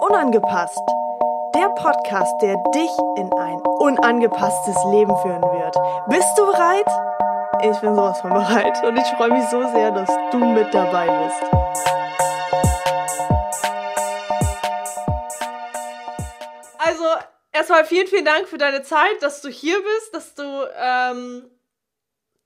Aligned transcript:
Unangepasst. 0.00 0.82
Der 1.54 1.68
Podcast, 1.70 2.32
der 2.42 2.56
dich 2.74 2.90
in 3.16 3.32
ein 3.32 3.60
unangepasstes 3.78 4.76
Leben 4.90 5.16
führen 5.18 5.42
wird. 5.42 5.76
Bist 6.08 6.36
du 6.36 6.46
bereit? 6.46 6.86
Ich 7.62 7.80
bin 7.80 7.94
sowas 7.94 8.20
von 8.20 8.30
bereit 8.30 8.82
und 8.84 8.96
ich 8.96 9.06
freue 9.16 9.30
mich 9.30 9.44
so 9.48 9.62
sehr, 9.68 9.90
dass 9.92 10.10
du 10.30 10.38
mit 10.38 10.72
dabei 10.74 11.06
bist. 11.06 11.42
Also, 16.78 17.04
erstmal 17.52 17.84
vielen, 17.84 18.06
vielen 18.06 18.24
Dank 18.24 18.48
für 18.48 18.58
deine 18.58 18.82
Zeit, 18.82 19.22
dass 19.22 19.40
du 19.40 19.48
hier 19.48 19.76
bist, 19.82 20.14
dass 20.14 20.34
du 20.34 20.42
ähm, 20.76 21.50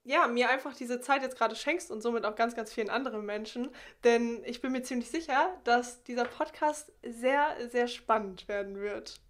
ja, 0.09 0.27
mir 0.27 0.49
einfach 0.49 0.75
diese 0.75 1.03
Zeit 1.03 1.21
jetzt 1.23 1.37
gerade 1.37 1.55
schenkst 1.55 1.91
und 1.91 2.01
somit 2.01 2.25
auch 2.25 2.35
ganz, 2.35 2.57
ganz 2.57 2.73
vielen 2.73 2.89
anderen 2.89 3.27
Menschen. 3.27 3.71
Denn 4.05 4.43
ich 4.45 4.63
bin 4.63 4.73
mir 4.73 4.83
ziemlich 4.83 5.11
sicher, 5.11 5.51
dass 5.65 6.03
dieser 6.05 6.25
Podcast 6.25 6.91
sehr, 7.03 7.55
sehr 7.69 7.89
spannend 7.89 8.49
werden 8.49 8.81
wird. 8.81 9.21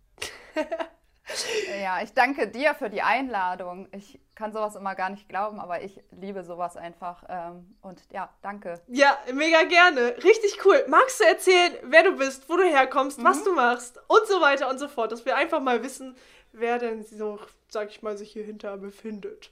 ja, 1.82 2.00
ich 2.00 2.12
danke 2.12 2.46
dir 2.46 2.76
für 2.76 2.90
die 2.90 3.02
Einladung. 3.02 3.88
Ich 3.90 4.20
kann 4.36 4.52
sowas 4.52 4.76
immer 4.76 4.94
gar 4.94 5.10
nicht 5.10 5.28
glauben, 5.28 5.58
aber 5.58 5.82
ich 5.82 6.00
liebe 6.12 6.44
sowas 6.44 6.76
einfach. 6.76 7.24
Ähm, 7.28 7.74
und 7.82 8.00
ja, 8.12 8.32
danke. 8.42 8.80
Ja, 8.86 9.18
mega 9.34 9.64
gerne. 9.64 10.14
Richtig 10.22 10.64
cool. 10.64 10.84
Magst 10.86 11.18
du 11.18 11.24
erzählen, 11.24 11.72
wer 11.82 12.04
du 12.04 12.12
bist, 12.12 12.48
wo 12.48 12.56
du 12.56 12.62
herkommst, 12.62 13.18
mhm. 13.18 13.24
was 13.24 13.42
du 13.42 13.52
machst 13.52 13.98
und 14.06 14.28
so 14.28 14.40
weiter 14.40 14.70
und 14.70 14.78
so 14.78 14.86
fort, 14.86 15.10
dass 15.10 15.26
wir 15.26 15.34
einfach 15.34 15.60
mal 15.60 15.82
wissen, 15.82 16.16
wer 16.52 16.78
denn 16.78 17.02
so, 17.02 17.40
sag 17.68 17.90
ich 17.90 18.00
mal, 18.00 18.16
sich 18.16 18.30
hier 18.30 18.44
hinter 18.44 18.76
befindet. 18.76 19.50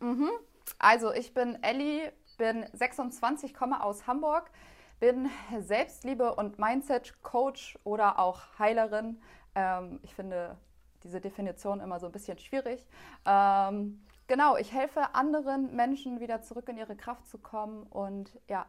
Mhm. 0.00 0.30
Also 0.78 1.12
ich 1.12 1.34
bin 1.34 1.62
Elli, 1.62 2.10
bin 2.38 2.66
26, 2.72 3.54
komme 3.54 3.82
aus 3.82 4.06
Hamburg, 4.06 4.50
bin 4.98 5.28
Selbstliebe- 5.60 6.34
und 6.34 6.58
Mindset-Coach 6.58 7.78
oder 7.84 8.18
auch 8.18 8.42
Heilerin. 8.58 9.20
Ähm, 9.54 10.00
ich 10.02 10.14
finde 10.14 10.56
diese 11.02 11.20
Definition 11.20 11.80
immer 11.80 11.98
so 11.98 12.06
ein 12.06 12.12
bisschen 12.12 12.38
schwierig. 12.38 12.86
Ähm, 13.26 14.04
genau, 14.26 14.56
ich 14.56 14.72
helfe 14.72 15.14
anderen 15.14 15.74
Menschen 15.74 16.20
wieder 16.20 16.42
zurück 16.42 16.68
in 16.68 16.76
ihre 16.76 16.96
Kraft 16.96 17.26
zu 17.26 17.38
kommen 17.38 17.84
und 17.84 18.38
ja, 18.48 18.66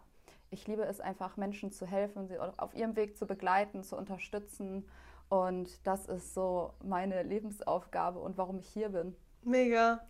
ich 0.51 0.67
liebe 0.67 0.83
es 0.83 0.99
einfach, 0.99 1.37
Menschen 1.37 1.71
zu 1.71 1.85
helfen, 1.85 2.27
sie 2.27 2.37
auf 2.37 2.75
ihrem 2.75 2.95
Weg 2.97 3.17
zu 3.17 3.25
begleiten, 3.25 3.83
zu 3.83 3.95
unterstützen. 3.95 4.85
Und 5.29 5.87
das 5.87 6.07
ist 6.07 6.33
so 6.33 6.73
meine 6.83 7.23
Lebensaufgabe 7.23 8.19
und 8.19 8.37
warum 8.37 8.59
ich 8.59 8.67
hier 8.67 8.89
bin. 8.89 9.15
Mega. 9.43 10.01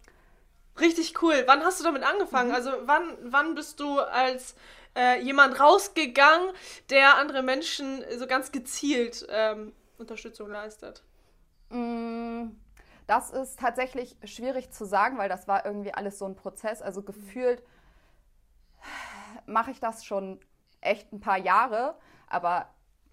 Richtig 0.80 1.22
cool. 1.22 1.44
Wann 1.47 1.64
hast 1.64 1.80
du 1.80 1.83
damit 1.83 2.03
angefangen? 2.03 2.50
Mhm. 2.50 2.55
Also 2.55 2.72
wann, 2.83 3.17
wann 3.23 3.55
bist 3.55 3.80
du 3.80 4.00
als 4.00 4.55
äh, 4.95 5.22
jemand 5.22 5.59
rausgegangen, 5.59 6.52
der 6.89 7.17
andere 7.17 7.44
Menschen 7.44 8.03
so 8.17 8.27
ganz 8.27 8.52
gezielt 8.52 9.25
ähm, 9.30 9.73
Unterstützung 9.97 10.49
leistet? 10.49 11.03
Mm, 11.69 12.49
das 13.08 13.31
ist 13.31 13.59
tatsächlich 13.59 14.17
schwierig 14.23 14.72
zu 14.72 14.86
sagen, 14.86 15.17
weil 15.17 15.30
das 15.30 15.47
war 15.47 15.66
irgendwie 15.66 15.94
alles 15.94 16.17
so 16.17 16.25
ein 16.25 16.36
Prozess. 16.36 16.81
Also 16.81 17.02
gefühlt 17.03 17.64
mache 19.45 19.72
ich 19.72 19.80
das 19.80 20.05
schon 20.05 20.39
echt 20.81 21.11
ein 21.14 21.19
paar 21.19 21.38
Jahre, 21.38 21.95
aber 22.27 22.69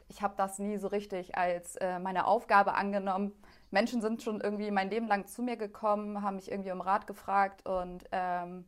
ich 0.09 0.23
habe 0.23 0.34
das 0.36 0.59
nie 0.59 0.79
so 0.79 0.89
richtig 0.89 1.36
als 1.36 1.77
äh, 1.77 1.98
meine 1.98 2.27
Aufgabe 2.27 2.75
angenommen, 2.75 3.33
Menschen 3.70 4.00
sind 4.00 4.22
schon 4.22 4.41
irgendwie 4.41 4.70
mein 4.70 4.91
Leben 4.91 5.06
lang 5.06 5.27
zu 5.27 5.42
mir 5.42 5.56
gekommen, 5.56 6.22
haben 6.22 6.36
mich 6.36 6.50
irgendwie 6.50 6.72
um 6.72 6.80
Rat 6.80 7.06
gefragt 7.06 7.66
und 7.66 8.05
ähm, 8.12 8.64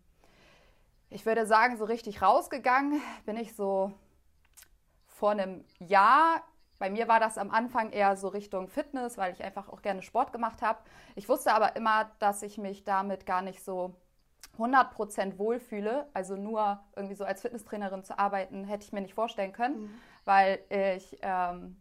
ich 1.09 1.27
würde 1.27 1.45
sagen, 1.47 1.77
so 1.77 1.85
richtig 1.85 2.23
rausgegangen 2.23 3.01
bin 3.27 3.37
ich 3.37 3.55
so 3.55 3.93
vor 5.07 5.33
einem 5.33 5.65
Jahr. 5.79 6.43
Bei 6.79 6.89
mir 6.89 7.09
war 7.09 7.21
das 7.21 7.37
am 7.37 7.51
Anfang 7.51 7.91
eher 7.91 8.17
so 8.17 8.29
Richtung 8.29 8.69
Fitness, 8.69 9.19
weil 9.19 9.33
ich 9.33 9.43
einfach 9.43 9.69
auch 9.69 9.83
gerne 9.83 10.03
Sport 10.03 10.33
gemacht 10.33 10.63
habe. 10.63 10.79
Ich 11.15 11.29
wusste 11.29 11.53
aber 11.53 11.77
immer, 11.77 12.11
dass 12.21 12.43
ich 12.43 12.59
mich 12.59 12.85
damit 12.85 13.27
gar 13.27 13.43
nicht 13.43 13.63
so 13.63 13.95
100% 14.57 15.37
wohlfühle. 15.37 16.09
Also 16.15 16.37
nur 16.37 16.81
irgendwie 16.97 17.17
so 17.17 17.25
als 17.25 17.43
Fitnesstrainerin 17.43 18.05
zu 18.05 18.19
arbeiten, 18.19 18.65
hätte 18.65 18.85
ich 18.85 18.93
mir 18.93 19.03
nicht 19.03 19.15
vorstellen 19.15 19.53
können, 19.53 19.83
mhm. 19.83 19.91
weil 20.25 20.61
ich 20.71 21.19
ähm, 21.23 21.77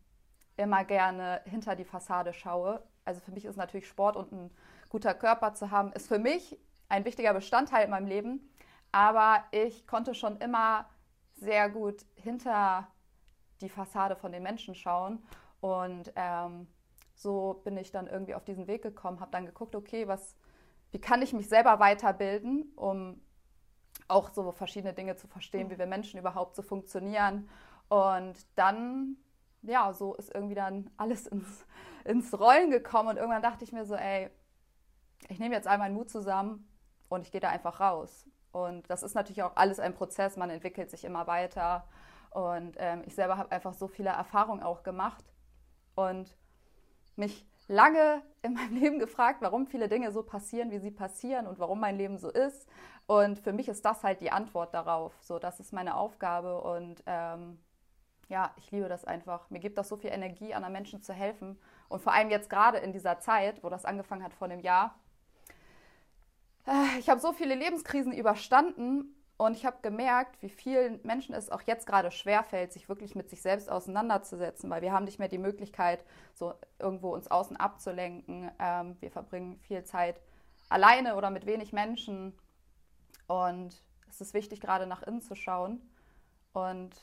immer 0.58 0.84
gerne 0.84 1.42
hinter 1.46 1.76
die 1.76 1.86
Fassade 1.86 2.34
schaue 2.34 2.84
also 3.10 3.22
für 3.22 3.32
mich 3.32 3.46
ist 3.46 3.58
natürlich 3.58 3.88
Sport 3.88 4.16
und 4.16 4.32
ein 4.32 4.52
guter 4.90 5.16
Körper 5.16 5.56
zu 5.56 5.72
haben, 5.72 5.92
ist 5.94 6.08
für 6.08 6.20
mich 6.20 6.60
ein 6.90 7.06
wichtiger 7.06 7.34
Bestandteil 7.34 7.86
in 7.86 7.90
meinem 7.90 8.06
Leben. 8.06 8.54
Aber 8.92 9.44
ich 9.50 9.88
konnte 9.88 10.14
schon 10.14 10.38
immer 10.38 10.88
sehr 11.36 11.70
gut 11.70 12.06
hinter 12.16 12.88
die 13.62 13.70
Fassade 13.70 14.16
von 14.16 14.32
den 14.32 14.44
Menschen 14.44 14.76
schauen. 14.76 15.24
Und 15.60 16.14
ähm, 16.16 16.68
so 17.16 17.62
bin 17.64 17.78
ich 17.78 17.92
dann 17.92 18.06
irgendwie 18.06 18.36
auf 18.36 18.46
diesen 18.46 18.68
Weg 18.68 18.84
gekommen, 18.84 19.20
habe 19.20 19.32
dann 19.32 19.48
geguckt, 19.48 19.76
okay, 19.76 20.08
was, 20.08 20.36
wie 20.92 21.02
kann 21.02 21.24
ich 21.24 21.34
mich 21.34 21.50
selber 21.50 21.80
weiterbilden, 21.80 22.72
um 22.76 23.20
auch 24.08 24.30
so 24.30 24.52
verschiedene 24.52 24.94
Dinge 24.94 25.16
zu 25.16 25.28
verstehen, 25.28 25.72
wie 25.72 25.80
wir 25.80 25.88
Menschen 25.88 26.20
überhaupt 26.20 26.56
so 26.56 26.62
funktionieren. 26.62 27.50
Und 27.90 28.36
dann, 28.56 29.18
ja, 29.64 29.94
so 29.94 30.14
ist 30.14 30.34
irgendwie 30.34 30.56
dann 30.56 30.92
alles 30.98 31.26
ins 31.26 31.66
ins 32.10 32.38
Rollen 32.38 32.72
gekommen 32.72 33.10
und 33.10 33.18
irgendwann 33.18 33.44
dachte 33.44 33.64
ich 33.64 33.72
mir 33.72 33.86
so, 33.86 33.96
ey, 33.96 34.32
ich 35.28 35.38
nehme 35.38 35.54
jetzt 35.54 35.68
all 35.68 35.78
meinen 35.78 35.94
Mut 35.94 36.10
zusammen 36.10 36.68
und 37.08 37.22
ich 37.22 37.32
gehe 37.32 37.40
da 37.40 37.50
einfach 37.50 37.80
raus. 37.80 38.28
Und 38.52 38.90
das 38.90 39.04
ist 39.04 39.14
natürlich 39.14 39.44
auch 39.44 39.56
alles 39.56 39.80
ein 39.80 39.94
Prozess, 39.94 40.36
man 40.36 40.50
entwickelt 40.50 40.90
sich 40.90 41.06
immer 41.06 41.28
weiter. 41.28 41.88
Und 42.32 42.76
ähm, 42.80 43.04
ich 43.06 43.14
selber 43.14 43.38
habe 43.38 43.52
einfach 43.52 43.74
so 43.76 43.88
viele 43.88 44.10
Erfahrungen 44.10 44.64
auch 44.64 44.82
gemacht 44.82 45.24
und 45.94 46.36
mich 47.16 47.46
lange 47.68 48.24
in 48.42 48.56
meinem 48.56 48.76
Leben 48.82 48.98
gefragt, 48.98 49.42
warum 49.42 49.68
viele 49.68 49.88
Dinge 49.88 50.12
so 50.12 50.24
passieren, 50.24 50.72
wie 50.72 50.80
sie 50.80 50.92
passieren 50.92 51.46
und 51.46 51.60
warum 51.60 51.80
mein 51.80 51.96
Leben 51.96 52.18
so 52.18 52.32
ist. 52.32 52.68
Und 53.06 53.38
für 53.38 53.54
mich 53.54 53.70
ist 53.70 53.86
das 53.86 54.04
halt 54.04 54.20
die 54.20 54.32
Antwort 54.32 54.74
darauf. 54.74 55.14
So, 55.22 55.38
das 55.38 55.60
ist 55.60 55.74
meine 55.74 55.96
Aufgabe 55.96 56.62
und 56.62 57.04
ähm, 57.06 57.60
ja, 58.30 58.54
ich 58.58 58.72
liebe 58.72 58.88
das 58.88 59.06
einfach. 59.06 59.50
Mir 59.50 59.60
gibt 59.60 59.78
das 59.78 59.90
so 59.90 59.98
viel 59.98 60.12
Energie, 60.12 60.54
anderen 60.54 60.74
Menschen 60.74 61.02
zu 61.02 61.14
helfen. 61.14 61.60
Und 61.90 62.02
vor 62.02 62.14
allem 62.14 62.30
jetzt 62.30 62.50
gerade 62.50 62.78
in 62.78 62.94
dieser 62.94 63.20
Zeit, 63.20 63.64
wo 63.64 63.70
das 63.70 63.84
angefangen 63.84 64.24
hat 64.24 64.34
vor 64.34 64.48
einem 64.48 64.62
Jahr. 64.62 64.98
Äh, 66.66 67.00
ich 67.00 67.10
habe 67.10 67.20
so 67.20 67.34
viele 67.34 67.56
Lebenskrisen 67.56 68.14
überstanden 68.14 69.16
und 69.38 69.56
ich 69.56 69.66
habe 69.66 69.78
gemerkt, 69.82 70.42
wie 70.42 70.50
vielen 70.50 71.00
Menschen 71.04 71.34
es 71.34 71.50
auch 71.50 71.62
jetzt 71.62 71.88
gerade 71.88 72.12
schwerfällt, 72.12 72.74
sich 72.74 72.90
wirklich 72.90 73.16
mit 73.16 73.30
sich 73.30 73.42
selbst 73.42 73.72
auseinanderzusetzen, 73.72 74.70
weil 74.70 74.82
wir 74.82 74.92
haben 74.92 75.06
nicht 75.06 75.18
mehr 75.18 75.30
die 75.30 75.38
Möglichkeit, 75.38 76.04
so 76.34 76.54
irgendwo 76.78 77.14
uns 77.14 77.30
außen 77.30 77.58
abzulenken. 77.58 78.52
Ähm, 78.60 78.98
wir 79.00 79.10
verbringen 79.10 79.58
viel 79.62 79.84
Zeit 79.84 80.22
alleine 80.70 81.16
oder 81.16 81.30
mit 81.32 81.46
wenig 81.46 81.74
Menschen. 81.74 82.38
Und 83.28 83.82
es 84.10 84.22
ist 84.22 84.34
wichtig, 84.34 84.60
gerade 84.62 84.88
nach 84.88 85.04
innen 85.04 85.22
zu 85.22 85.36
schauen. 85.36 85.82
Und 86.54 86.96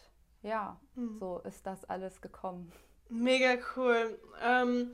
ja, 0.43 0.79
mhm. 0.95 1.19
so 1.19 1.39
ist 1.39 1.67
das 1.67 1.85
alles 1.87 2.21
gekommen. 2.21 2.71
Mega 3.09 3.57
cool. 3.77 4.19
Ähm, 4.43 4.91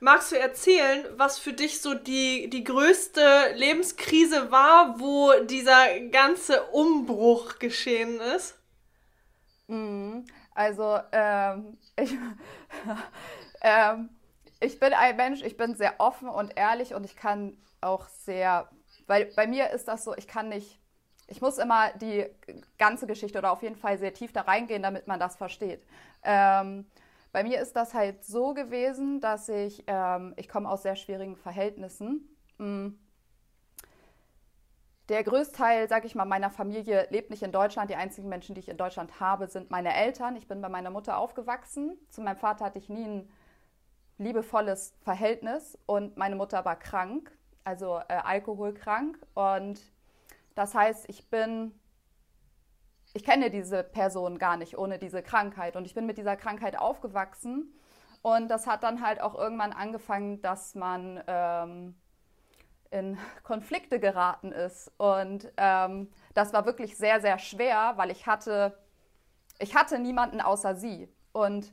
magst 0.00 0.32
du 0.32 0.38
erzählen, 0.38 1.06
was 1.16 1.38
für 1.38 1.52
dich 1.52 1.80
so 1.80 1.94
die, 1.94 2.48
die 2.48 2.64
größte 2.64 3.54
Lebenskrise 3.54 4.50
war, 4.50 5.00
wo 5.00 5.32
dieser 5.44 6.00
ganze 6.10 6.62
Umbruch 6.68 7.58
geschehen 7.58 8.20
ist? 8.20 8.58
Mhm. 9.66 10.26
Also, 10.54 10.98
ähm, 11.12 11.76
ich, 12.00 12.16
ähm, 13.60 14.10
ich 14.60 14.78
bin 14.78 14.92
ein 14.94 15.16
Mensch, 15.16 15.42
ich 15.42 15.56
bin 15.56 15.74
sehr 15.74 15.94
offen 15.98 16.28
und 16.28 16.56
ehrlich 16.56 16.94
und 16.94 17.04
ich 17.04 17.16
kann 17.16 17.56
auch 17.80 18.08
sehr, 18.08 18.70
weil 19.06 19.26
bei 19.36 19.46
mir 19.46 19.70
ist 19.70 19.86
das 19.88 20.04
so, 20.04 20.16
ich 20.16 20.26
kann 20.28 20.48
nicht 20.48 20.80
ich 21.28 21.40
muss 21.40 21.58
immer 21.58 21.90
die 21.94 22.26
ganze 22.78 23.06
Geschichte 23.06 23.38
oder 23.38 23.50
auf 23.52 23.62
jeden 23.62 23.76
Fall 23.76 23.98
sehr 23.98 24.14
tief 24.14 24.32
da 24.32 24.42
reingehen, 24.42 24.82
damit 24.82 25.06
man 25.06 25.18
das 25.18 25.36
versteht. 25.36 25.82
Ähm, 26.22 26.86
bei 27.36 27.44
mir 27.44 27.60
ist 27.60 27.76
das 27.76 27.92
halt 27.92 28.24
so 28.24 28.54
gewesen, 28.54 29.20
dass 29.20 29.50
ich, 29.50 29.84
ähm, 29.88 30.32
ich 30.38 30.48
komme 30.48 30.70
aus 30.70 30.84
sehr 30.84 30.96
schwierigen 30.96 31.36
Verhältnissen. 31.36 32.34
Mhm. 32.56 32.98
Der 35.10 35.22
Größteil, 35.22 35.86
sag 35.86 36.06
ich 36.06 36.14
mal, 36.14 36.24
meiner 36.24 36.48
Familie 36.48 37.06
lebt 37.10 37.28
nicht 37.28 37.42
in 37.42 37.52
Deutschland. 37.52 37.90
Die 37.90 37.94
einzigen 37.94 38.30
Menschen, 38.30 38.54
die 38.54 38.60
ich 38.60 38.70
in 38.70 38.78
Deutschland 38.78 39.20
habe, 39.20 39.48
sind 39.48 39.70
meine 39.70 39.94
Eltern. 39.94 40.34
Ich 40.36 40.48
bin 40.48 40.62
bei 40.62 40.70
meiner 40.70 40.88
Mutter 40.88 41.18
aufgewachsen. 41.18 41.98
Zu 42.08 42.22
meinem 42.22 42.38
Vater 42.38 42.64
hatte 42.64 42.78
ich 42.78 42.88
nie 42.88 43.04
ein 43.04 43.30
liebevolles 44.16 44.94
Verhältnis 45.02 45.78
und 45.84 46.16
meine 46.16 46.36
Mutter 46.36 46.64
war 46.64 46.76
krank, 46.76 47.36
also 47.64 47.98
äh, 48.08 48.14
alkoholkrank. 48.14 49.18
Und 49.34 49.78
das 50.54 50.74
heißt, 50.74 51.04
ich 51.10 51.28
bin, 51.28 51.78
ich 53.16 53.24
kenne 53.24 53.50
diese 53.50 53.82
Person 53.82 54.38
gar 54.38 54.56
nicht 54.56 54.78
ohne 54.78 54.98
diese 54.98 55.22
Krankheit. 55.22 55.76
Und 55.76 55.84
ich 55.86 55.94
bin 55.94 56.06
mit 56.06 56.18
dieser 56.18 56.36
Krankheit 56.36 56.78
aufgewachsen. 56.78 57.72
Und 58.22 58.48
das 58.48 58.66
hat 58.66 58.82
dann 58.82 59.04
halt 59.04 59.20
auch 59.20 59.34
irgendwann 59.34 59.72
angefangen, 59.72 60.40
dass 60.42 60.74
man 60.74 61.22
ähm, 61.26 61.94
in 62.90 63.18
Konflikte 63.42 64.00
geraten 64.00 64.52
ist. 64.52 64.92
Und 64.98 65.52
ähm, 65.56 66.10
das 66.34 66.52
war 66.52 66.66
wirklich 66.66 66.96
sehr, 66.96 67.20
sehr 67.20 67.38
schwer, 67.38 67.94
weil 67.96 68.10
ich 68.10 68.26
hatte 68.26 68.76
ich 69.58 69.74
hatte 69.74 69.98
niemanden 69.98 70.40
außer 70.40 70.74
sie. 70.76 71.08
Und 71.32 71.72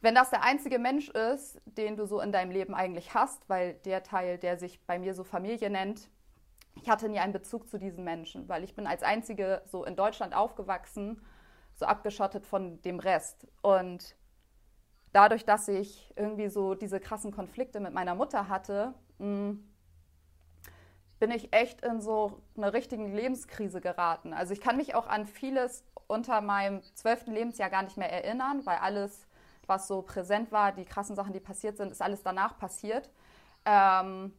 wenn 0.00 0.14
das 0.14 0.30
der 0.30 0.42
einzige 0.42 0.78
Mensch 0.78 1.08
ist, 1.08 1.60
den 1.64 1.96
du 1.96 2.06
so 2.06 2.20
in 2.20 2.32
deinem 2.32 2.50
Leben 2.50 2.74
eigentlich 2.74 3.14
hast, 3.14 3.48
weil 3.48 3.74
der 3.84 4.02
Teil, 4.02 4.38
der 4.38 4.58
sich 4.58 4.84
bei 4.86 4.98
mir 4.98 5.14
so 5.14 5.24
Familie 5.24 5.70
nennt, 5.70 6.08
ich 6.80 6.88
hatte 6.88 7.08
nie 7.08 7.18
einen 7.18 7.32
Bezug 7.32 7.68
zu 7.68 7.78
diesen 7.78 8.04
Menschen, 8.04 8.48
weil 8.48 8.64
ich 8.64 8.74
bin 8.74 8.86
als 8.86 9.02
einzige 9.02 9.62
so 9.64 9.84
in 9.84 9.96
Deutschland 9.96 10.34
aufgewachsen, 10.34 11.20
so 11.74 11.86
abgeschottet 11.86 12.46
von 12.46 12.80
dem 12.82 13.00
Rest. 13.00 13.46
Und 13.62 14.16
dadurch, 15.12 15.44
dass 15.44 15.68
ich 15.68 16.12
irgendwie 16.16 16.48
so 16.48 16.74
diese 16.74 17.00
krassen 17.00 17.32
Konflikte 17.32 17.80
mit 17.80 17.92
meiner 17.92 18.14
Mutter 18.14 18.48
hatte, 18.48 18.94
mm, 19.18 19.52
bin 21.18 21.30
ich 21.30 21.52
echt 21.54 21.80
in 21.80 22.00
so 22.00 22.42
eine 22.56 22.72
richtige 22.72 23.06
Lebenskrise 23.06 23.80
geraten. 23.80 24.34
Also 24.34 24.52
ich 24.52 24.60
kann 24.60 24.76
mich 24.76 24.94
auch 24.94 25.06
an 25.06 25.24
vieles 25.24 25.84
unter 26.06 26.40
meinem 26.40 26.82
zwölften 26.94 27.32
Lebensjahr 27.32 27.70
gar 27.70 27.82
nicht 27.82 27.96
mehr 27.96 28.12
erinnern, 28.12 28.64
weil 28.64 28.78
alles, 28.78 29.26
was 29.66 29.88
so 29.88 30.02
präsent 30.02 30.52
war, 30.52 30.72
die 30.72 30.84
krassen 30.84 31.16
Sachen, 31.16 31.32
die 31.32 31.40
passiert 31.40 31.78
sind, 31.78 31.90
ist 31.90 32.02
alles 32.02 32.22
danach 32.22 32.58
passiert. 32.58 33.10
Ähm, 33.64 34.34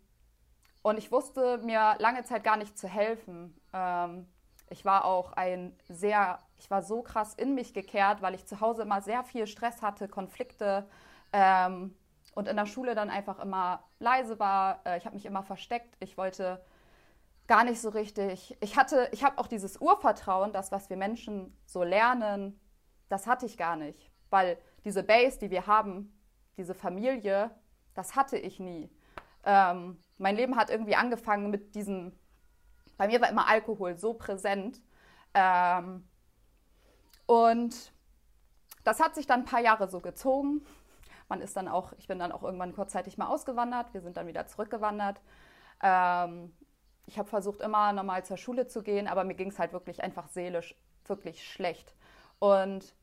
und 0.87 0.97
ich 0.97 1.11
wusste 1.11 1.57
mir 1.57 1.97
lange 1.99 2.23
Zeit 2.23 2.45
gar 2.45 2.55
nicht 2.55 2.77
zu 2.77 2.87
helfen. 2.87 3.53
Ähm, 3.73 4.25
ich 4.69 4.85
war 4.85 5.03
auch 5.03 5.33
ein 5.33 5.77
sehr, 5.89 6.39
ich 6.55 6.71
war 6.71 6.81
so 6.81 7.01
krass 7.01 7.33
in 7.33 7.55
mich 7.55 7.73
gekehrt, 7.73 8.21
weil 8.21 8.35
ich 8.35 8.45
zu 8.45 8.61
Hause 8.61 8.83
immer 8.83 9.01
sehr 9.01 9.25
viel 9.25 9.47
Stress 9.47 9.81
hatte, 9.81 10.07
Konflikte 10.07 10.87
ähm, 11.33 11.93
und 12.35 12.47
in 12.47 12.55
der 12.55 12.67
Schule 12.67 12.95
dann 12.95 13.09
einfach 13.09 13.39
immer 13.39 13.83
leise 13.99 14.39
war. 14.39 14.79
Äh, 14.85 14.97
ich 14.97 15.03
habe 15.05 15.15
mich 15.15 15.25
immer 15.25 15.43
versteckt. 15.43 15.97
Ich 15.99 16.17
wollte 16.17 16.63
gar 17.47 17.65
nicht 17.65 17.81
so 17.81 17.89
richtig. 17.89 18.55
Ich 18.61 18.77
hatte, 18.77 19.09
ich 19.11 19.25
habe 19.25 19.39
auch 19.39 19.47
dieses 19.47 19.81
Urvertrauen, 19.81 20.53
das, 20.53 20.71
was 20.71 20.89
wir 20.89 20.95
Menschen 20.95 21.53
so 21.65 21.83
lernen, 21.83 22.57
das 23.09 23.27
hatte 23.27 23.45
ich 23.45 23.57
gar 23.57 23.75
nicht. 23.75 24.09
Weil 24.29 24.57
diese 24.85 25.03
Base, 25.03 25.37
die 25.37 25.51
wir 25.51 25.67
haben, 25.67 26.17
diese 26.55 26.73
Familie, 26.73 27.51
das 27.93 28.15
hatte 28.15 28.37
ich 28.37 28.61
nie. 28.61 28.89
Ähm, 29.43 29.97
mein 30.17 30.35
Leben 30.35 30.55
hat 30.55 30.69
irgendwie 30.69 30.95
angefangen 30.95 31.49
mit 31.49 31.75
diesem, 31.75 32.13
bei 32.97 33.07
mir 33.07 33.21
war 33.21 33.29
immer 33.29 33.47
Alkohol 33.47 33.97
so 33.97 34.13
präsent. 34.13 34.81
Ähm, 35.33 36.07
und 37.25 37.91
das 38.83 38.99
hat 38.99 39.15
sich 39.15 39.27
dann 39.27 39.41
ein 39.41 39.45
paar 39.45 39.61
Jahre 39.61 39.87
so 39.87 39.99
gezogen. 39.99 40.65
Man 41.29 41.41
ist 41.41 41.57
dann 41.57 41.67
auch, 41.67 41.93
ich 41.97 42.07
bin 42.07 42.19
dann 42.19 42.31
auch 42.31 42.43
irgendwann 42.43 42.73
kurzzeitig 42.73 43.17
mal 43.17 43.27
ausgewandert. 43.27 43.93
Wir 43.93 44.01
sind 44.01 44.17
dann 44.17 44.27
wieder 44.27 44.47
zurückgewandert. 44.47 45.21
Ähm, 45.83 46.53
ich 47.05 47.17
habe 47.17 47.29
versucht, 47.29 47.61
immer 47.61 47.93
normal 47.93 48.25
zur 48.25 48.37
Schule 48.37 48.67
zu 48.67 48.81
gehen, 48.83 49.07
aber 49.07 49.23
mir 49.23 49.35
ging 49.35 49.49
es 49.49 49.59
halt 49.59 49.73
wirklich 49.73 50.03
einfach 50.03 50.27
seelisch 50.27 50.75
wirklich 51.05 51.47
schlecht. 51.47 51.95
Und 52.39 52.93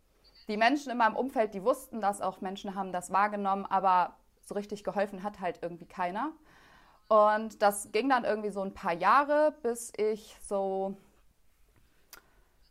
die 0.49 0.57
Menschen 0.57 0.93
in 0.93 0.99
meinem 0.99 1.17
Umfeld, 1.17 1.55
die 1.55 1.63
wussten 1.63 2.01
das, 2.01 2.21
auch 2.21 2.41
Menschen 2.41 2.75
haben 2.75 2.93
das 2.93 3.11
wahrgenommen, 3.11 3.65
aber 3.65 4.17
so 4.43 4.55
richtig 4.55 4.85
geholfen 4.85 5.23
hat 5.23 5.41
halt 5.41 5.61
irgendwie 5.63 5.87
keiner. 5.87 6.33
Und 7.09 7.63
das 7.63 7.93
ging 7.93 8.09
dann 8.09 8.25
irgendwie 8.25 8.51
so 8.51 8.63
ein 8.63 8.75
paar 8.75 8.95
Jahre, 8.95 9.55
bis 9.63 9.93
ich 9.97 10.37
so 10.43 10.97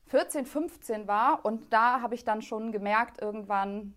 14, 0.08 0.46
15 0.46 1.08
war. 1.08 1.46
Und 1.46 1.72
da 1.72 2.02
habe 2.02 2.16
ich 2.16 2.24
dann 2.24 2.42
schon 2.42 2.72
gemerkt, 2.72 3.22
irgendwann, 3.22 3.96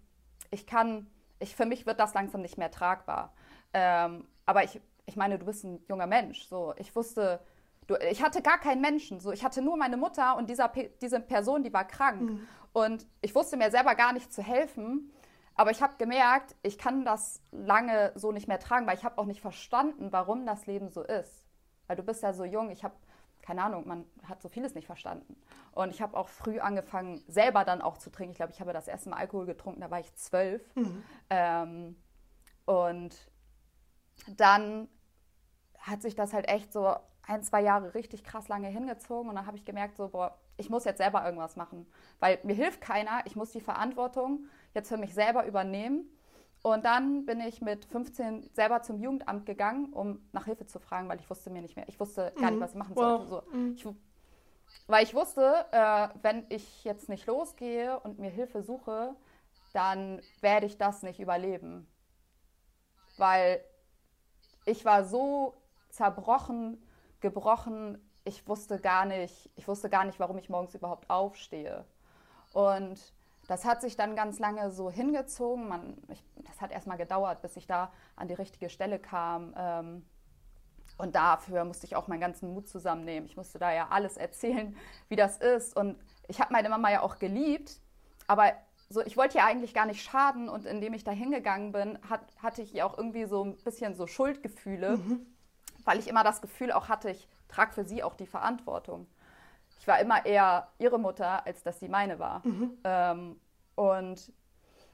ich 0.51 0.67
kann, 0.67 1.07
ich, 1.39 1.57
für 1.57 1.67
mich 1.67 1.87
wird 1.87 2.01
das 2.01 2.15
langsam 2.15 2.43
nicht 2.43 2.59
mehr 2.59 2.71
tragbar. 2.71 3.33
Ähm, 3.73 4.27
aber 4.45 4.65
ich 4.65 4.81
ich 5.07 5.17
meine, 5.17 5.39
du 5.39 5.47
bist 5.47 5.65
ein 5.65 5.81
junger 5.89 6.07
Mensch. 6.07 6.47
So, 6.47 6.75
ich 6.77 6.95
wusste, 6.95 7.41
du, 7.87 7.95
ich 8.11 8.23
hatte 8.23 8.43
gar 8.43 8.59
keinen 8.59 8.81
Menschen. 8.81 9.21
So, 9.21 9.33
ich 9.33 9.45
hatte 9.45 9.63
nur 9.63 9.77
meine 9.77 9.97
Mutter 9.97 10.37
und 10.37 10.51
dieser, 10.51 10.71
diese 11.01 11.21
Person, 11.21 11.63
die 11.63 11.73
war 11.73 11.87
krank. 11.87 12.23
Mhm. 12.23 12.49
Und 12.73 13.07
ich 13.23 13.35
wusste 13.35 13.57
mir 13.57 13.71
selber 13.71 13.95
gar 13.95 14.13
nicht 14.13 14.33
zu 14.33 14.43
helfen. 14.43 15.11
Aber 15.57 15.71
ich 15.71 15.83
habe 15.83 15.97
gemerkt, 15.97 16.55
ich 16.63 16.79
kann 16.79 17.05
das 17.05 17.43
lange 17.51 18.13
so 18.15 18.31
nicht 18.31 18.47
mehr 18.47 18.61
tragen, 18.61 18.87
weil 18.87 18.97
ich 18.97 19.05
habe 19.05 19.19
auch 19.19 19.25
nicht 19.25 19.41
verstanden, 19.41 20.13
warum 20.13 20.47
das 20.47 20.67
Leben 20.67 20.91
so 20.91 21.03
ist. 21.03 21.47
Weil 21.87 21.97
du 21.97 22.03
bist 22.03 22.23
ja 22.23 22.33
so 22.33 22.45
jung, 22.45 22.71
ich 22.71 22.85
habe 22.85 22.95
keine 23.47 23.63
Ahnung, 23.63 23.87
man 23.87 24.05
hat 24.25 24.43
so 24.43 24.49
vieles 24.49 24.75
nicht 24.75 24.87
verstanden. 24.87 25.37
Und 25.71 25.91
ich 25.91 26.03
habe 26.03 26.17
auch 26.17 26.29
früh 26.29 26.59
angefangen, 26.59 27.23
selber 27.29 27.65
dann 27.65 27.81
auch 27.81 27.97
zu 27.97 28.11
trinken. 28.11 28.33
Ich 28.33 28.39
glaube, 28.39 28.53
ich 28.53 28.61
habe 28.61 28.73
das 28.73 28.89
erste 28.89 29.09
Mal 29.09 29.19
Alkohol 29.19 29.47
getrunken, 29.47 29.81
da 29.81 29.91
war 29.91 30.01
ich 30.01 30.13
zwölf. 30.17 30.75
Mhm. 30.75 31.05
Ähm, 31.31 31.97
und 32.65 33.17
dann 34.27 34.89
hat 35.79 36.03
sich 36.03 36.17
das 36.17 36.33
halt 36.33 36.49
echt 36.49 36.73
so 36.73 36.97
ein, 37.23 37.43
zwei 37.45 37.63
Jahre 37.63 37.95
richtig 37.95 38.25
krass 38.25 38.49
lange 38.49 38.67
hingezogen 38.67 39.29
und 39.29 39.37
dann 39.37 39.47
habe 39.47 39.57
ich 39.57 39.65
gemerkt, 39.65 39.97
so, 39.97 40.09
boah, 40.09 40.37
ich 40.57 40.69
muss 40.69 40.85
jetzt 40.85 40.99
selber 40.99 41.25
irgendwas 41.25 41.55
machen, 41.55 41.87
weil 42.19 42.41
mir 42.43 42.55
hilft 42.55 42.81
keiner, 42.81 43.21
ich 43.27 43.37
muss 43.37 43.53
die 43.53 43.61
Verantwortung 43.61 44.47
jetzt 44.77 44.89
für 44.89 44.97
mich 44.97 45.15
selber 45.15 45.47
übernehmen. 45.47 46.09
Und 46.63 46.85
dann 46.85 47.27
bin 47.27 47.41
ich 47.41 47.61
mit 47.61 47.85
15 47.85 48.51
selber 48.53 48.83
zum 48.83 48.99
Jugendamt 48.99 49.47
gegangen, 49.47 49.93
um 49.93 50.21
nach 50.33 50.47
Hilfe 50.47 50.67
zu 50.67 50.81
fragen, 50.81 51.09
weil 51.09 51.21
ich 51.21 51.29
wusste 51.31 51.51
mir 51.51 51.63
nicht 51.63 51.77
mehr, 51.77 51.89
ich 51.89 52.01
wusste 52.01 52.33
gar 52.37 52.51
nicht, 52.51 52.59
mhm. 52.59 52.61
was 52.61 52.71
ich 52.73 52.77
machen 52.77 52.95
sollte. 52.95 53.27
So, 53.27 53.43
mhm. 53.53 53.75
ich, 53.77 53.87
weil 54.89 55.05
ich 55.05 55.15
wusste, 55.15 55.67
äh, 55.71 56.09
wenn 56.23 56.47
ich 56.49 56.85
jetzt 56.85 57.09
nicht 57.09 57.27
losgehe 57.27 58.01
und 58.01 58.19
mir 58.19 58.31
Hilfe 58.31 58.63
suche, 58.63 59.15
dann 59.73 60.21
werde 60.41 60.67
ich 60.67 60.79
das 60.79 61.03
nicht 61.03 61.21
überleben. 61.21 61.87
Weil 63.17 63.61
ich 64.65 64.85
war 64.85 65.05
so 65.05 65.55
zerbrochen, 65.91 66.83
gebrochen. 67.21 67.99
Ich 68.25 68.47
wusste 68.49 68.81
gar 68.81 69.05
nicht, 69.05 69.51
ich 69.55 69.69
wusste 69.69 69.89
gar 69.89 70.05
nicht, 70.05 70.19
warum 70.19 70.39
ich 70.39 70.49
morgens 70.49 70.75
überhaupt 70.75 71.09
aufstehe. 71.09 71.85
Und 72.53 72.99
das 73.47 73.65
hat 73.65 73.81
sich 73.81 73.97
dann 73.97 74.17
ganz 74.17 74.39
lange 74.39 74.71
so 74.71 74.91
hingezogen. 74.91 75.69
Man, 75.69 75.97
ich, 76.09 76.23
das 76.45 76.61
hat 76.61 76.73
erstmal 76.73 76.97
gedauert, 76.97 77.43
bis 77.43 77.57
ich 77.57 77.67
da 77.67 77.93
an 78.17 78.29
die 78.29 78.35
richtige 78.35 78.71
Stelle 78.71 78.99
kam. 78.99 79.55
Ähm, 79.57 80.07
und 80.99 81.15
dafür 81.15 81.65
musste 81.65 81.87
ich 81.87 81.97
auch 81.97 82.09
meinen 82.09 82.21
ganzen 82.21 82.53
Mut 82.53 82.69
zusammennehmen. 82.69 83.29
Ich 83.29 83.37
musste 83.37 83.59
da 83.59 83.73
ja 83.73 83.89
alles 83.91 84.17
erzählen, 84.17 84.77
wie 85.09 85.17
das 85.17 85.37
ist. 85.39 85.77
Und 85.77 85.99
ich 86.29 86.41
habe 86.41 86.53
meine 86.53 86.69
Mama 86.69 86.91
ja 86.91 87.03
auch 87.03 87.19
geliebt, 87.19 87.81
aber 88.27 88.53
so, 88.89 89.01
ich 89.03 89.17
wollte 89.17 89.39
ja 89.39 89.47
eigentlich 89.47 89.75
gar 89.75 89.87
nicht 89.87 90.03
schaden. 90.03 90.49
Und 90.49 90.65
indem 90.65 90.95
ich 90.95 91.05
da 91.05 91.13
hingegangen 91.13 91.73
bin, 91.73 91.99
hat, 92.09 92.21
hatte 92.43 92.63
ich 92.63 92.73
ja 92.73 92.87
auch 92.87 92.97
irgendwie 92.97 93.27
so 93.27 93.45
ein 93.45 93.57
bisschen 93.59 93.95
so 93.95 94.07
Schuldgefühle. 94.07 94.97
Mhm 94.97 95.27
weil 95.87 95.99
ich 95.99 96.09
immer 96.09 96.25
das 96.25 96.43
Gefühl 96.43 96.73
auch 96.73 96.89
hatte, 96.89 97.11
ich 97.11 97.29
trage 97.49 97.73
für 97.73 97.85
sie 97.85 98.03
auch 98.03 98.15
die 98.15 98.27
Verantwortung. 98.27 99.07
Ich 99.79 99.87
war 99.87 100.01
immer 100.01 100.25
eher 100.25 100.69
ihre 100.79 100.99
Mutter, 100.99 101.47
als 101.47 101.63
dass 101.63 101.81
sie 101.81 101.89
meine 101.89 102.19
war. 102.19 102.47
Mhm. 102.47 102.79
Ähm, 102.85 103.41
und 103.75 104.33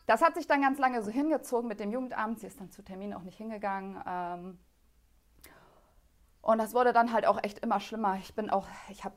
das 0.07 0.23
hat 0.23 0.35
sich 0.35 0.47
dann 0.47 0.63
ganz 0.63 0.79
lange 0.79 1.03
so 1.03 1.11
hingezogen 1.11 1.69
mit 1.69 1.81
dem 1.81 1.93
Jugendamt. 1.93 2.41
Sie 2.41 2.47
ist 2.47 2.61
dann 2.61 2.71
zu 2.71 2.83
Terminen 2.83 3.15
auch 3.15 3.23
nicht 3.23 3.39
hingegangen. 3.39 4.03
Ähm, 4.07 4.59
und 6.41 6.59
das 6.59 6.75
wurde 6.75 6.93
dann 6.93 7.13
halt 7.13 7.27
auch 7.27 7.43
echt 7.43 7.61
immer 7.61 7.79
schlimmer. 7.81 8.17
Ich 8.17 8.35
bin 8.35 8.51
auch, 8.51 8.67
ich 8.89 9.05
habe 9.05 9.15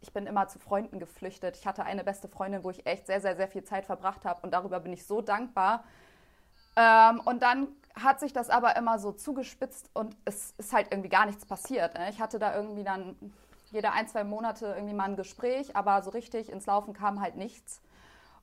ich 0.00 0.12
bin 0.12 0.26
immer 0.26 0.48
zu 0.48 0.58
Freunden 0.58 0.98
geflüchtet. 0.98 1.56
Ich 1.56 1.66
hatte 1.66 1.84
eine 1.84 2.04
beste 2.04 2.28
Freundin, 2.28 2.62
wo 2.62 2.70
ich 2.70 2.86
echt 2.86 3.06
sehr, 3.06 3.20
sehr, 3.20 3.36
sehr 3.36 3.48
viel 3.48 3.64
Zeit 3.64 3.86
verbracht 3.86 4.26
habe. 4.26 4.40
Und 4.42 4.52
darüber 4.52 4.80
bin 4.80 4.92
ich 4.92 5.06
so 5.06 5.22
dankbar. 5.22 5.84
Ähm, 6.76 7.20
und 7.20 7.42
dann 7.42 7.68
hat 7.94 8.20
sich 8.20 8.32
das 8.32 8.50
aber 8.50 8.76
immer 8.76 8.98
so 8.98 9.12
zugespitzt 9.12 9.90
und 9.94 10.16
es 10.24 10.52
ist 10.58 10.72
halt 10.72 10.88
irgendwie 10.90 11.08
gar 11.08 11.26
nichts 11.26 11.46
passiert. 11.46 11.94
Ne? 11.94 12.10
Ich 12.10 12.20
hatte 12.20 12.38
da 12.38 12.54
irgendwie 12.54 12.82
dann 12.82 13.16
jede 13.74 13.92
ein, 13.92 14.08
zwei 14.08 14.24
Monate 14.24 14.66
irgendwie 14.66 14.94
mal 14.94 15.04
ein 15.04 15.16
Gespräch, 15.16 15.76
aber 15.76 16.02
so 16.02 16.10
richtig 16.10 16.50
ins 16.50 16.66
Laufen 16.66 16.94
kam 16.94 17.20
halt 17.20 17.36
nichts. 17.36 17.82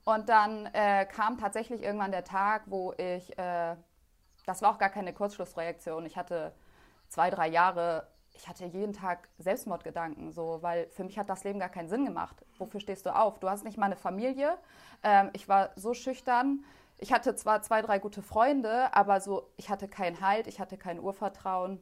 Und 0.04 0.28
dann 0.28 0.66
äh, 0.72 1.06
kam 1.06 1.38
tatsächlich 1.38 1.82
irgendwann 1.82 2.10
der 2.10 2.24
Tag, 2.24 2.62
wo 2.66 2.92
ich, 2.92 3.38
äh, 3.38 3.76
das 4.46 4.62
war 4.62 4.72
auch 4.72 4.78
gar 4.78 4.90
keine 4.90 5.12
Kurzschlussreaktion, 5.12 6.06
ich 6.06 6.16
hatte 6.16 6.52
zwei, 7.08 7.30
drei 7.30 7.48
Jahre, 7.48 8.08
ich 8.34 8.48
hatte 8.48 8.64
jeden 8.64 8.92
Tag 8.92 9.28
Selbstmordgedanken, 9.38 10.32
so, 10.32 10.58
weil 10.62 10.88
für 10.90 11.04
mich 11.04 11.18
hat 11.18 11.28
das 11.28 11.44
Leben 11.44 11.58
gar 11.58 11.68
keinen 11.68 11.88
Sinn 11.88 12.04
gemacht. 12.06 12.44
Wofür 12.58 12.80
stehst 12.80 13.06
du 13.06 13.14
auf? 13.14 13.38
Du 13.38 13.48
hast 13.48 13.62
nicht 13.64 13.76
mal 13.76 13.86
eine 13.86 13.96
Familie. 13.96 14.56
Ähm, 15.02 15.30
ich 15.34 15.48
war 15.48 15.70
so 15.76 15.92
schüchtern 15.92 16.64
ich 17.02 17.12
hatte 17.12 17.34
zwar 17.34 17.62
zwei, 17.62 17.82
drei 17.82 17.98
gute 17.98 18.22
Freunde, 18.22 18.94
aber 18.94 19.20
so, 19.20 19.50
ich 19.56 19.70
hatte 19.70 19.88
keinen 19.88 20.20
Halt, 20.20 20.46
ich 20.46 20.60
hatte 20.60 20.78
kein 20.78 21.00
Urvertrauen. 21.00 21.80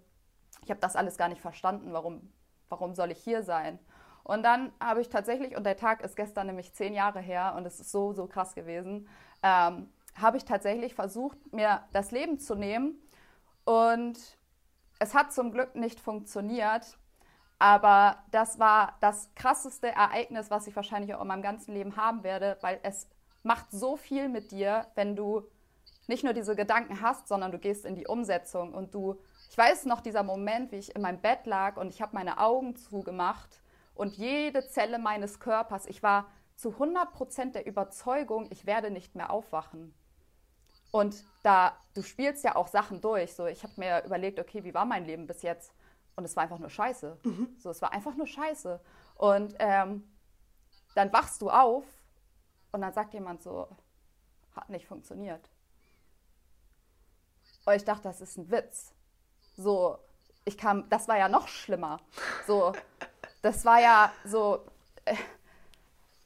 Ich 0.65 0.71
habe 0.71 0.81
das 0.81 0.97
alles 0.97 1.19
gar 1.19 1.29
nicht 1.29 1.43
verstanden, 1.43 1.93
warum, 1.93 2.33
warum 2.71 2.95
soll 2.95 3.11
ich 3.11 3.19
hier 3.19 3.43
sein? 3.43 3.79
Und 4.23 4.43
dann 4.43 4.73
habe 4.81 5.01
ich 5.01 5.09
tatsächlich, 5.09 5.57
und 5.57 5.65
der 5.65 5.77
Tag 5.77 6.03
ist 6.03 6.17
gestern 6.17 6.47
nämlich 6.47 6.73
zehn 6.73 6.95
Jahre 6.95 7.21
her 7.21 7.55
und 7.57 7.67
es 7.67 7.81
ist 7.81 7.91
so, 7.91 8.13
so 8.13 8.27
krass 8.27 8.55
gewesen, 8.55 9.09
ähm, 9.43 9.89
habe 10.15 10.37
ich 10.37 10.45
tatsächlich 10.45 10.95
versucht, 10.95 11.53
mir 11.53 11.83
das 11.93 12.11
Leben 12.11 12.39
zu 12.39 12.55
nehmen. 12.55 13.01
Und 13.65 14.19
es 14.99 15.15
hat 15.15 15.33
zum 15.33 15.53
Glück 15.53 15.75
nicht 15.75 16.01
funktioniert. 16.01 16.99
Aber 17.59 18.23
das 18.31 18.59
war 18.59 18.97
das 19.01 19.31
krasseste 19.35 19.89
Ereignis, 19.89 20.51
was 20.51 20.67
ich 20.67 20.75
wahrscheinlich 20.77 21.15
auch 21.15 21.21
in 21.21 21.29
meinem 21.29 21.43
ganzen 21.43 21.75
Leben 21.75 21.97
haben 21.97 22.23
werde, 22.23 22.57
weil 22.63 22.81
es 22.83 23.09
macht 23.43 23.71
so 23.71 23.97
viel 23.97 24.29
mit 24.29 24.51
dir, 24.51 24.87
wenn 24.95 25.15
du 25.15 25.43
nicht 26.07 26.25
nur 26.25 26.33
diese 26.33 26.57
Gedanken 26.57 27.03
hast, 27.03 27.29
sondern 27.29 27.53
du 27.53 27.59
gehst 27.59 27.85
in 27.85 27.95
die 27.95 28.07
Umsetzung 28.07 28.75
und 28.75 28.95
du, 28.95 29.21
ich 29.51 29.59
weiß 29.59 29.87
noch 29.87 30.01
dieser 30.01 30.23
Moment, 30.23 30.71
wie 30.71 30.77
ich 30.77 30.95
in 30.95 31.03
meinem 31.03 31.21
Bett 31.21 31.45
lag 31.45 31.77
und 31.77 31.89
ich 31.89 32.01
habe 32.01 32.15
meine 32.15 32.39
Augen 32.39 32.77
zugemacht 32.77 33.61
und 33.95 34.17
jede 34.17 34.65
Zelle 34.69 35.01
meines 35.01 35.41
Körpers, 35.41 35.87
ich 35.87 36.05
war 36.05 36.29
zu 36.55 36.71
100% 36.71 37.51
der 37.51 37.67
Überzeugung, 37.67 38.47
ich 38.51 38.65
werde 38.65 38.93
nicht 38.93 39.17
mehr 39.17 39.31
aufwachen. 39.31 39.93
Und 40.93 41.25
da, 41.43 41.77
du 41.95 42.03
spielst 42.03 42.45
ja 42.45 42.55
auch 42.55 42.69
Sachen 42.69 43.01
durch. 43.01 43.35
So, 43.35 43.47
ich 43.47 43.65
habe 43.65 43.73
mir 43.77 44.05
überlegt, 44.05 44.39
okay, 44.39 44.63
wie 44.63 44.75
war 44.75 44.85
mein 44.85 45.05
Leben 45.05 45.27
bis 45.27 45.43
jetzt? 45.43 45.75
Und 46.15 46.25
es 46.25 46.37
war 46.37 46.45
einfach 46.45 46.59
nur 46.59 46.71
Scheiße. 46.71 47.19
Mhm. 47.25 47.57
So, 47.59 47.71
es 47.71 47.83
war 47.83 47.93
einfach 47.93 48.15
nur 48.15 48.27
Scheiße. 48.27 48.81
Und 49.17 49.57
ähm, 49.59 50.09
dann 50.95 51.13
wachst 51.13 51.43
du 51.43 51.51
auf 51.51 51.85
und 52.71 52.83
dann 52.83 52.93
sagt 52.93 53.15
jemand 53.15 53.43
so, 53.43 53.69
hat 54.55 54.71
nicht 54.71 54.87
funktioniert. 54.87 55.49
Und 57.65 57.75
ich 57.75 57.85
dachte, 57.85 58.05
das 58.05 58.21
ist 58.21 58.37
ein 58.37 58.51
Witz. 58.51 58.95
So, 59.61 59.99
ich 60.45 60.57
kam, 60.57 60.89
das 60.89 61.07
war 61.07 61.19
ja 61.19 61.29
noch 61.29 61.49
schlimmer. 61.49 62.01
So, 62.47 62.73
das 63.43 63.65
war 63.65 63.81
ja 63.81 64.13
so, 64.25 64.61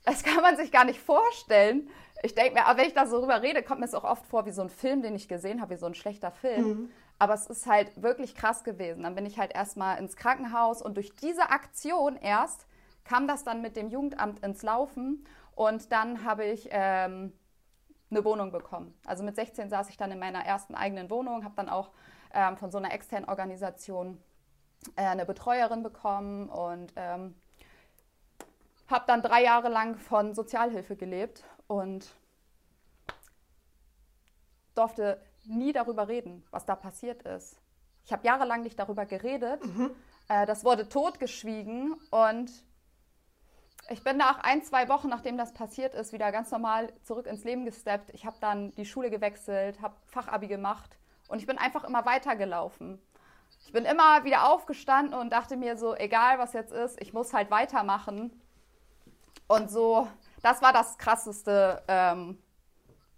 das 0.05 0.23
kann 0.23 0.41
man 0.41 0.57
sich 0.57 0.71
gar 0.71 0.85
nicht 0.85 1.01
vorstellen. 1.01 1.89
Ich 2.23 2.35
denke 2.35 2.55
mir, 2.55 2.67
aber 2.67 2.79
wenn 2.79 2.87
ich 2.87 2.95
da 2.95 3.07
so 3.07 3.19
drüber 3.21 3.43
rede, 3.43 3.63
kommt 3.63 3.81
mir 3.81 3.87
es 3.87 3.95
auch 3.95 4.05
oft 4.05 4.25
vor 4.27 4.47
wie 4.47 4.53
so 4.53 4.63
ein 4.63 4.71
Film, 4.71 5.03
den 5.03 5.15
ich 5.15 5.29
gesehen 5.29 5.61
habe, 5.61 5.75
wie 5.75 5.79
so 5.79 5.87
ein 5.87 5.95
schlechter 5.95 6.31
Film. 6.31 6.67
Mhm. 6.67 6.91
Aber 7.19 7.35
es 7.35 7.47
ist 7.47 7.67
halt 7.67 8.03
wirklich 8.03 8.35
krass 8.35 8.65
gewesen. 8.65 9.03
Dann 9.03 9.15
bin 9.15 9.27
ich 9.27 9.39
halt 9.39 9.55
erstmal 9.55 9.99
ins 9.99 10.17
Krankenhaus 10.17 10.81
und 10.81 10.97
durch 10.97 11.15
diese 11.17 11.51
Aktion 11.51 12.17
erst 12.17 12.67
kam 13.05 13.29
das 13.29 13.45
dann 13.45 13.63
mit 13.63 13.77
dem 13.77 13.91
Jugendamt 13.91 14.45
ins 14.45 14.63
Laufen 14.63 15.27
und 15.55 15.93
dann 15.93 16.25
habe 16.25 16.45
ich 16.45 16.69
ähm, 16.71 17.33
eine 18.11 18.25
Wohnung 18.25 18.53
bekommen. 18.53 18.95
Also 19.05 19.23
mit 19.25 19.37
16 19.37 19.69
saß 19.69 19.91
ich 19.91 19.97
dann 19.97 20.11
in 20.11 20.19
meiner 20.19 20.45
ersten 20.45 20.75
eigenen 20.75 21.11
Wohnung, 21.11 21.45
habe 21.45 21.55
dann 21.57 21.69
auch 21.69 21.91
ähm, 22.35 22.57
von 22.57 22.71
so 22.71 22.79
einer 22.79 22.93
externen 22.93 23.29
Organisation 23.29 24.23
äh, 24.97 25.03
eine 25.03 25.25
Betreuerin 25.25 25.83
bekommen 25.83 26.49
und 26.49 26.93
ähm, 26.97 27.35
habe 28.89 29.05
dann 29.07 29.23
drei 29.23 29.43
Jahre 29.43 29.69
lang 29.69 29.97
von 29.97 30.35
Sozialhilfe 30.35 30.97
gelebt 30.97 31.45
und 31.67 32.15
durfte 34.75 35.21
nie 35.45 35.73
darüber 35.73 36.09
reden, 36.09 36.45
was 36.51 36.67
da 36.67 36.75
passiert 36.75 37.23
ist. 37.23 37.61
Ich 38.05 38.13
habe 38.13 38.27
jahrelang 38.27 38.63
nicht 38.63 38.79
darüber 38.79 39.07
geredet. 39.07 39.65
Mhm. 39.65 39.91
Äh, 40.29 40.47
das 40.47 40.65
wurde 40.65 40.89
totgeschwiegen 40.89 41.95
und 42.11 42.51
ich 43.91 44.03
bin 44.03 44.17
nach 44.17 44.43
ein, 44.43 44.63
zwei 44.63 44.89
Wochen, 44.89 45.09
nachdem 45.09 45.37
das 45.37 45.53
passiert 45.53 45.95
ist, 45.95 46.13
wieder 46.13 46.33
ganz 46.33 46.51
normal 46.51 46.93
zurück 47.03 47.27
ins 47.27 47.45
Leben 47.45 47.65
gesteppt. 47.65 48.11
Ich 48.15 48.25
habe 48.25 48.37
dann 48.41 48.73
die 48.73 48.87
Schule 48.87 49.11
gewechselt, 49.11 49.81
habe 49.83 49.95
Fachabi 50.07 50.49
gemacht 50.49 50.97
und 51.29 51.39
ich 51.39 51.47
bin 51.47 51.59
einfach 51.59 51.85
immer 51.85 52.05
weitergelaufen. 52.05 53.01
Ich 53.65 53.73
bin 53.73 53.85
immer 53.85 54.25
wieder 54.25 54.53
aufgestanden 54.53 55.19
und 55.19 55.31
dachte 55.31 55.57
mir 55.57 55.77
so, 55.77 55.95
egal 55.95 56.39
was 56.39 56.53
jetzt 56.53 56.73
ist, 56.73 57.01
ich 57.01 57.13
muss 57.13 57.33
halt 57.33 57.51
weitermachen. 57.51 58.41
Und 59.47 59.71
so, 59.71 60.09
das 60.43 60.63
war 60.63 60.73
das 60.73 60.99
Krasseste, 60.99 61.83
ähm, 61.89 62.39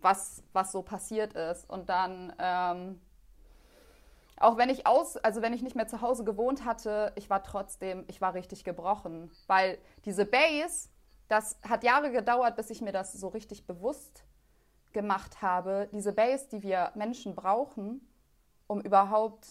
was, 0.01 0.43
was 0.53 0.73
so 0.73 0.83
passiert 0.83 1.35
ist. 1.35 1.69
Und 1.69 1.89
dann 1.89 2.33
ähm, 2.39 3.01
auch 4.39 4.59
wenn 4.59 4.69
ich 4.69 4.87
aus, 4.87 5.17
also 5.17 5.41
wenn 5.41 5.53
ich 5.53 5.63
nicht 5.63 5.77
mehr 5.77 5.87
zu 5.87 6.03
Hause 6.03 6.25
gewohnt 6.25 6.65
hatte, 6.65 7.13
ich 7.17 7.31
war 7.31 7.43
trotzdem, 7.43 8.05
ich 8.07 8.21
war 8.21 8.35
richtig 8.35 8.65
gebrochen, 8.65 9.31
weil 9.47 9.79
diese 10.05 10.27
Base, 10.27 10.91
das 11.29 11.59
hat 11.67 11.85
Jahre 11.85 12.13
gedauert, 12.13 12.57
bis 12.57 12.71
ich 12.71 12.83
mir 12.83 12.93
das 12.93 13.15
so 13.15 13.29
richtig 13.29 13.67
bewusst 13.67 14.25
gemacht 14.97 15.43
habe. 15.43 15.91
Diese 15.93 16.15
Base, 16.15 16.49
die 16.50 16.62
wir 16.62 16.91
Menschen 16.95 17.35
brauchen, 17.35 18.00
um 18.67 18.81
überhaupt 18.81 19.45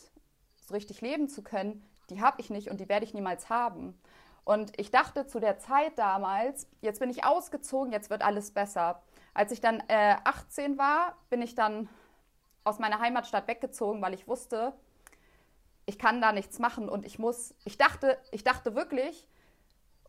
so 0.55 0.73
richtig 0.73 1.01
leben 1.01 1.29
zu 1.29 1.43
können, 1.43 1.87
die 2.09 2.19
habe 2.19 2.41
ich 2.41 2.49
nicht 2.49 2.71
und 2.71 2.79
die 2.79 2.89
werde 2.89 3.05
ich 3.05 3.13
niemals 3.13 3.47
haben. 3.47 3.95
Und 4.43 4.73
ich 4.79 4.89
dachte 4.89 5.27
zu 5.27 5.39
der 5.39 5.59
Zeit 5.59 5.99
damals, 5.99 6.67
jetzt 6.81 6.99
bin 6.99 7.11
ich 7.11 7.25
ausgezogen, 7.25 7.91
jetzt 7.91 8.09
wird 8.09 8.23
alles 8.23 8.49
besser. 8.49 9.03
Als 9.35 9.51
ich 9.51 9.61
dann 9.61 9.83
äh, 9.87 10.15
18 10.23 10.79
war, 10.79 11.15
bin 11.29 11.43
ich 11.43 11.53
dann 11.53 11.89
aus 12.63 12.79
meiner 12.79 12.99
Heimatstadt 12.99 13.47
weggezogen, 13.47 14.01
weil 14.01 14.15
ich 14.15 14.27
wusste, 14.27 14.73
ich 15.85 15.99
kann 15.99 16.21
da 16.21 16.31
nichts 16.31 16.57
machen 16.57 16.89
und 16.89 17.05
ich 17.05 17.19
muss, 17.19 17.53
ich 17.65 17.77
dachte, 17.77 18.17
ich 18.31 18.43
dachte 18.43 18.73
wirklich, 18.73 19.27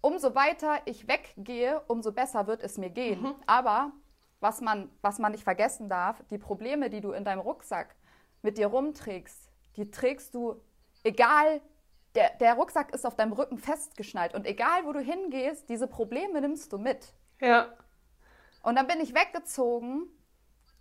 umso 0.00 0.35
weiter 0.35 0.81
ich 0.87 1.09
weggehe, 1.09 1.83
umso 1.88 2.11
besser 2.11 2.47
wird 2.47 2.62
es 2.62 2.78
mir 2.78 2.88
gehen. 2.88 3.21
Mhm. 3.21 3.35
Aber 3.47 3.93
was 4.40 4.61
man, 4.61 4.90
was 5.02 5.19
man 5.19 5.33
nicht 5.33 5.45
vergessen 5.45 5.88
darf, 5.88 6.23
die 6.31 6.38
Probleme, 6.38 6.90
die 6.90 7.00
du 7.00 7.12
in 7.12 7.25
deinem 7.25 7.40
Rucksack 7.40 7.97
mit 8.43 8.59
dir 8.59 8.69
rumträgst, 8.69 9.50
die 9.76 9.90
trägst 9.90 10.35
du, 10.35 10.61
egal, 11.05 11.61
der, 12.14 12.31
der 12.37 12.55
Rucksack 12.55 12.95
ist 12.95 13.07
auf 13.07 13.16
deinem 13.16 13.33
Rücken 13.33 13.59
festgeschnallt 13.59 14.35
und 14.35 14.47
egal, 14.47 14.85
wo 14.85 14.93
du 14.93 15.00
hingehst, 15.00 15.69
diese 15.69 15.87
Probleme 15.87 16.40
nimmst 16.40 16.73
du 16.73 16.78
mit. 16.78 17.14
Ja. 17.40 17.69
Und 18.62 18.76
dann 18.76 18.87
bin 18.87 19.00
ich 19.00 19.14
weggezogen 19.14 20.07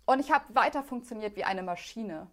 und 0.06 0.20
ich 0.20 0.32
habe 0.32 0.54
weiter 0.54 0.82
funktioniert 0.82 1.36
wie 1.36 1.44
eine 1.44 1.62
Maschine. 1.62 2.28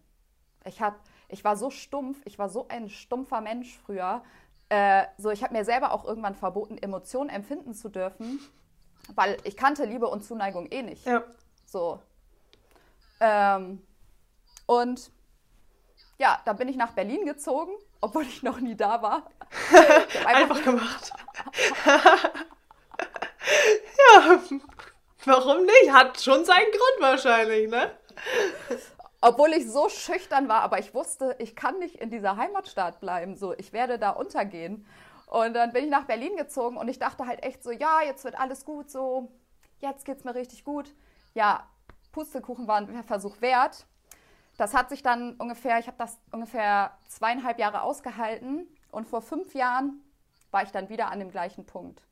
Ich, 0.66 0.82
hab, 0.82 1.02
ich 1.28 1.44
war 1.44 1.58
so 1.58 1.70
stumpf, 1.70 2.22
ich 2.26 2.40
war 2.40 2.50
so 2.50 2.68
ein 2.70 2.90
stumpfer 2.90 3.42
Mensch 3.42 3.78
früher. 3.78 4.24
Äh, 4.70 5.06
so, 5.18 5.30
ich 5.32 5.44
habe 5.44 5.54
mir 5.54 5.66
selber 5.66 5.92
auch 5.92 6.06
irgendwann 6.06 6.36
verboten, 6.36 6.78
Emotionen 6.78 7.30
empfinden 7.30 7.74
zu 7.74 7.90
dürfen, 7.90 8.40
weil 9.16 9.38
ich 9.44 9.58
kannte 9.58 9.86
Liebe 9.86 10.08
und 10.08 10.24
Zuneigung 10.24 10.68
eh 10.72 10.82
nicht. 10.82 11.06
Ja. 11.06 11.24
So. 11.66 12.00
Ähm, 13.20 13.82
und 14.66 15.12
ja, 16.18 16.42
dann 16.46 16.58
bin 16.58 16.68
ich 16.68 16.76
nach 16.76 16.92
Berlin 16.92 17.26
gezogen, 17.26 17.74
obwohl 18.02 18.24
ich 18.24 18.44
noch 18.44 18.60
nie 18.60 18.76
da 18.76 19.02
war. 19.02 19.30
einfach, 19.72 20.26
einfach 20.26 20.64
gemacht. 20.64 21.12
ja, 24.14 24.40
Warum 25.26 25.64
nicht? 25.64 25.92
Hat 25.92 26.20
schon 26.20 26.44
seinen 26.46 26.72
Grund 26.72 27.00
wahrscheinlich, 27.00 27.70
ne? 27.70 27.92
Obwohl 29.22 29.54
ich 29.54 29.72
so 29.72 29.88
schüchtern 29.88 30.50
war, 30.50 30.62
aber 30.62 30.80
ich 30.80 30.94
wusste, 30.94 31.36
ich 31.40 31.56
kann 31.56 31.80
nicht 31.80 31.96
in 31.96 32.10
dieser 32.10 32.36
Heimatstadt 32.36 33.00
bleiben. 33.00 33.36
So, 33.36 33.54
ich 33.54 33.72
werde 33.72 33.98
da 33.98 34.10
untergehen. 34.10 34.86
Und 35.34 35.56
dann 35.56 35.74
bin 35.74 35.86
ich 35.86 35.90
nach 35.90 36.06
Berlin 36.06 36.36
gezogen 36.38 36.78
und 36.78 36.88
ich 36.88 37.00
dachte 37.00 37.26
halt 37.26 37.44
echt 37.44 37.64
so, 37.64 37.72
ja, 37.72 38.02
jetzt 38.04 38.24
wird 38.24 38.40
alles 38.40 38.66
gut, 38.66 38.92
so, 38.92 39.32
jetzt 39.80 40.06
geht's 40.06 40.24
mir 40.24 40.36
richtig 40.36 40.64
gut. 40.64 40.94
Ja, 41.34 41.68
Pustekuchen 42.12 42.68
war 42.68 42.78
ein 42.78 43.04
Versuch 43.04 43.42
wert. 43.42 43.88
Das 44.58 44.76
hat 44.76 44.90
sich 44.90 45.02
dann 45.02 45.34
ungefähr, 45.38 45.80
ich 45.80 45.88
habe 45.88 45.98
das 45.98 46.20
ungefähr 46.32 46.96
zweieinhalb 47.08 47.58
Jahre 47.58 47.82
ausgehalten 47.82 48.68
und 48.92 49.08
vor 49.08 49.24
fünf 49.24 49.56
Jahren 49.56 50.04
war 50.52 50.62
ich 50.62 50.70
dann 50.70 50.90
wieder 50.90 51.10
an 51.10 51.18
dem 51.18 51.32
gleichen 51.32 51.66
Punkt. 51.66 52.06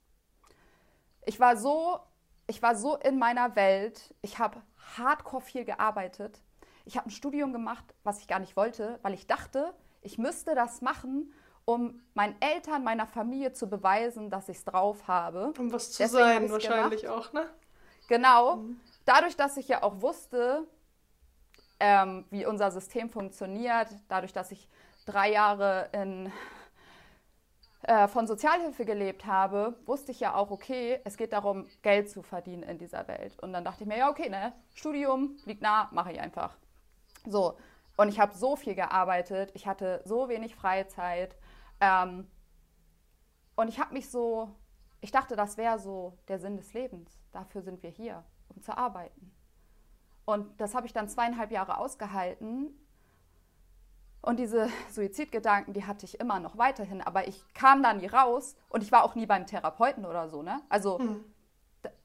Ich 1.23 1.39
war 1.39 1.55
so 1.55 1.99
ich 2.47 2.61
war 2.61 2.75
so 2.75 2.97
in 2.97 3.17
meiner 3.17 3.55
Welt. 3.55 4.13
Ich 4.21 4.39
habe 4.39 4.61
hardcore 4.97 5.41
viel 5.41 5.63
gearbeitet. 5.63 6.41
Ich 6.85 6.97
habe 6.97 7.07
ein 7.07 7.11
Studium 7.11 7.53
gemacht, 7.53 7.85
was 8.03 8.19
ich 8.19 8.27
gar 8.27 8.39
nicht 8.39 8.57
wollte, 8.57 8.99
weil 9.03 9.13
ich 9.13 9.27
dachte, 9.27 9.73
ich 10.01 10.17
müsste 10.17 10.53
das 10.53 10.81
machen, 10.81 11.31
um 11.65 12.01
meinen 12.13 12.35
Eltern, 12.41 12.83
meiner 12.83 13.07
Familie 13.07 13.53
zu 13.53 13.69
beweisen, 13.69 14.29
dass 14.29 14.49
ich 14.49 14.57
es 14.57 14.65
drauf 14.65 15.07
habe. 15.07 15.53
Um 15.57 15.71
was 15.71 15.91
zu 15.91 16.03
Deswegen 16.03 16.23
sein, 16.23 16.51
wahrscheinlich 16.51 17.01
gemacht. 17.03 17.29
auch, 17.29 17.33
ne? 17.33 17.49
Genau. 18.07 18.55
Mhm. 18.57 18.79
Dadurch, 19.05 19.35
dass 19.35 19.57
ich 19.57 19.67
ja 19.67 19.83
auch 19.83 20.01
wusste, 20.01 20.67
ähm, 21.79 22.25
wie 22.29 22.45
unser 22.45 22.71
System 22.71 23.09
funktioniert, 23.09 23.87
dadurch, 24.07 24.33
dass 24.33 24.51
ich 24.51 24.67
drei 25.05 25.31
Jahre 25.31 25.89
in 25.93 26.31
äh, 27.83 28.07
von 28.07 28.27
Sozialhilfe 28.27 28.85
gelebt 28.85 29.25
habe, 29.25 29.75
wusste 29.85 30.11
ich 30.11 30.19
ja 30.19 30.35
auch, 30.35 30.51
okay, 30.51 30.99
es 31.03 31.17
geht 31.17 31.33
darum, 31.33 31.67
Geld 31.81 32.11
zu 32.11 32.21
verdienen 32.21 32.61
in 32.63 32.77
dieser 32.77 33.07
Welt. 33.07 33.37
Und 33.41 33.53
dann 33.53 33.65
dachte 33.65 33.83
ich 33.83 33.87
mir, 33.87 33.97
ja, 33.97 34.09
okay, 34.09 34.29
ne, 34.29 34.53
Studium 34.75 35.37
liegt 35.45 35.63
nah, 35.63 35.89
mache 35.91 36.11
ich 36.11 36.19
einfach. 36.19 36.55
So, 37.25 37.57
und 37.97 38.09
ich 38.09 38.19
habe 38.19 38.35
so 38.35 38.55
viel 38.55 38.75
gearbeitet, 38.75 39.51
ich 39.55 39.65
hatte 39.67 40.01
so 40.05 40.29
wenig 40.29 40.55
Freizeit. 40.55 41.35
Ähm, 41.81 42.27
und 43.55 43.67
ich 43.67 43.79
habe 43.79 43.93
mich 43.93 44.09
so, 44.09 44.49
ich 45.01 45.11
dachte, 45.11 45.35
das 45.35 45.57
wäre 45.57 45.79
so 45.79 46.17
der 46.29 46.39
Sinn 46.39 46.55
des 46.57 46.73
Lebens. 46.73 47.19
Dafür 47.31 47.61
sind 47.61 47.83
wir 47.83 47.89
hier, 47.89 48.23
um 48.49 48.61
zu 48.61 48.77
arbeiten. 48.77 49.33
Und 50.25 50.61
das 50.61 50.75
habe 50.75 50.87
ich 50.87 50.93
dann 50.93 51.09
zweieinhalb 51.09 51.51
Jahre 51.51 51.77
ausgehalten 51.77 52.73
und 54.21 54.37
diese 54.37 54.69
Suizidgedanken, 54.91 55.73
die 55.73 55.85
hatte 55.85 56.05
ich 56.05 56.19
immer 56.19 56.39
noch 56.39 56.57
weiterhin, 56.57 57.01
aber 57.01 57.27
ich 57.27 57.43
kam 57.53 57.81
da 57.81 57.93
nie 57.93 58.07
raus 58.07 58.55
und 58.69 58.83
ich 58.83 58.91
war 58.91 59.03
auch 59.03 59.15
nie 59.15 59.25
beim 59.25 59.47
Therapeuten 59.47 60.05
oder 60.05 60.29
so, 60.29 60.43
ne? 60.43 60.61
Also 60.69 60.99
hm. 60.99 61.25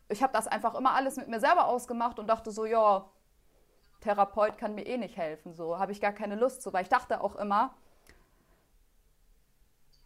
ich 0.09 0.23
habe 0.23 0.33
das 0.33 0.47
einfach 0.47 0.75
immer 0.75 0.95
alles 0.95 1.17
mit 1.17 1.29
mir 1.29 1.41
selber 1.41 1.67
ausgemacht 1.67 2.19
und 2.19 2.27
dachte 2.29 2.51
so, 2.51 2.65
ja, 2.65 3.09
Therapeut 4.01 4.57
kann 4.57 4.75
mir 4.75 4.87
eh 4.87 4.97
nicht 4.97 5.17
helfen, 5.17 5.53
so 5.53 5.79
habe 5.79 5.93
ich 5.93 6.01
gar 6.01 6.13
keine 6.13 6.37
Lust 6.37 6.63
zu, 6.63 6.73
weil 6.73 6.83
ich 6.83 6.89
dachte 6.89 7.21
auch 7.21 7.37
immer, 7.37 7.75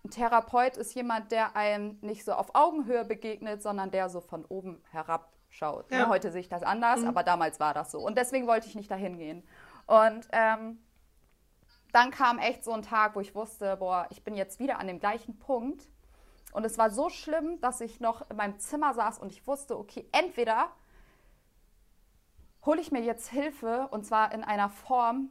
ein 0.05 0.11
Therapeut 0.11 0.77
ist 0.77 0.95
jemand, 0.95 1.31
der 1.31 1.57
einem 1.57 1.99
nicht 2.01 2.25
so 2.25 2.33
auf 2.33 2.55
Augenhöhe 2.55 3.05
begegnet, 3.05 3.63
sondern 3.63 3.91
der 3.91 4.09
so 4.09 4.21
von 4.21 4.45
oben 4.47 4.83
herab 4.91 5.33
schaut. 5.51 5.91
Ne? 5.91 5.99
Ja. 5.99 6.09
Heute 6.09 6.31
sehe 6.31 6.41
ich 6.41 6.49
das 6.49 6.63
anders, 6.63 7.01
mhm. 7.01 7.09
aber 7.09 7.23
damals 7.23 7.61
war 7.61 7.75
das 7.75 7.91
so. 7.91 7.99
Und 8.01 8.17
deswegen 8.17 8.47
wollte 8.47 8.69
ich 8.69 8.75
nicht 8.75 8.91
dahin 8.91 9.19
gehen. 9.19 9.43
Und 9.87 10.27
ähm, 10.33 10.79
dann 11.93 12.11
kam 12.11 12.39
echt 12.39 12.65
so 12.65 12.73
ein 12.73 12.83
Tag, 12.83 13.17
wo 13.17 13.21
ich 13.21 13.35
wusste, 13.35 13.77
boah, 13.77 14.07
ich 14.11 14.23
bin 14.23 14.35
jetzt 14.35 14.59
wieder 14.61 14.79
an 14.79 14.87
dem 14.87 15.01
gleichen 15.01 15.39
Punkt. 15.39 15.89
Und 16.53 16.65
es 16.65 16.79
war 16.79 16.91
so 16.91 17.09
schlimm, 17.09 17.61
dass 17.61 17.81
ich 17.81 18.01
noch 18.01 18.29
in 18.31 18.37
meinem 18.37 18.59
Zimmer 18.59 18.95
saß 18.95 19.19
und 19.19 19.33
ich 19.33 19.47
wusste, 19.47 19.79
okay, 19.79 20.09
entweder 20.13 20.71
hole 22.65 22.81
ich 22.81 22.93
mir 22.93 23.03
jetzt 23.03 23.29
Hilfe 23.29 23.89
und 23.91 24.05
zwar 24.05 24.33
in 24.33 24.45
einer 24.45 24.69
Form, 24.69 25.31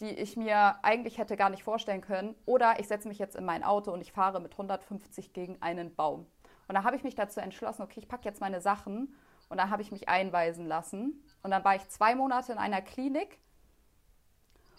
die 0.00 0.10
ich 0.10 0.36
mir 0.36 0.84
eigentlich 0.84 1.18
hätte 1.18 1.36
gar 1.36 1.50
nicht 1.50 1.62
vorstellen 1.62 2.00
können, 2.00 2.34
oder 2.46 2.80
ich 2.80 2.88
setze 2.88 3.08
mich 3.08 3.18
jetzt 3.18 3.36
in 3.36 3.44
mein 3.44 3.62
Auto 3.62 3.92
und 3.92 4.00
ich 4.00 4.12
fahre 4.12 4.40
mit 4.40 4.52
150 4.52 5.32
gegen 5.32 5.60
einen 5.62 5.94
Baum. 5.94 6.26
Und 6.66 6.74
da 6.74 6.84
habe 6.84 6.96
ich 6.96 7.04
mich 7.04 7.14
dazu 7.14 7.40
entschlossen, 7.40 7.82
okay, 7.82 8.00
ich 8.00 8.08
packe 8.08 8.24
jetzt 8.24 8.40
meine 8.40 8.60
Sachen 8.60 9.14
und 9.48 9.58
dann 9.58 9.70
habe 9.70 9.82
ich 9.82 9.92
mich 9.92 10.08
einweisen 10.08 10.66
lassen. 10.66 11.22
Und 11.42 11.50
dann 11.50 11.64
war 11.64 11.76
ich 11.76 11.88
zwei 11.88 12.14
Monate 12.14 12.52
in 12.52 12.58
einer 12.58 12.82
Klinik 12.82 13.38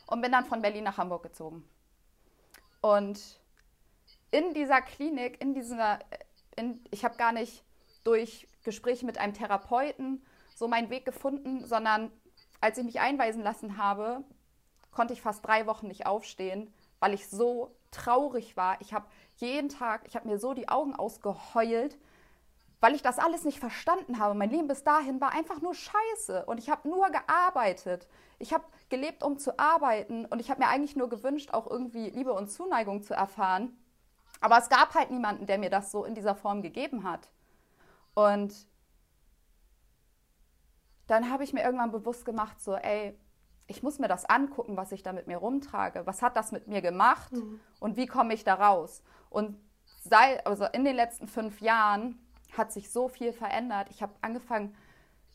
und 0.08 0.22
bin 0.22 0.32
dann 0.32 0.46
von 0.46 0.62
Berlin 0.62 0.84
nach 0.84 0.98
Hamburg 0.98 1.24
gezogen. 1.24 1.68
Und 2.82 3.40
in 4.32 4.54
dieser 4.54 4.82
Klinik, 4.82 5.42
in 5.42 5.54
dieser, 5.54 6.00
in, 6.56 6.84
ich 6.92 7.06
habe 7.06 7.16
gar 7.16 7.32
nicht 7.32 7.64
durch 8.04 8.48
Gespräche 8.64 9.06
mit 9.06 9.18
einem 9.18 9.34
Therapeuten 9.34 10.26
so 10.56 10.68
meinen 10.68 10.90
Weg 10.90 11.06
gefunden, 11.06 11.66
sondern 11.66 12.12
als 12.62 12.78
ich 12.78 12.84
mich 12.86 13.00
einweisen 13.00 13.44
lassen 13.44 13.78
habe, 13.78 14.24
konnte 14.96 15.14
ich 15.14 15.22
fast 15.22 15.46
drei 15.46 15.68
Wochen 15.68 15.88
nicht 15.88 16.08
aufstehen, 16.08 16.74
weil 17.00 17.14
ich 17.14 17.30
so 17.30 17.76
traurig 17.92 18.58
war. 18.58 18.82
Ich 18.82 18.94
habe 18.94 19.06
jeden 19.36 19.70
Tag, 19.70 20.08
ich 20.08 20.16
habe 20.16 20.28
mir 20.28 20.40
so 20.40 20.54
die 20.54 20.70
Augen 20.70 20.96
ausgeheult, 20.96 22.00
weil 22.80 22.96
ich 22.96 23.02
das 23.02 23.20
alles 23.20 23.44
nicht 23.46 23.60
verstanden 23.60 24.20
habe. 24.20 24.34
Mein 24.36 24.50
Leben 24.50 24.68
bis 24.68 24.84
dahin 24.84 25.22
war 25.22 25.34
einfach 25.34 25.62
nur 25.62 25.76
scheiße 25.76 26.46
und 26.46 26.58
ich 26.58 26.70
habe 26.70 26.88
nur 26.88 27.10
gearbeitet. 27.10 28.08
Ich 28.40 28.54
habe 28.54 28.64
gelebt, 28.90 29.24
um 29.24 29.38
zu 29.38 29.60
arbeiten 29.60 30.26
und 30.26 30.40
ich 30.40 30.50
habe 30.50 30.62
mir 30.62 30.70
eigentlich 30.70 30.96
nur 30.96 31.10
gewünscht, 31.10 31.52
auch 31.54 31.70
irgendwie 31.70 32.10
Liebe 32.10 32.34
und 32.34 32.50
Zuneigung 32.50 33.04
zu 33.04 33.14
erfahren. 33.14 33.78
Aber 34.42 34.58
es 34.58 34.70
gab 34.70 34.94
halt 34.94 35.12
niemanden, 35.12 35.46
der 35.46 35.58
mir 35.58 35.70
das 35.70 35.92
so 35.92 36.06
in 36.06 36.16
dieser 36.16 36.36
Form 36.36 36.62
gegeben 36.62 37.04
hat. 37.04 37.32
Und 38.14 38.54
dann 41.08 41.30
habe 41.30 41.44
ich 41.44 41.54
mir 41.54 41.64
irgendwann 41.64 41.92
bewusst 41.92 42.26
gemacht, 42.26 42.60
so, 42.62 42.76
ey, 42.76 43.18
ich 43.68 43.84
muss 43.84 44.00
mir 44.00 44.08
das 44.08 44.26
angucken, 44.26 44.78
was 44.78 44.92
ich 44.92 45.04
da 45.04 45.14
mit 45.14 45.28
mir 45.28 45.38
rumtrage. 45.38 46.06
Was 46.06 46.22
hat 46.22 46.38
das 46.38 46.52
mit 46.52 46.68
mir 46.68 46.82
gemacht 46.82 47.32
mhm. 47.32 47.60
und 47.80 47.98
wie 47.98 48.06
komme 48.06 48.34
ich 48.34 48.44
da 48.44 48.56
raus? 48.56 49.04
Und 49.30 49.60
sei, 50.04 50.44
also 50.46 50.66
in 50.66 50.86
den 50.86 50.96
letzten 50.96 51.28
fünf 51.28 51.62
Jahren 51.62 52.20
hat 52.56 52.72
sich 52.72 52.92
so 52.92 53.08
viel 53.08 53.34
verändert. 53.34 53.90
Ich 53.90 54.02
habe 54.02 54.14
angefangen, 54.22 54.76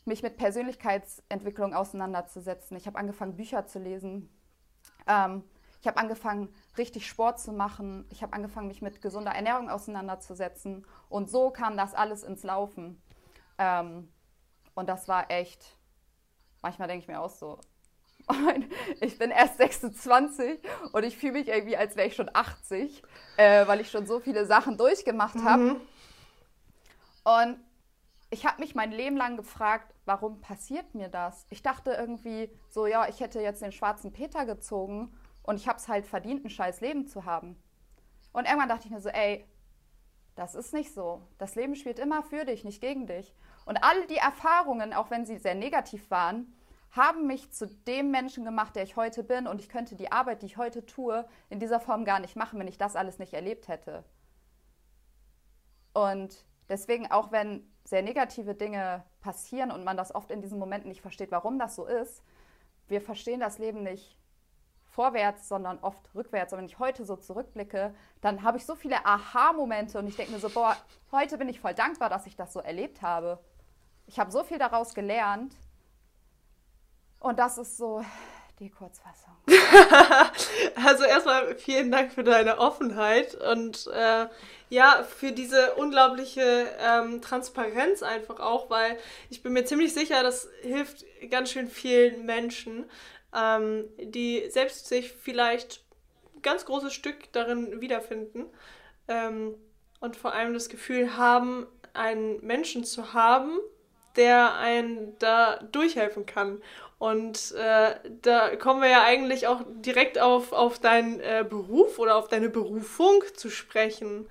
mich 0.05 0.23
mit 0.23 0.37
Persönlichkeitsentwicklung 0.37 1.75
auseinanderzusetzen. 1.75 2.77
Ich 2.77 2.87
habe 2.87 2.99
angefangen, 2.99 3.37
Bücher 3.37 3.67
zu 3.67 3.79
lesen. 3.79 4.31
Ähm, 5.07 5.45
ich 5.81 5.87
habe 5.87 5.99
angefangen, 5.99 6.55
richtig 6.79 7.07
Sport 7.07 7.41
zu 7.41 7.53
machen. 7.53 8.07
Ich 8.11 8.23
habe 8.23 8.33
angefangen, 8.33 8.69
mich 8.69 8.83
mit 8.83 9.03
gesunder 9.03 9.33
Ernährung 9.33 9.71
auseinanderzusetzen. 9.71 10.87
Und 11.09 11.31
so 11.31 11.51
kam 11.51 11.77
das 11.77 11.95
alles 11.95 12.23
ins 12.23 12.43
Laufen. 12.43 13.03
Ähm, 13.59 14.13
und 14.75 14.89
das 14.89 15.09
war 15.09 15.31
echt, 15.31 15.79
manchmal 16.63 16.89
denke 16.89 17.03
ich 17.03 17.09
mir 17.09 17.21
auch 17.21 17.31
so, 17.31 17.59
ich 19.01 19.19
bin 19.19 19.31
erst 19.31 19.59
26 19.59 20.61
und 20.93 21.05
ich 21.05 21.17
fühle 21.17 21.33
mich 21.33 21.49
irgendwie, 21.49 21.77
als 21.77 21.97
wäre 21.97 22.09
ich 22.09 22.15
schon 22.15 22.31
80, 22.33 23.03
äh, 23.37 23.67
weil 23.67 23.81
ich 23.81 23.91
schon 23.91 24.07
so 24.07 24.21
viele 24.21 24.47
Sachen 24.47 24.77
durchgemacht 24.77 25.43
habe. 25.43 25.63
Mhm. 25.63 25.81
Und 27.25 27.59
ich 28.31 28.47
habe 28.47 28.61
mich 28.61 28.75
mein 28.75 28.93
Leben 28.93 29.17
lang 29.17 29.37
gefragt, 29.37 29.93
warum 30.05 30.41
passiert 30.41 30.95
mir 30.95 31.09
das? 31.09 31.47
Ich 31.51 31.63
dachte 31.63 31.93
irgendwie 31.93 32.51
so, 32.69 32.87
ja, 32.87 33.09
ich 33.09 33.21
hätte 33.21 33.41
jetzt 33.41 33.63
den 33.63 33.73
schwarzen 33.73 34.13
Peter 34.13 34.47
gezogen 34.47 35.13
und 35.43 35.57
ich 35.57 35.69
habe 35.69 35.79
es 35.79 35.89
halt 35.89 36.07
verdient, 36.07 36.45
ein 36.45 36.51
scheiß 36.51 36.81
Leben 36.81 37.07
zu 37.07 37.25
haben. 37.25 37.61
Und 38.33 38.47
irgendwann 38.47 38.69
dachte 38.69 38.87
ich 38.87 38.93
mir 38.93 39.01
so, 39.01 39.09
ey, 39.09 39.45
das 40.37 40.55
ist 40.55 40.73
nicht 40.73 40.95
so. 40.95 41.23
Das 41.39 41.57
Leben 41.57 41.75
spielt 41.75 41.99
immer 41.99 42.23
für 42.23 42.45
dich, 42.45 42.65
nicht 42.65 42.81
gegen 42.81 43.07
dich. 43.07 43.35
Und 43.65 43.83
all 43.83 44.07
die 44.07 44.17
Erfahrungen, 44.17 44.95
auch 44.95 45.11
wenn 45.11 45.27
sie 45.27 45.37
sehr 45.37 45.55
negativ 45.55 46.11
waren, 46.11 46.57
haben 46.91 47.27
mich 47.27 47.53
zu 47.53 47.67
dem 47.67 48.11
Menschen 48.11 48.45
gemacht, 48.45 48.75
der 48.75 48.83
ich 48.83 48.97
heute 48.97 49.23
bin. 49.23 49.47
Und 49.47 49.61
ich 49.61 49.69
könnte 49.69 49.95
die 49.95 50.11
Arbeit, 50.11 50.43
die 50.43 50.47
ich 50.47 50.57
heute 50.57 50.85
tue, 50.85 51.27
in 51.49 51.61
dieser 51.61 51.81
Form 51.81 52.05
gar 52.05 52.19
nicht 52.19 52.37
machen, 52.37 52.59
wenn 52.59 52.69
ich 52.69 52.79
das 52.79 52.97
alles 52.97 53.19
nicht 53.19 53.33
erlebt 53.33 53.69
hätte. 53.69 54.05
Und 55.93 56.45
deswegen, 56.69 57.11
auch 57.11 57.33
wenn 57.33 57.69
sehr 57.85 58.03
negative 58.03 58.55
Dinge 58.55 59.05
passieren 59.21 59.71
und 59.71 59.85
man 59.85 59.97
das 59.97 60.15
oft 60.15 60.31
in 60.31 60.43
diesen 60.43 60.59
Momenten 60.59 60.89
nicht 60.89 61.01
versteht, 61.01 61.31
warum 61.31 61.59
das 61.59 61.77
so 61.77 61.87
ist, 61.87 62.23
wir 62.89 63.01
verstehen 63.01 63.41
das 63.41 63.59
Leben 63.59 63.83
nicht 63.83 64.17
vorwärts, 64.85 65.49
sondern 65.49 65.79
oft 65.79 66.13
rückwärts. 66.15 66.53
Und 66.53 66.59
wenn 66.59 66.67
ich 66.67 66.81
heute 66.81 67.05
so 67.05 67.15
zurückblicke, 67.17 67.95
dann 68.21 68.43
habe 68.43 68.59
ich 68.59 68.67
so 68.67 68.75
viele 68.75 69.07
Aha-Momente 69.07 69.99
und 69.99 70.09
ich 70.09 70.17
denke 70.17 70.33
mir 70.33 70.41
so, 70.41 70.51
boah, 70.51 70.77
heute 71.13 71.39
bin 71.39 71.49
ich 71.49 71.61
voll 71.61 71.75
dankbar, 71.75 72.11
dass 72.11 72.27
ich 72.27 72.35
das 72.35 72.53
so 72.53 72.59
erlebt 72.59 73.01
habe. 73.01 73.39
Ich 74.07 74.19
habe 74.19 74.33
so 74.33 74.43
viel 74.43 74.59
daraus 74.59 74.95
gelernt 74.95 75.55
und 77.21 77.39
das 77.39 77.59
ist 77.59 77.77
so 77.77 78.05
die 78.61 78.71
Kurzfassung. 78.71 79.33
also 80.85 81.05
erstmal 81.05 81.55
vielen 81.57 81.91
Dank 81.91 82.13
für 82.13 82.23
deine 82.23 82.59
Offenheit 82.59 83.35
und 83.35 83.87
äh, 83.87 84.27
ja, 84.69 85.03
für 85.03 85.33
diese 85.33 85.75
unglaubliche 85.75 86.69
ähm, 86.79 87.23
Transparenz 87.23 88.03
einfach 88.03 88.39
auch, 88.39 88.69
weil 88.69 88.99
ich 89.31 89.43
bin 89.43 89.55
mir 89.55 89.65
ziemlich 89.65 89.95
sicher, 89.95 90.23
das 90.23 90.49
hilft 90.61 91.05
ganz 91.31 91.51
schön 91.51 91.69
vielen 91.69 92.27
Menschen, 92.27 92.85
ähm, 93.35 93.89
die 93.99 94.49
selbst 94.51 94.89
sich 94.89 95.13
vielleicht 95.13 95.83
ein 96.37 96.43
ganz 96.43 96.67
großes 96.67 96.93
Stück 96.93 97.33
darin 97.33 97.81
wiederfinden 97.81 98.45
ähm, 99.09 99.55
und 100.01 100.17
vor 100.17 100.35
allem 100.35 100.53
das 100.53 100.69
Gefühl 100.69 101.17
haben, 101.17 101.67
einen 101.95 102.45
Menschen 102.45 102.85
zu 102.85 103.15
haben, 103.15 103.59
der 104.17 104.55
einen 104.55 105.19
da 105.19 105.57
durchhelfen 105.73 106.27
kann. 106.27 106.63
Und 106.99 107.53
äh, 107.53 107.95
da 108.21 108.57
kommen 108.57 108.83
wir 108.83 108.91
ja 108.91 109.03
eigentlich 109.03 109.47
auch 109.47 109.63
direkt 109.67 110.19
auf, 110.19 110.53
auf 110.53 110.79
deinen 110.79 111.21
äh, 111.21 111.45
Beruf 111.49 111.99
oder 111.99 112.17
auf 112.17 112.29
deine 112.29 112.51
Berufung 112.51 113.23
zu 113.35 113.49
sprechen. 113.49 114.29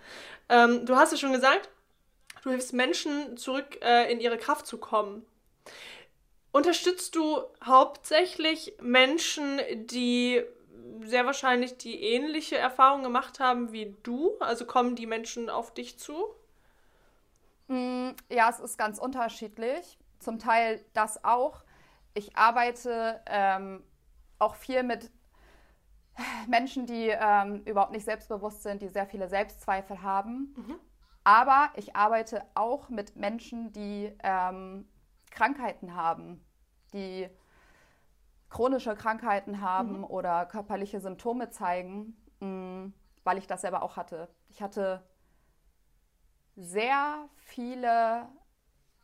Ähm, 0.50 0.86
du 0.86 0.96
hast 0.96 1.12
ja 1.12 1.18
schon 1.18 1.34
gesagt, 1.34 1.70
du 2.44 2.52
hilfst 2.52 2.74
Menschen 2.74 3.38
zurück 3.38 3.80
äh, 3.82 4.12
in 4.12 4.20
ihre 4.20 4.38
Kraft 4.38 4.68
zu 4.68 4.78
kommen. 4.78 5.26
Unterstützt 6.52 7.16
du 7.16 7.40
hauptsächlich 7.64 8.74
Menschen, 8.82 9.60
die 9.74 10.44
sehr 11.06 11.26
wahrscheinlich 11.26 11.78
die 11.78 12.02
ähnliche 12.02 12.58
Erfahrung 12.58 13.04
gemacht 13.04 13.40
haben 13.40 13.72
wie 13.72 13.96
du? 14.04 14.36
Also 14.40 14.66
kommen 14.66 14.96
die 14.96 15.06
Menschen 15.06 15.50
auf 15.50 15.74
dich 15.74 15.98
zu? 15.98 16.36
Mm, 17.70 18.10
ja, 18.30 18.50
es 18.50 18.60
ist 18.60 18.78
ganz 18.78 19.00
unterschiedlich. 19.00 19.98
Zum 20.20 20.38
Teil 20.38 20.84
das 20.94 21.24
auch 21.24 21.64
ich 22.14 22.36
arbeite 22.36 23.22
ähm, 23.26 23.84
auch 24.38 24.56
viel 24.56 24.84
mit 24.84 25.12
Menschen, 26.48 26.86
die 26.86 27.08
ähm, 27.10 27.64
überhaupt 27.64 27.92
nicht 27.92 28.06
selbstbewusst 28.06 28.64
sind, 28.64 28.82
die 28.82 28.90
sehr 28.90 29.06
viele 29.06 29.30
Selbstzweifel 29.30 30.02
haben. 30.02 30.54
Mhm. 30.58 30.76
Aber 31.24 31.70
ich 31.76 31.96
arbeite 31.96 32.44
auch 32.56 32.90
mit 32.90 33.16
Menschen, 33.16 33.72
die 33.72 34.14
ähm, 34.24 34.88
Krankheiten 35.32 35.96
haben, 35.96 36.44
die 36.94 37.30
chronische 38.50 38.96
Krankheiten 38.96 39.62
haben 39.62 40.00
mhm. 40.00 40.04
oder 40.06 40.46
körperliche 40.46 41.00
Symptome 41.00 41.52
zeigen, 41.52 42.18
mh, 42.40 42.48
mm, 42.48 42.94
weil 43.24 43.38
ich 43.38 43.48
das 43.48 43.62
selber 43.62 43.84
auch 43.84 43.96
hatte. 43.96 44.28
Ich 44.48 44.62
hatte 44.62 45.04
sehr 46.60 47.30
viele 47.38 48.28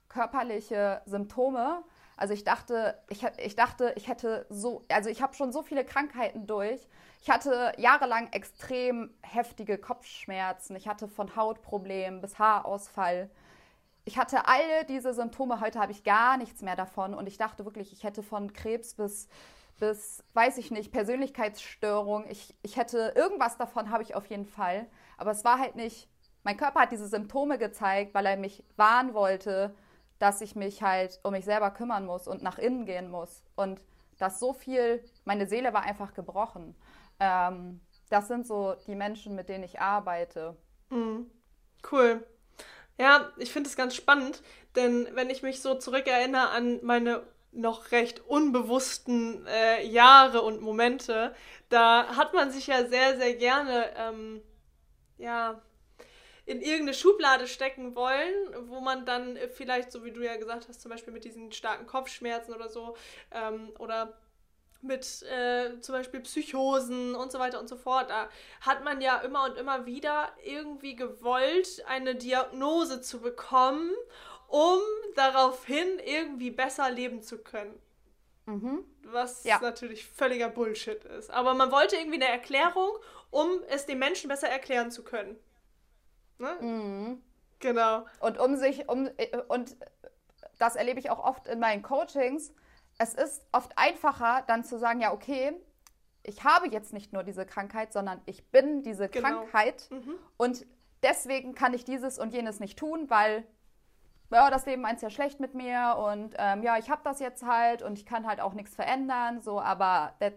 körperliche 0.10 1.02
Symptome, 1.06 1.84
also 2.18 2.34
ich 2.34 2.44
dachte, 2.44 2.98
ich, 3.10 3.24
ich 3.38 3.56
dachte, 3.56 3.94
ich 3.98 4.08
hätte 4.08 4.46
so, 4.50 4.86
also 4.90 5.10
ich 5.10 5.22
habe 5.22 5.34
schon 5.34 5.52
so 5.52 5.64
viele 5.64 5.84
Krankheiten 5.84 6.48
durch. 6.48 6.88
Ich 7.22 7.30
hatte 7.30 7.74
jahrelang 7.78 8.32
extrem 8.32 9.14
heftige 9.22 9.78
Kopfschmerzen. 9.78 10.76
Ich 10.76 10.88
hatte 10.88 11.08
von 11.08 11.36
Hautproblemen 11.36 12.22
bis 12.22 12.40
Haarausfall. 12.40 13.30
Ich 14.06 14.18
hatte 14.18 14.48
alle 14.48 14.86
diese 14.88 15.14
Symptome. 15.14 15.60
Heute 15.60 15.80
habe 15.80 15.92
ich 15.92 16.04
gar 16.04 16.38
nichts 16.38 16.62
mehr 16.62 16.76
davon. 16.78 17.14
Und 17.14 17.28
ich 17.28 17.38
dachte 17.38 17.66
wirklich, 17.66 17.92
ich 17.92 18.04
hätte 18.04 18.24
von 18.24 18.54
Krebs 18.54 18.94
bis, 18.94 19.28
bis 19.80 20.24
weiß 20.34 20.58
ich 20.58 20.72
nicht, 20.72 20.94
Persönlichkeitsstörung. 20.94 22.26
Ich, 22.30 22.56
ich 22.62 22.78
hätte 22.78 23.14
irgendwas 23.16 23.58
davon, 23.58 23.90
habe 23.90 24.04
ich 24.04 24.16
auf 24.16 24.28
jeden 24.28 24.46
Fall. 24.46 24.88
Aber 25.18 25.32
es 25.32 25.44
war 25.44 25.60
halt 25.60 25.76
nicht, 25.76 26.08
mein 26.46 26.58
Körper 26.58 26.82
hat 26.82 26.92
diese 26.92 27.08
Symptome 27.08 27.58
gezeigt, 27.58 28.14
weil 28.14 28.28
er 28.28 28.38
mich 28.38 28.64
warnen 28.78 29.16
wollte, 29.16 29.76
dass 30.20 30.42
ich 30.42 30.56
mich 30.56 30.84
halt 30.84 31.20
um 31.24 31.32
mich 31.32 31.44
selber 31.44 31.72
kümmern 31.72 32.06
muss 32.06 32.28
und 32.28 32.44
nach 32.44 32.60
innen 32.60 32.86
gehen 32.86 33.10
muss. 33.10 33.44
Und 33.56 33.82
dass 34.20 34.40
so 34.40 34.54
viel, 34.54 35.04
meine 35.26 35.48
Seele 35.48 35.74
war 35.74 35.82
einfach 35.82 36.14
gebrochen. 36.14 36.76
Ähm, 37.20 37.82
das 38.10 38.28
sind 38.28 38.46
so 38.46 38.76
die 38.86 38.94
Menschen, 38.94 39.36
mit 39.36 39.50
denen 39.50 39.64
ich 39.64 39.82
arbeite. 39.82 40.56
Mhm. 40.92 41.32
Cool. 41.92 42.24
Ja, 43.00 43.32
ich 43.38 43.52
finde 43.52 43.68
es 43.68 43.76
ganz 43.76 43.96
spannend, 43.96 44.44
denn 44.76 45.08
wenn 45.14 45.32
ich 45.32 45.42
mich 45.42 45.64
so 45.64 45.74
zurückerinnere 45.74 46.50
an 46.50 46.80
meine 46.84 47.24
noch 47.52 47.92
recht 47.92 48.20
unbewussten 48.28 49.48
äh, 49.48 49.84
Jahre 49.88 50.44
und 50.44 50.62
Momente, 50.62 51.34
da 51.70 52.16
hat 52.16 52.36
man 52.36 52.52
sich 52.52 52.68
ja 52.68 52.86
sehr, 52.86 53.18
sehr 53.18 53.34
gerne 53.34 53.90
ähm, 53.98 54.42
ja, 55.18 55.62
in 56.46 56.62
irgendeine 56.62 56.94
Schublade 56.94 57.48
stecken 57.48 57.96
wollen, 57.96 58.70
wo 58.70 58.80
man 58.80 59.06
dann 59.06 59.38
vielleicht, 59.54 59.92
so 59.92 60.04
wie 60.04 60.12
du 60.12 60.22
ja 60.22 60.36
gesagt 60.36 60.68
hast, 60.68 60.82
zum 60.82 60.92
Beispiel 60.92 61.14
mit 61.14 61.26
diesen 61.26 61.52
starken 61.52 61.88
Kopfschmerzen 61.88 62.54
oder 62.54 62.70
so, 62.70 62.96
ähm, 63.32 63.72
oder 63.80 64.14
mit 64.82 65.24
äh, 65.24 65.80
zum 65.82 65.96
Beispiel 65.96 66.20
Psychosen 66.22 67.16
und 67.16 67.32
so 67.32 67.40
weiter 67.40 67.60
und 67.60 67.68
so 67.68 67.76
fort. 67.76 68.10
Da 68.10 68.30
hat 68.62 68.84
man 68.84 69.02
ja 69.02 69.18
immer 69.18 69.46
und 69.46 69.58
immer 69.58 69.86
wieder 69.86 70.32
irgendwie 70.44 70.96
gewollt, 70.96 71.84
eine 71.88 72.16
Diagnose 72.16 73.02
zu 73.02 73.20
bekommen, 73.20 73.92
um 74.48 74.80
daraufhin 75.16 76.00
irgendwie 76.00 76.52
besser 76.52 76.90
leben 76.92 77.22
zu 77.22 77.40
können. 77.40 77.80
Mhm. 78.46 78.86
Was 79.04 79.44
ja. 79.44 79.60
natürlich 79.60 80.06
völliger 80.06 80.50
Bullshit 80.50 81.04
ist. 81.06 81.32
Aber 81.32 81.56
man 81.56 81.72
wollte 81.72 81.96
irgendwie 81.96 82.22
eine 82.22 82.32
Erklärung, 82.32 82.92
um 83.32 83.64
es 83.70 83.88
den 83.88 83.98
Menschen 83.98 84.28
besser 84.28 84.50
erklären 84.50 84.92
zu 84.92 85.04
können. 85.04 85.36
Ne? 86.38 86.58
Mhm. 86.62 87.24
Genau. 87.60 88.06
Und 88.20 88.38
um 88.38 88.56
sich, 88.58 88.90
um, 88.90 89.10
und 89.48 89.76
das 90.58 90.76
erlebe 90.76 91.00
ich 91.00 91.10
auch 91.10 91.24
oft 91.24 91.48
in 91.48 91.60
meinen 91.60 91.82
Coachings, 91.82 92.54
es 92.98 93.14
ist 93.14 93.46
oft 93.52 93.78
einfacher, 93.78 94.44
dann 94.48 94.64
zu 94.64 94.78
sagen, 94.78 95.02
ja, 95.02 95.12
okay, 95.14 95.54
ich 96.24 96.44
habe 96.44 96.68
jetzt 96.70 96.94
nicht 96.94 97.14
nur 97.14 97.24
diese 97.24 97.46
Krankheit, 97.46 97.94
sondern 97.94 98.22
ich 98.26 98.50
bin 98.52 98.84
diese 98.84 99.10
genau. 99.10 99.28
Krankheit 99.28 99.88
mhm. 99.92 100.16
und 100.38 100.66
deswegen 101.04 101.54
kann 101.56 101.74
ich 101.74 101.86
dieses 101.86 102.18
und 102.18 102.34
jenes 102.34 102.60
nicht 102.60 102.80
tun, 102.80 103.10
weil 103.10 103.46
ja, 104.32 104.50
das 104.50 104.66
Leben 104.66 104.82
meint 104.82 105.02
ja 105.02 105.10
schlecht 105.10 105.40
mit 105.40 105.54
mir 105.54 105.96
und 105.98 106.36
ähm, 106.38 106.64
ja, 106.64 106.78
ich 106.78 106.90
habe 106.90 107.02
das 107.04 107.20
jetzt 107.20 107.46
halt 107.46 107.84
und 107.84 107.98
ich 107.98 108.06
kann 108.06 108.28
halt 108.28 108.42
auch 108.42 108.54
nichts 108.54 108.76
verändern, 108.76 109.42
so, 109.42 109.62
aber 109.62 110.14
das, 110.20 110.34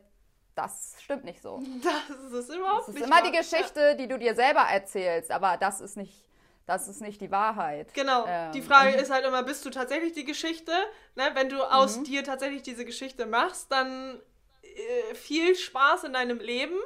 das 0.59 0.97
stimmt 1.01 1.25
nicht 1.25 1.41
so. 1.41 1.63
Das 2.31 2.33
ist 2.33 2.55
überhaupt 2.55 2.89
das 2.89 2.95
ist 2.95 3.03
immer 3.03 3.17
wahr. 3.17 3.23
die 3.23 3.37
Geschichte, 3.37 3.97
die 3.97 4.09
du 4.09 4.19
dir 4.19 4.35
selber 4.35 4.61
erzählst, 4.61 5.31
aber 5.31 5.57
das 5.57 5.81
ist 5.81 5.97
nicht 5.97 6.29
das 6.67 6.87
ist 6.87 7.01
nicht 7.01 7.23
die 7.23 7.31
Wahrheit. 7.31 7.95
Genau. 7.95 8.27
Ähm, 8.29 8.53
die 8.53 8.61
Frage 8.61 8.91
ist 8.91 9.11
halt 9.11 9.25
immer, 9.25 9.43
bist 9.43 9.65
du 9.65 9.71
tatsächlich 9.71 10.13
die 10.13 10.27
Geschichte? 10.27 10.73
Ne? 11.15 11.31
Wenn 11.33 11.49
du 11.49 11.63
aus 11.63 11.97
mhm. 11.97 12.05
dir 12.05 12.25
tatsächlich 12.25 12.61
diese 12.61 12.85
Geschichte 12.85 13.25
machst, 13.25 13.73
dann 13.73 14.21
äh, 14.63 15.15
viel 15.15 15.55
Spaß 15.57 16.05
in 16.05 16.13
deinem 16.13 16.41
Leben 16.41 16.77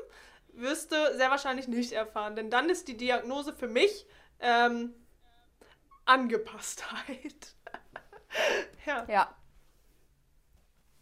wirst 0.53 0.93
du 0.93 1.17
sehr 1.17 1.31
wahrscheinlich 1.31 1.67
nicht 1.67 1.91
erfahren. 1.91 2.37
Denn 2.37 2.49
dann 2.49 2.71
ist 2.71 2.87
die 2.87 2.97
Diagnose 2.97 3.53
für 3.53 3.67
mich 3.67 4.07
ähm, 4.39 4.95
Angepasstheit. 6.05 7.57
ja. 8.87 9.05
Ja. 9.09 9.35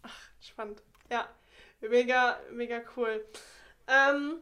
Ach, 0.02 0.20
spannend. 0.40 0.82
Ja. 1.10 1.28
Mega, 1.80 2.38
mega 2.50 2.80
cool. 2.96 3.24
Ähm, 3.86 4.38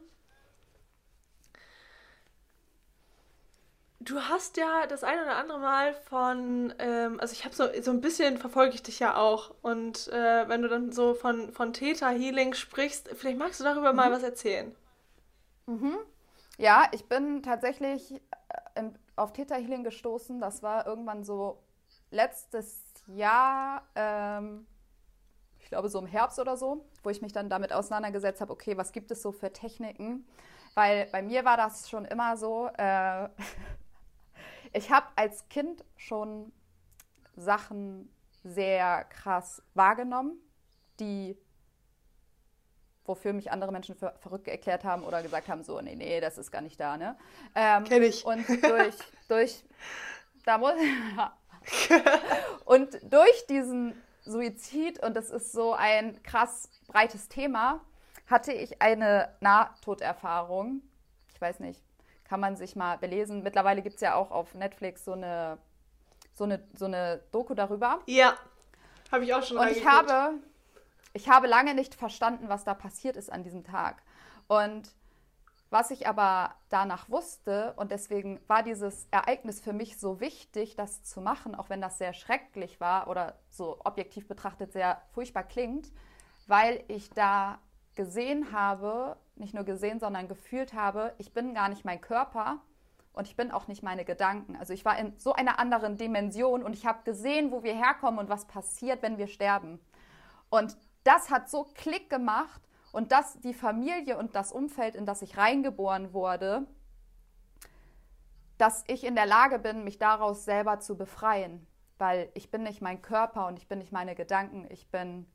du 3.99 4.21
hast 4.21 4.57
ja 4.57 4.87
das 4.87 5.03
ein 5.03 5.19
oder 5.19 5.35
andere 5.37 5.59
Mal 5.59 5.93
von, 5.93 6.73
ähm, 6.79 7.19
also 7.19 7.33
ich 7.33 7.45
habe 7.45 7.55
so, 7.55 7.65
so 7.81 7.91
ein 7.91 8.01
bisschen 8.01 8.37
verfolge 8.37 8.75
ich 8.75 8.83
dich 8.83 8.99
ja 8.99 9.15
auch. 9.15 9.53
Und 9.61 10.07
äh, 10.09 10.47
wenn 10.47 10.61
du 10.61 10.67
dann 10.67 10.91
so 10.91 11.13
von, 11.13 11.51
von 11.53 11.73
Theta 11.73 12.09
Healing 12.09 12.53
sprichst, 12.53 13.09
vielleicht 13.15 13.37
magst 13.37 13.59
du 13.59 13.63
darüber 13.63 13.91
mhm. 13.91 13.97
mal 13.97 14.11
was 14.11 14.23
erzählen. 14.23 14.75
Mhm. 15.65 15.97
Ja, 16.57 16.89
ich 16.91 17.05
bin 17.05 17.43
tatsächlich 17.43 18.13
äh, 18.75 18.83
auf 19.15 19.33
Theta 19.33 19.55
Healing 19.55 19.83
gestoßen. 19.83 20.41
Das 20.41 20.63
war 20.63 20.87
irgendwann 20.87 21.23
so 21.23 21.61
letztes 22.11 22.83
Jahr, 23.07 23.83
ähm, 23.95 24.65
glaube 25.69 25.89
so 25.89 25.99
im 25.99 26.07
Herbst 26.07 26.39
oder 26.39 26.57
so, 26.57 26.85
wo 27.03 27.09
ich 27.09 27.21
mich 27.21 27.31
dann 27.31 27.49
damit 27.49 27.71
auseinandergesetzt 27.71 28.41
habe, 28.41 28.51
okay, 28.51 28.77
was 28.77 28.91
gibt 28.91 29.11
es 29.11 29.21
so 29.21 29.31
für 29.31 29.53
Techniken? 29.53 30.27
Weil 30.75 31.07
bei 31.07 31.21
mir 31.21 31.45
war 31.45 31.57
das 31.57 31.89
schon 31.89 32.05
immer 32.05 32.37
so, 32.37 32.69
äh, 32.77 33.29
ich 34.73 34.91
habe 34.91 35.07
als 35.15 35.47
Kind 35.49 35.83
schon 35.95 36.51
Sachen 37.35 38.09
sehr 38.43 39.05
krass 39.05 39.61
wahrgenommen, 39.73 40.37
die 40.99 41.37
wofür 43.05 43.33
mich 43.33 43.51
andere 43.51 43.71
Menschen 43.71 43.95
für 43.95 44.13
verrückt 44.19 44.47
erklärt 44.47 44.83
haben 44.83 45.03
oder 45.03 45.23
gesagt 45.23 45.49
haben, 45.49 45.63
so, 45.63 45.81
nee, 45.81 45.95
nee, 45.95 46.21
das 46.21 46.37
ist 46.37 46.51
gar 46.51 46.61
nicht 46.61 46.79
da, 46.79 46.95
ne? 46.95 47.17
Ähm, 47.55 47.83
Kenn 47.83 48.03
ich. 48.03 48.23
Und 48.23 48.47
durch, 48.47 48.95
durch, 49.27 49.65
da 50.45 50.59
muss, 50.59 50.73
und 52.65 52.99
durch 53.11 53.47
diesen 53.47 53.99
Suizid, 54.29 55.01
und 55.03 55.15
das 55.15 55.29
ist 55.29 55.51
so 55.51 55.73
ein 55.73 56.21
krass 56.23 56.69
breites 56.87 57.27
Thema, 57.27 57.81
hatte 58.27 58.53
ich 58.53 58.81
eine 58.81 59.35
Nahtoderfahrung. 59.39 60.81
Ich 61.33 61.41
weiß 61.41 61.59
nicht, 61.59 61.81
kann 62.23 62.39
man 62.39 62.55
sich 62.55 62.75
mal 62.75 62.97
belesen. 62.97 63.43
Mittlerweile 63.43 63.81
gibt 63.81 63.95
es 63.95 64.01
ja 64.01 64.15
auch 64.15 64.31
auf 64.31 64.53
Netflix 64.53 65.03
so 65.03 65.13
eine, 65.13 65.57
so 66.33 66.43
eine, 66.43 66.63
so 66.75 66.85
eine 66.85 67.21
Doku 67.31 67.55
darüber. 67.55 67.99
Ja, 68.05 68.35
habe 69.11 69.23
ich 69.23 69.33
auch 69.33 69.43
schon 69.43 69.57
Und 69.57 69.69
ich 69.69 69.85
habe, 69.85 70.35
ich 71.13 71.27
habe 71.27 71.47
lange 71.47 71.73
nicht 71.73 71.95
verstanden, 71.95 72.49
was 72.49 72.63
da 72.63 72.73
passiert 72.73 73.17
ist 73.17 73.31
an 73.31 73.43
diesem 73.43 73.63
Tag. 73.63 74.03
Und 74.47 74.91
was 75.69 75.91
ich 75.91 76.07
aber 76.07 76.55
danach 76.69 77.09
wusste, 77.09 77.73
und 77.77 77.91
deswegen 77.91 78.39
war 78.47 78.63
dieses 78.63 79.07
Ereignis 79.11 79.61
für 79.61 79.73
mich 79.73 79.99
so 79.99 80.19
wichtig, 80.19 80.75
das 80.75 81.03
zu 81.03 81.21
machen, 81.21 81.53
auch 81.53 81.69
wenn 81.69 81.81
das 81.81 81.97
sehr 81.97 82.13
schrecklich 82.13 82.79
war 82.79 83.07
oder 83.07 83.35
so 83.49 83.79
objektiv 83.83 84.27
betrachtet 84.27 84.71
sehr 84.73 85.01
furchtbar 85.13 85.43
klingt, 85.43 85.91
weil 86.47 86.83
ich 86.87 87.11
da 87.11 87.59
gesehen 87.95 88.51
habe, 88.51 89.17
nicht 89.35 89.53
nur 89.53 89.63
gesehen, 89.63 89.99
sondern 89.99 90.27
gefühlt 90.27 90.73
habe, 90.73 91.13
ich 91.17 91.33
bin 91.33 91.53
gar 91.53 91.69
nicht 91.69 91.85
mein 91.85 92.01
Körper 92.01 92.61
und 93.13 93.27
ich 93.27 93.35
bin 93.35 93.51
auch 93.51 93.67
nicht 93.67 93.83
meine 93.83 94.05
Gedanken. 94.05 94.55
Also 94.55 94.73
ich 94.73 94.85
war 94.85 94.97
in 94.97 95.13
so 95.19 95.33
einer 95.33 95.59
anderen 95.59 95.97
Dimension 95.97 96.63
und 96.63 96.73
ich 96.73 96.85
habe 96.85 97.03
gesehen, 97.03 97.51
wo 97.51 97.61
wir 97.63 97.75
herkommen 97.75 98.19
und 98.19 98.29
was 98.29 98.45
passiert, 98.45 99.01
wenn 99.01 99.17
wir 99.17 99.27
sterben. 99.27 99.79
Und 100.49 100.77
das 101.03 101.29
hat 101.29 101.49
so 101.49 101.67
Klick 101.75 102.09
gemacht 102.09 102.61
und 102.91 103.11
das 103.11 103.39
die 103.39 103.53
Familie 103.53 104.17
und 104.17 104.35
das 104.35 104.51
Umfeld, 104.51 104.95
in 104.95 105.05
das 105.05 105.21
ich 105.21 105.37
reingeboren 105.37 106.13
wurde, 106.13 106.67
dass 108.57 108.83
ich 108.87 109.03
in 109.05 109.15
der 109.15 109.25
Lage 109.25 109.59
bin, 109.59 109.83
mich 109.83 109.97
daraus 109.97 110.45
selber 110.45 110.79
zu 110.79 110.97
befreien, 110.97 111.65
weil 111.97 112.29
ich 112.33 112.51
bin 112.51 112.63
nicht 112.63 112.81
mein 112.81 113.01
Körper 113.01 113.47
und 113.47 113.57
ich 113.57 113.67
bin 113.67 113.79
nicht 113.79 113.91
meine 113.91 114.15
Gedanken, 114.15 114.67
ich 114.69 114.89
bin 114.89 115.25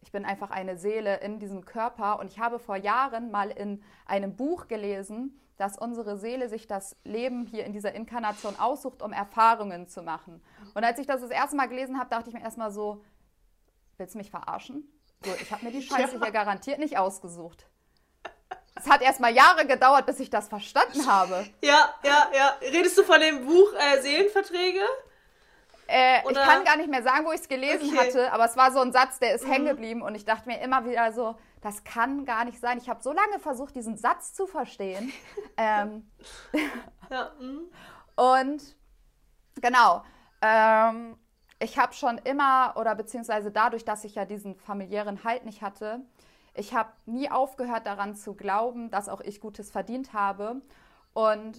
ich 0.00 0.12
bin 0.12 0.24
einfach 0.24 0.50
eine 0.50 0.76
Seele 0.76 1.16
in 1.16 1.38
diesem 1.38 1.64
Körper 1.64 2.18
und 2.20 2.30
ich 2.30 2.38
habe 2.38 2.58
vor 2.58 2.76
Jahren 2.76 3.30
mal 3.30 3.50
in 3.50 3.82
einem 4.06 4.36
Buch 4.36 4.68
gelesen, 4.68 5.38
dass 5.56 5.76
unsere 5.76 6.16
Seele 6.16 6.48
sich 6.48 6.66
das 6.66 6.96
Leben 7.04 7.44
hier 7.44 7.64
in 7.64 7.72
dieser 7.72 7.92
Inkarnation 7.92 8.58
aussucht, 8.58 9.02
um 9.02 9.12
Erfahrungen 9.12 9.88
zu 9.88 10.02
machen. 10.02 10.40
Und 10.74 10.84
als 10.84 11.00
ich 11.00 11.06
das 11.06 11.20
das 11.20 11.30
erste 11.30 11.56
Mal 11.56 11.66
gelesen 11.66 11.98
habe, 11.98 12.10
dachte 12.10 12.28
ich 12.28 12.34
mir 12.34 12.42
erstmal 12.42 12.70
so, 12.70 13.04
willst 13.96 14.14
du 14.14 14.18
mich 14.18 14.30
verarschen? 14.30 14.84
So, 15.24 15.32
ich 15.40 15.50
habe 15.52 15.64
mir 15.64 15.72
die 15.72 15.82
Scheiße 15.88 16.16
ja. 16.16 16.22
hier 16.22 16.32
garantiert 16.32 16.78
nicht 16.78 16.98
ausgesucht. 16.98 17.66
Es 18.74 18.88
hat 18.88 19.02
erstmal 19.02 19.34
Jahre 19.34 19.66
gedauert, 19.66 20.06
bis 20.06 20.20
ich 20.20 20.30
das 20.30 20.48
verstanden 20.48 21.06
habe. 21.06 21.46
Ja, 21.62 21.94
ja, 22.04 22.30
ja. 22.32 22.56
Redest 22.60 22.96
du 22.96 23.02
von 23.02 23.20
dem 23.20 23.44
Buch 23.44 23.72
äh, 23.74 24.00
Seelenverträge? 24.00 24.82
Äh, 25.88 26.18
ich 26.28 26.36
kann 26.36 26.64
gar 26.64 26.76
nicht 26.76 26.90
mehr 26.90 27.02
sagen, 27.02 27.26
wo 27.26 27.32
ich 27.32 27.40
es 27.40 27.48
gelesen 27.48 27.88
okay. 27.88 28.08
hatte, 28.08 28.32
aber 28.32 28.44
es 28.44 28.56
war 28.56 28.70
so 28.72 28.80
ein 28.80 28.92
Satz, 28.92 29.18
der 29.18 29.34
ist 29.34 29.46
mhm. 29.46 29.52
hängen 29.52 29.66
geblieben 29.66 30.02
und 30.02 30.14
ich 30.14 30.24
dachte 30.24 30.48
mir 30.48 30.60
immer 30.60 30.84
wieder 30.84 31.12
so, 31.12 31.36
das 31.62 31.82
kann 31.82 32.24
gar 32.24 32.44
nicht 32.44 32.60
sein. 32.60 32.78
Ich 32.78 32.88
habe 32.88 33.02
so 33.02 33.12
lange 33.12 33.38
versucht, 33.40 33.74
diesen 33.74 33.96
Satz 33.96 34.34
zu 34.34 34.46
verstehen. 34.46 35.12
ähm, 35.56 36.10
ja, 37.10 37.32
mhm. 37.40 37.62
Und 38.16 38.76
genau, 39.60 40.04
ähm, 40.42 41.16
ich 41.60 41.78
habe 41.78 41.92
schon 41.92 42.18
immer, 42.18 42.74
oder 42.76 42.94
beziehungsweise 42.94 43.50
dadurch, 43.50 43.84
dass 43.84 44.04
ich 44.04 44.14
ja 44.14 44.24
diesen 44.24 44.56
familiären 44.56 45.24
Halt 45.24 45.44
nicht 45.44 45.62
hatte, 45.62 46.00
ich 46.54 46.74
habe 46.74 46.92
nie 47.06 47.30
aufgehört 47.30 47.86
daran 47.86 48.14
zu 48.14 48.34
glauben, 48.34 48.90
dass 48.90 49.08
auch 49.08 49.20
ich 49.20 49.40
Gutes 49.40 49.70
verdient 49.70 50.12
habe. 50.12 50.60
Und 51.12 51.56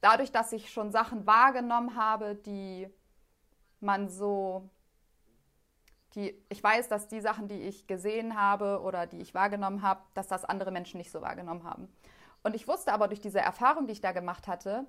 dadurch, 0.00 0.30
dass 0.30 0.52
ich 0.52 0.70
schon 0.70 0.92
Sachen 0.92 1.26
wahrgenommen 1.26 1.96
habe, 1.96 2.36
die 2.36 2.88
man 3.80 4.08
so 4.08 4.70
die, 6.14 6.40
ich 6.48 6.62
weiß, 6.62 6.88
dass 6.88 7.08
die 7.08 7.20
Sachen, 7.20 7.48
die 7.48 7.62
ich 7.62 7.86
gesehen 7.86 8.40
habe 8.40 8.80
oder 8.82 9.06
die 9.06 9.20
ich 9.20 9.34
wahrgenommen 9.34 9.82
habe, 9.82 10.00
dass 10.14 10.28
das 10.28 10.44
andere 10.44 10.70
Menschen 10.70 10.98
nicht 10.98 11.10
so 11.10 11.20
wahrgenommen 11.20 11.64
haben. 11.64 11.88
Und 12.42 12.54
ich 12.54 12.66
wusste 12.66 12.92
aber 12.92 13.08
durch 13.08 13.20
diese 13.20 13.40
Erfahrung, 13.40 13.86
die 13.86 13.92
ich 13.92 14.00
da 14.00 14.12
gemacht 14.12 14.46
hatte, 14.46 14.86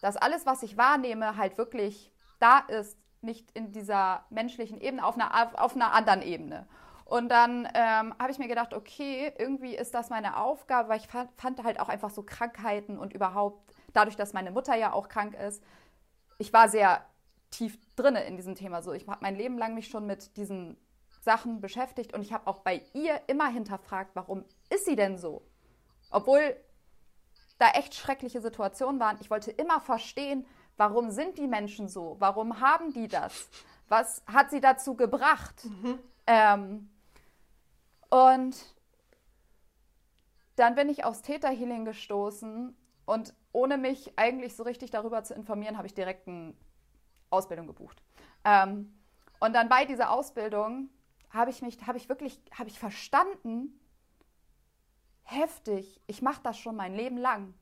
dass 0.00 0.16
alles, 0.16 0.44
was 0.44 0.62
ich 0.62 0.76
wahrnehme, 0.76 1.36
halt 1.36 1.56
wirklich 1.56 2.12
da 2.38 2.58
ist, 2.58 2.98
nicht 3.22 3.50
in 3.52 3.72
dieser 3.72 4.24
menschlichen 4.30 4.80
Ebene, 4.80 5.04
auf 5.04 5.14
einer, 5.14 5.62
auf 5.62 5.74
einer 5.74 5.92
anderen 5.92 6.22
Ebene. 6.22 6.66
Und 7.04 7.28
dann 7.28 7.68
ähm, 7.74 8.14
habe 8.18 8.30
ich 8.30 8.38
mir 8.38 8.48
gedacht, 8.48 8.72
okay, 8.72 9.32
irgendwie 9.38 9.74
ist 9.74 9.94
das 9.94 10.08
meine 10.10 10.38
Aufgabe, 10.38 10.88
weil 10.88 10.98
ich 10.98 11.08
fand, 11.08 11.62
halt 11.62 11.78
auch 11.78 11.88
einfach 11.88 12.10
so 12.10 12.22
Krankheiten 12.22 12.98
und 12.98 13.12
überhaupt, 13.12 13.74
dadurch, 13.92 14.16
dass 14.16 14.32
meine 14.32 14.50
Mutter 14.50 14.74
ja 14.76 14.92
auch 14.92 15.08
krank 15.08 15.34
ist, 15.34 15.62
ich 16.38 16.52
war 16.52 16.68
sehr 16.68 17.04
tief 17.50 17.78
drin 17.96 18.16
in 18.16 18.36
diesem 18.36 18.54
Thema. 18.54 18.82
So, 18.82 18.92
ich 18.92 19.06
habe 19.06 19.18
mein 19.20 19.36
Leben 19.36 19.58
lang 19.58 19.74
mich 19.74 19.88
schon 19.88 20.06
mit 20.06 20.36
diesen 20.36 20.78
Sachen 21.20 21.60
beschäftigt 21.60 22.14
und 22.14 22.22
ich 22.22 22.32
habe 22.32 22.46
auch 22.46 22.60
bei 22.60 22.82
ihr 22.94 23.20
immer 23.26 23.48
hinterfragt, 23.48 24.12
warum 24.14 24.44
ist 24.70 24.86
sie 24.86 24.96
denn 24.96 25.18
so? 25.18 25.46
Obwohl 26.10 26.56
da 27.58 27.70
echt 27.70 27.94
schreckliche 27.94 28.40
Situationen 28.40 29.00
waren. 29.00 29.18
Ich 29.20 29.30
wollte 29.30 29.52
immer 29.52 29.80
verstehen, 29.80 30.46
warum 30.76 31.10
sind 31.10 31.38
die 31.38 31.46
Menschen 31.46 31.88
so? 31.88 32.16
Warum 32.18 32.60
haben 32.60 32.92
die 32.92 33.08
das? 33.08 33.48
Was 33.88 34.22
hat 34.26 34.50
sie 34.50 34.60
dazu 34.60 34.94
gebracht? 34.96 35.64
Mhm. 35.64 35.98
Ähm, 36.26 36.90
und 38.10 38.56
dann 40.56 40.74
bin 40.74 40.88
ich 40.88 41.04
aufs 41.04 41.22
Täterhealing 41.22 41.84
gestoßen 41.84 42.76
und 43.06 43.34
ohne 43.52 43.78
mich 43.78 44.18
eigentlich 44.18 44.56
so 44.56 44.62
richtig 44.62 44.90
darüber 44.90 45.24
zu 45.24 45.34
informieren, 45.34 45.76
habe 45.76 45.86
ich 45.86 45.94
direkt 45.94 46.28
eine 46.28 46.54
Ausbildung 47.30 47.66
gebucht. 47.66 48.02
Ähm, 48.44 48.94
und 49.40 49.54
dann 49.54 49.68
bei 49.68 49.84
dieser 49.84 50.10
Ausbildung 50.10 50.88
habe 51.30 51.50
ich 51.50 51.62
mich, 51.62 51.86
habe 51.86 51.98
ich 51.98 52.08
wirklich, 52.08 52.40
habe 52.56 52.68
ich 52.68 52.78
verstanden, 52.78 53.80
heftig, 55.24 56.00
ich 56.06 56.22
mache 56.22 56.42
das 56.42 56.58
schon 56.58 56.76
mein 56.76 56.94
Leben 56.94 57.16
lang. 57.16 57.54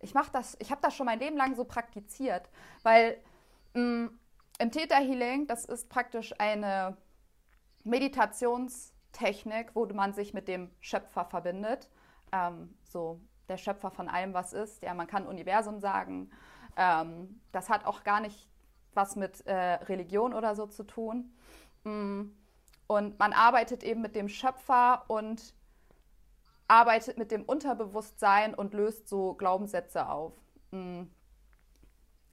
Ich 0.00 0.14
mache 0.14 0.30
das, 0.32 0.56
ich 0.60 0.70
habe 0.70 0.80
das 0.80 0.94
schon 0.94 1.06
mein 1.06 1.18
Leben 1.18 1.36
lang 1.36 1.54
so 1.54 1.64
praktiziert, 1.64 2.48
weil 2.82 3.18
mh, 3.74 3.82
mm, 3.82 4.18
im 4.60 4.70
Täterhealing, 4.72 5.46
das 5.46 5.64
ist 5.64 5.88
praktisch 5.88 6.34
eine 6.38 6.96
Meditationstechnik, 7.84 9.70
wo 9.74 9.86
man 9.86 10.12
sich 10.12 10.34
mit 10.34 10.48
dem 10.48 10.70
Schöpfer 10.80 11.24
verbindet. 11.24 11.88
Ähm, 12.32 12.76
so 12.82 13.20
der 13.48 13.56
Schöpfer 13.56 13.90
von 13.90 14.08
allem, 14.08 14.34
was 14.34 14.52
ist. 14.52 14.82
Ja, 14.82 14.94
man 14.94 15.06
kann 15.06 15.26
Universum 15.26 15.78
sagen. 15.80 16.30
Ähm, 16.76 17.40
das 17.52 17.70
hat 17.70 17.86
auch 17.86 18.04
gar 18.04 18.20
nicht 18.20 18.48
was 18.94 19.16
mit 19.16 19.46
äh, 19.46 19.74
Religion 19.84 20.34
oder 20.34 20.54
so 20.54 20.66
zu 20.66 20.82
tun. 20.82 21.32
Mm, 21.84 22.30
und 22.88 23.18
man 23.18 23.32
arbeitet 23.32 23.84
eben 23.84 24.00
mit 24.00 24.16
dem 24.16 24.28
Schöpfer 24.28 25.04
und 25.08 25.54
arbeitet 26.68 27.18
mit 27.18 27.30
dem 27.30 27.42
Unterbewusstsein 27.42 28.54
und 28.54 28.74
löst 28.74 29.08
so 29.08 29.34
Glaubenssätze 29.34 30.08
auf. 30.08 30.34
Mhm. 30.70 31.10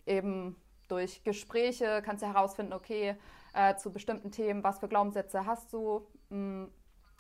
Eben 0.06 0.56
durch 0.88 1.24
Gespräche 1.24 2.02
kannst 2.06 2.22
du 2.22 2.28
herausfinden, 2.28 2.74
okay, 2.74 3.16
äh, 3.54 3.76
zu 3.76 3.92
bestimmten 3.92 4.32
Themen, 4.32 4.64
was 4.64 4.80
für 4.80 4.88
Glaubenssätze 4.88 5.46
hast 5.46 5.74
du, 5.74 6.06
mhm. 6.30 6.70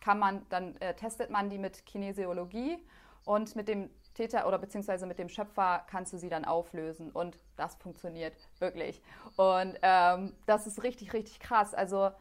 kann 0.01 0.19
man, 0.19 0.45
dann 0.49 0.75
äh, 0.81 0.93
testet 0.93 1.31
man 1.31 1.49
die 1.49 1.57
mit 1.57 1.85
Kinesiologie 1.85 2.77
und 3.23 3.55
mit 3.55 3.67
dem 3.67 3.89
Täter 4.13 4.47
oder 4.47 4.59
beziehungsweise 4.59 5.05
mit 5.05 5.19
dem 5.19 5.29
Schöpfer 5.29 5.83
kannst 5.89 6.13
du 6.13 6.17
sie 6.17 6.29
dann 6.29 6.45
auflösen 6.45 7.11
und 7.11 7.37
das 7.55 7.75
funktioniert 7.75 8.35
wirklich. 8.59 9.01
Und 9.35 9.77
ähm, 9.81 10.33
das 10.45 10.67
ist 10.67 10.83
richtig, 10.83 11.13
richtig 11.13 11.39
krass. 11.39 11.73
Also 11.73 12.11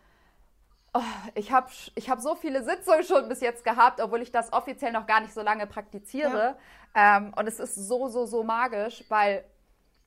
Oh, 0.97 1.03
ich 1.35 1.51
habe 1.51 1.69
ich 1.97 2.09
hab 2.09 2.21
so 2.21 2.37
viele 2.37 2.63
Sitzungen 2.63 3.03
schon 3.03 3.29
bis 3.29 3.41
jetzt 3.41 3.65
gehabt, 3.65 4.01
obwohl 4.01 4.23
ich 4.23 4.31
das 4.31 4.53
offiziell 4.53 4.93
noch 4.93 5.07
gar 5.09 5.21
nicht 5.21 5.35
so 5.35 5.43
lange 5.43 5.67
praktiziere. 5.67 6.57
Ja. 6.95 7.17
Ähm, 7.17 7.35
und 7.37 7.49
es 7.49 7.59
ist 7.59 7.75
so, 7.75 8.09
so, 8.09 8.27
so 8.27 8.45
magisch, 8.45 9.05
weil 9.09 9.45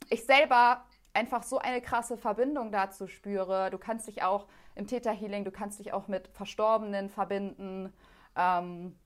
ich 0.09 0.25
selber 0.25 0.85
einfach 1.13 1.43
so 1.43 1.57
eine 1.59 1.81
krasse 1.81 2.17
Verbindung 2.17 2.71
dazu 2.71 3.07
spüre. 3.07 3.69
Du 3.69 3.77
kannst 3.77 4.07
dich 4.07 4.23
auch 4.23 4.47
im 4.75 4.87
Täterhealing, 4.87 5.43
du 5.43 5.51
kannst 5.51 5.79
dich 5.79 5.91
auch 5.91 6.07
mit 6.07 6.29
Verstorbenen 6.29 7.09
verbinden. 7.09 7.91
Ähm, 8.37 8.97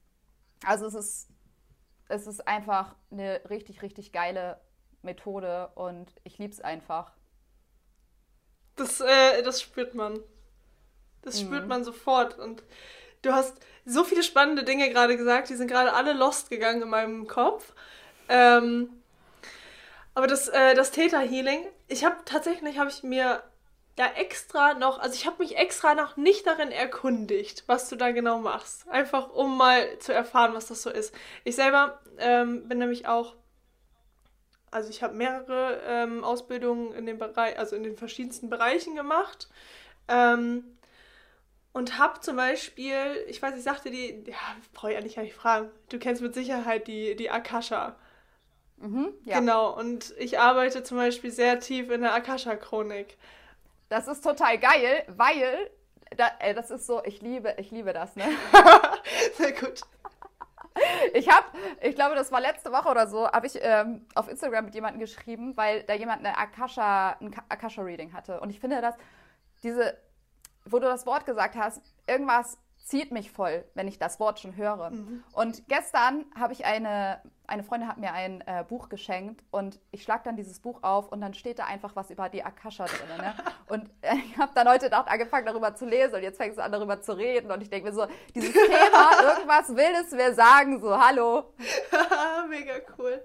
also 0.65 0.86
es 0.86 0.94
ist, 0.94 1.30
es 2.10 2.28
ist 2.28 2.48
einfach 2.48 2.96
eine 3.10 3.41
richtig, 3.50 3.82
richtig 3.82 4.12
geile 4.12 4.62
Methode 5.02 5.72
und 5.76 6.13
ich 6.24 6.38
liebe 6.38 6.54
es 6.54 6.62
einfach. 6.62 7.13
Das, 8.76 9.02
äh, 9.02 9.41
das 9.41 9.62
spürt 9.62 9.96
man. 9.96 10.20
Das 11.21 11.41
mhm. 11.41 11.47
spürt 11.47 11.67
man 11.67 11.84
sofort. 11.84 12.38
Und 12.38 12.63
du 13.21 13.34
hast 13.34 13.57
so 13.86 14.03
viele 14.03 14.23
spannende 14.23 14.63
Dinge 14.63 14.89
gerade 14.89 15.17
gesagt, 15.17 15.49
die 15.49 15.55
sind 15.55 15.67
gerade 15.67 15.93
alle 15.93 16.13
lost 16.13 16.49
gegangen 16.49 16.81
in 16.81 16.89
meinem 16.89 17.27
Kopf. 17.27 17.73
Ähm, 18.29 18.89
aber 20.13 20.27
das, 20.27 20.47
äh, 20.47 20.75
das 20.75 20.91
Theta-Healing, 20.91 21.65
ich 21.88 22.03
habe 22.03 22.17
tatsächlich, 22.25 22.77
habe 22.77 22.89
ich 22.89 23.03
mir 23.03 23.43
da 23.95 24.07
extra 24.13 24.73
noch, 24.73 24.99
also 24.99 25.15
ich 25.15 25.25
habe 25.25 25.43
mich 25.43 25.57
extra 25.57 25.95
noch 25.95 26.17
nicht 26.17 26.47
darin 26.47 26.71
erkundigt, 26.71 27.63
was 27.67 27.89
du 27.89 27.95
da 27.95 28.12
genau 28.12 28.39
machst. 28.39 28.88
Einfach 28.89 29.29
um 29.31 29.57
mal 29.57 29.99
zu 29.99 30.13
erfahren, 30.13 30.53
was 30.53 30.67
das 30.67 30.81
so 30.81 30.89
ist. 30.89 31.13
Ich 31.43 31.55
selber 31.55 31.99
ähm, 32.17 32.67
bin 32.67 32.77
nämlich 32.77 33.07
auch, 33.07 33.36
also 34.69 34.89
ich 34.89 35.03
habe 35.03 35.13
mehrere 35.13 35.81
ähm, 35.86 36.23
Ausbildungen 36.23 36.93
in 36.93 37.05
dem 37.05 37.17
Bereich, 37.17 37.60
also 37.60 37.75
in 37.75 37.84
den 37.84 37.97
verschiedensten 37.97 38.49
Bereichen 38.49 38.95
gemacht. 38.95 39.49
Ähm, 40.07 40.77
und 41.73 41.97
habe 41.97 42.19
zum 42.19 42.36
Beispiel, 42.36 43.23
ich 43.27 43.41
weiß, 43.41 43.55
ich 43.55 43.63
sagte 43.63 43.91
die, 43.91 44.23
ja, 44.27 44.36
brauche 44.73 44.91
ich 44.91 44.97
eigentlich 44.97 45.15
gar 45.15 45.23
nicht 45.23 45.36
fragen. 45.36 45.69
Du 45.89 45.99
kennst 45.99 46.21
mit 46.21 46.34
Sicherheit 46.34 46.88
die, 46.88 47.15
die 47.15 47.29
Akasha. 47.29 47.95
Mhm, 48.77 49.13
ja. 49.23 49.39
Genau, 49.39 49.77
und 49.77 50.13
ich 50.17 50.39
arbeite 50.39 50.84
zum 50.84 50.97
Beispiel 50.97 51.31
sehr 51.31 51.60
tief 51.60 51.89
in 51.89 52.01
der 52.01 52.13
Akasha-Chronik. 52.13 53.17
Das 53.89 54.07
ist 54.07 54.21
total 54.23 54.57
geil, 54.57 55.03
weil 55.07 55.69
da, 56.17 56.29
ey, 56.39 56.53
das 56.53 56.71
ist 56.71 56.88
so, 56.88 57.03
ich 57.05 57.21
liebe, 57.21 57.55
ich 57.57 57.71
liebe 57.71 57.93
das, 57.93 58.15
ne? 58.15 58.25
sehr 59.38 59.53
gut. 59.53 59.81
Ich 61.13 61.29
habe, 61.29 61.45
ich 61.81 61.95
glaube, 61.95 62.15
das 62.15 62.31
war 62.31 62.41
letzte 62.41 62.71
Woche 62.71 62.89
oder 62.89 63.07
so, 63.07 63.27
habe 63.29 63.45
ich 63.45 63.60
ähm, 63.62 64.05
auf 64.15 64.29
Instagram 64.29 64.65
mit 64.65 64.75
jemandem 64.75 64.99
geschrieben, 64.99 65.55
weil 65.55 65.84
da 65.84 65.93
jemand 65.93 66.25
eine 66.25 66.38
Akasha, 66.38 67.17
ein 67.19 67.36
Akasha-Reading 67.49 68.13
hatte. 68.13 68.39
Und 68.39 68.49
ich 68.49 68.60
finde, 68.60 68.81
dass 68.81 68.95
diese 69.63 69.97
wo 70.65 70.80
du 70.80 70.86
das 70.86 71.06
Wort 71.06 71.26
gesagt 71.26 71.56
hast, 71.56 71.82
irgendwas 72.08 72.58
zieht 72.78 73.12
mich 73.12 73.32
voll, 73.32 73.63
wenn 73.74 73.88
ich 73.88 74.00
das 74.00 74.19
Wort 74.19 74.39
schon 74.39 74.56
höre. 74.56 74.89
Mhm. 74.89 75.24
Und 75.34 75.67
gestern 75.67 76.26
habe 76.38 76.54
ich 76.54 76.65
eine, 76.65 77.21
eine 77.51 77.63
Freundin 77.63 77.89
hat 77.89 77.97
mir 77.97 78.13
ein 78.13 78.41
äh, 78.47 78.63
Buch 78.67 78.87
geschenkt 78.87 79.43
und 79.51 79.77
ich 79.91 80.03
schlage 80.03 80.23
dann 80.23 80.37
dieses 80.37 80.59
Buch 80.59 80.83
auf 80.83 81.11
und 81.11 81.19
dann 81.19 81.33
steht 81.33 81.59
da 81.59 81.65
einfach 81.65 81.95
was 81.97 82.09
über 82.09 82.29
die 82.29 82.43
Akasha 82.43 82.85
drin. 82.85 83.17
Ne? 83.17 83.35
Und 83.67 83.89
äh, 84.01 84.15
ich 84.25 84.37
habe 84.37 84.53
dann 84.55 84.69
heute 84.69 84.89
Nacht 84.89 85.09
angefangen, 85.09 85.45
darüber 85.45 85.75
zu 85.75 85.85
lesen 85.85 86.15
und 86.15 86.23
jetzt 86.23 86.37
fängst 86.37 86.57
du 86.57 86.63
an, 86.63 86.71
darüber 86.71 87.01
zu 87.01 87.11
reden 87.11 87.51
und 87.51 87.61
ich 87.61 87.69
denke 87.69 87.89
mir 87.89 87.93
so, 87.93 88.07
dieses 88.33 88.53
Thema, 88.53 89.21
irgendwas 89.35 89.75
will 89.75 89.93
es 90.01 90.11
mir 90.11 90.33
sagen, 90.33 90.79
so, 90.79 90.97
hallo. 90.97 91.53
Mega 92.49 92.75
cool. 92.97 93.21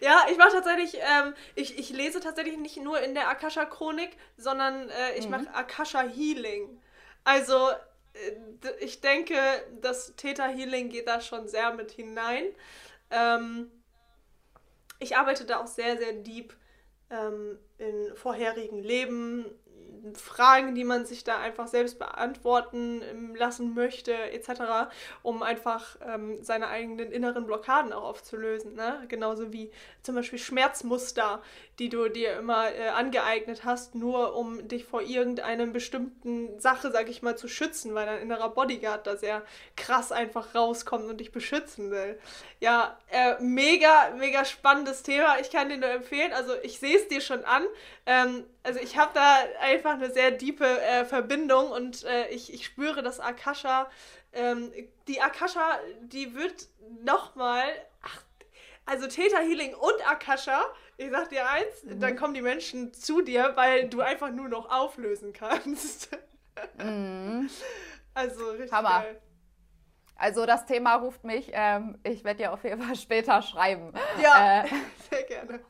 Ja, 0.00 0.24
ich 0.30 0.38
mache 0.38 0.52
tatsächlich, 0.52 0.94
ähm, 0.94 1.34
ich, 1.56 1.76
ich 1.76 1.90
lese 1.90 2.20
tatsächlich 2.20 2.56
nicht 2.56 2.76
nur 2.76 3.00
in 3.00 3.14
der 3.14 3.28
Akasha-Chronik, 3.28 4.16
sondern 4.36 4.88
äh, 4.88 5.18
ich 5.18 5.24
mhm. 5.24 5.32
mache 5.32 5.54
Akasha-Healing. 5.54 6.80
Also 7.24 7.70
äh, 8.12 8.70
ich 8.80 9.00
denke, 9.00 9.36
das 9.80 10.14
Theta 10.16 10.46
Healing 10.46 10.90
geht 10.90 11.08
da 11.08 11.20
schon 11.20 11.48
sehr 11.48 11.74
mit 11.74 11.90
hinein. 11.90 12.44
Ähm, 13.14 13.70
ich 14.98 15.16
arbeite 15.16 15.44
da 15.44 15.60
auch 15.60 15.66
sehr, 15.66 15.96
sehr 15.96 16.12
deep 16.12 16.54
ähm, 17.10 17.58
in 17.78 18.14
vorherigen 18.16 18.82
Leben, 18.82 19.46
Fragen, 20.14 20.74
die 20.74 20.84
man 20.84 21.06
sich 21.06 21.24
da 21.24 21.38
einfach 21.38 21.68
selbst 21.68 21.98
beantworten 21.98 23.02
ähm, 23.02 23.34
lassen 23.34 23.74
möchte, 23.74 24.12
etc., 24.12 24.90
um 25.22 25.42
einfach 25.42 25.96
ähm, 26.06 26.42
seine 26.42 26.68
eigenen 26.68 27.10
inneren 27.10 27.46
Blockaden 27.46 27.92
auch 27.92 28.04
aufzulösen. 28.04 28.74
Ne? 28.74 29.04
Genauso 29.08 29.52
wie 29.52 29.70
zum 30.02 30.14
Beispiel 30.14 30.38
Schmerzmuster, 30.38 31.42
die 31.78 31.88
du 31.88 32.08
dir 32.08 32.36
immer 32.38 32.72
äh, 32.72 32.88
angeeignet 32.88 33.64
hast, 33.64 33.94
nur 33.94 34.36
um 34.36 34.68
dich 34.68 34.84
vor 34.84 35.02
irgendeinem 35.02 35.72
bestimmten 35.72 36.60
Sache, 36.60 36.90
sag 36.92 37.08
ich 37.08 37.22
mal, 37.22 37.36
zu 37.36 37.48
schützen, 37.48 37.94
weil 37.94 38.06
dein 38.06 38.22
innerer 38.22 38.50
Bodyguard 38.50 39.06
da 39.06 39.16
sehr 39.16 39.42
krass 39.76 40.12
einfach 40.12 40.54
rauskommt 40.54 41.06
und 41.06 41.18
dich 41.18 41.32
beschützen 41.32 41.90
will. 41.90 42.18
Ja, 42.60 42.98
äh, 43.08 43.34
mega, 43.40 44.10
mega 44.18 44.44
spannendes 44.44 45.02
Thema. 45.02 45.38
Ich 45.40 45.50
kann 45.50 45.68
dir 45.68 45.78
nur 45.78 45.90
empfehlen. 45.90 46.32
Also 46.32 46.52
ich 46.62 46.78
sehe 46.78 46.96
es 46.96 47.08
dir 47.08 47.20
schon 47.20 47.44
an. 47.44 47.64
Ähm, 48.06 48.44
also 48.64 48.80
ich 48.80 48.96
habe 48.96 49.12
da 49.14 49.36
einfach 49.60 49.92
eine 49.92 50.10
sehr 50.10 50.30
diepe 50.30 50.66
äh, 50.66 51.04
Verbindung 51.04 51.70
und 51.70 52.02
äh, 52.04 52.28
ich, 52.28 52.52
ich 52.52 52.64
spüre, 52.64 53.02
dass 53.02 53.20
Akasha, 53.20 53.88
ähm, 54.32 54.72
die 55.06 55.20
Akasha, 55.20 55.78
die 56.00 56.34
wird 56.34 56.66
nochmal, 57.04 57.64
also 58.86 59.06
Theta 59.06 59.38
Healing 59.38 59.74
und 59.74 60.10
Akasha, 60.10 60.64
ich 60.96 61.10
sag 61.10 61.28
dir 61.28 61.48
eins, 61.48 61.84
mhm. 61.84 62.00
dann 62.00 62.16
kommen 62.16 62.32
die 62.32 62.42
Menschen 62.42 62.94
zu 62.94 63.20
dir, 63.20 63.52
weil 63.54 63.88
du 63.88 64.00
einfach 64.00 64.30
nur 64.30 64.48
noch 64.48 64.70
auflösen 64.70 65.32
kannst. 65.32 66.16
Mhm. 66.78 67.50
Also 68.14 68.50
richtig 68.50 68.72
Hammer. 68.72 69.02
geil. 69.02 69.20
Also 70.16 70.46
das 70.46 70.64
Thema 70.64 70.94
ruft 70.94 71.24
mich. 71.24 71.50
Ähm, 71.52 71.98
ich 72.04 72.24
werde 72.24 72.38
dir 72.38 72.52
auf 72.52 72.62
jeden 72.64 72.80
Fall 72.80 72.96
später 72.96 73.42
schreiben. 73.42 73.92
Ja, 74.22 74.62
äh, 74.62 74.68
sehr 75.10 75.24
gerne. 75.24 75.60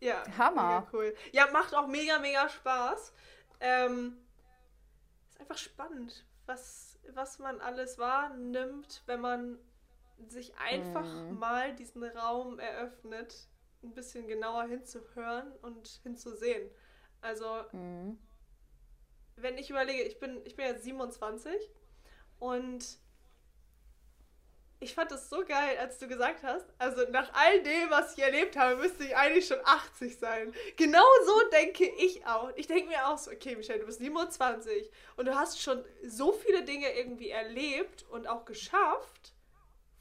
Ja. 0.00 0.22
Hammer. 0.36 0.86
cool. 0.92 1.14
Ja, 1.32 1.50
macht 1.50 1.74
auch 1.74 1.86
mega, 1.86 2.18
mega 2.18 2.48
Spaß. 2.48 3.12
Ähm, 3.60 4.16
ist 5.28 5.40
einfach 5.40 5.58
spannend, 5.58 6.24
was, 6.46 6.98
was 7.12 7.38
man 7.38 7.60
alles 7.60 7.98
wahrnimmt, 7.98 9.02
wenn 9.06 9.20
man 9.20 9.58
sich 10.28 10.56
einfach 10.58 11.06
mhm. 11.06 11.38
mal 11.38 11.74
diesen 11.74 12.04
Raum 12.04 12.58
eröffnet, 12.58 13.48
ein 13.82 13.94
bisschen 13.94 14.26
genauer 14.26 14.64
hinzuhören 14.64 15.52
und 15.62 15.88
hinzusehen. 16.02 16.68
Also, 17.20 17.64
mhm. 17.72 18.18
wenn 19.36 19.58
ich 19.58 19.70
überlege, 19.70 20.02
ich 20.02 20.18
bin, 20.18 20.40
ich 20.44 20.56
bin 20.56 20.66
jetzt 20.66 20.84
27 20.84 21.52
und 22.38 22.98
ich 24.80 24.94
fand 24.94 25.10
es 25.10 25.28
so 25.28 25.44
geil, 25.44 25.76
als 25.78 25.98
du 25.98 26.06
gesagt 26.06 26.42
hast, 26.44 26.66
also 26.78 27.02
nach 27.10 27.32
all 27.34 27.62
dem, 27.62 27.90
was 27.90 28.16
ich 28.16 28.22
erlebt 28.22 28.56
habe, 28.56 28.76
müsste 28.76 29.04
ich 29.04 29.16
eigentlich 29.16 29.46
schon 29.46 29.58
80 29.64 30.18
sein. 30.18 30.54
Genau 30.76 31.04
so 31.26 31.48
denke 31.50 31.84
ich 31.84 32.24
auch. 32.26 32.52
Ich 32.54 32.68
denke 32.68 32.88
mir 32.88 33.08
auch 33.08 33.18
so, 33.18 33.30
okay, 33.30 33.56
Michelle, 33.56 33.80
du 33.80 33.86
bist 33.86 33.98
27 33.98 34.90
und 35.16 35.26
du 35.26 35.34
hast 35.34 35.60
schon 35.60 35.84
so 36.06 36.32
viele 36.32 36.62
Dinge 36.62 36.94
irgendwie 36.96 37.30
erlebt 37.30 38.04
und 38.10 38.28
auch 38.28 38.44
geschafft, 38.44 39.32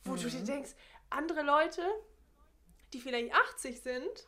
wo 0.03 0.11
mhm. 0.11 0.21
du 0.21 0.29
dir 0.29 0.39
mhm. 0.39 0.45
denkst, 0.45 0.71
andere 1.09 1.41
Leute, 1.41 1.81
die 2.93 3.01
vielleicht 3.01 3.33
80 3.33 3.81
sind, 3.81 4.27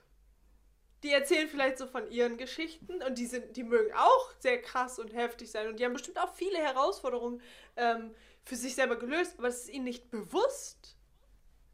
die 1.04 1.12
erzählen 1.12 1.48
vielleicht 1.48 1.78
so 1.78 1.88
von 1.88 2.10
ihren 2.12 2.38
Geschichten 2.38 3.02
und 3.04 3.18
die 3.18 3.26
sind, 3.26 3.56
die 3.56 3.64
mögen 3.64 3.94
auch 3.94 4.34
sehr 4.40 4.62
krass 4.62 5.00
und 5.00 5.14
heftig 5.14 5.50
sein 5.52 5.68
und 5.68 5.80
die 5.80 5.86
haben 5.86 5.94
bestimmt 5.94 6.20
auch 6.20 6.34
viele 6.34 6.58
Herausforderungen 6.58 7.42
ähm, 7.78 8.14
für 8.50 8.56
sich 8.56 8.74
selber 8.74 8.96
gelöst, 8.96 9.36
aber 9.38 9.48
es 9.48 9.62
ist 9.62 9.70
ihnen 9.70 9.86
nicht 9.86 10.10
bewusst. 10.10 10.98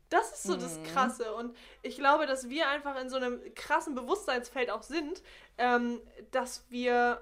Das 0.09 0.33
ist 0.33 0.43
so 0.43 0.55
mhm. 0.55 0.59
das 0.59 0.83
Krasse. 0.83 1.33
Und 1.33 1.55
ich 1.81 1.95
glaube, 1.95 2.27
dass 2.27 2.49
wir 2.49 2.67
einfach 2.67 2.99
in 3.01 3.09
so 3.09 3.15
einem 3.15 3.41
krassen 3.55 3.95
Bewusstseinsfeld 3.95 4.69
auch 4.69 4.83
sind, 4.83 5.23
ähm, 5.57 6.01
dass 6.31 6.69
wir 6.69 7.21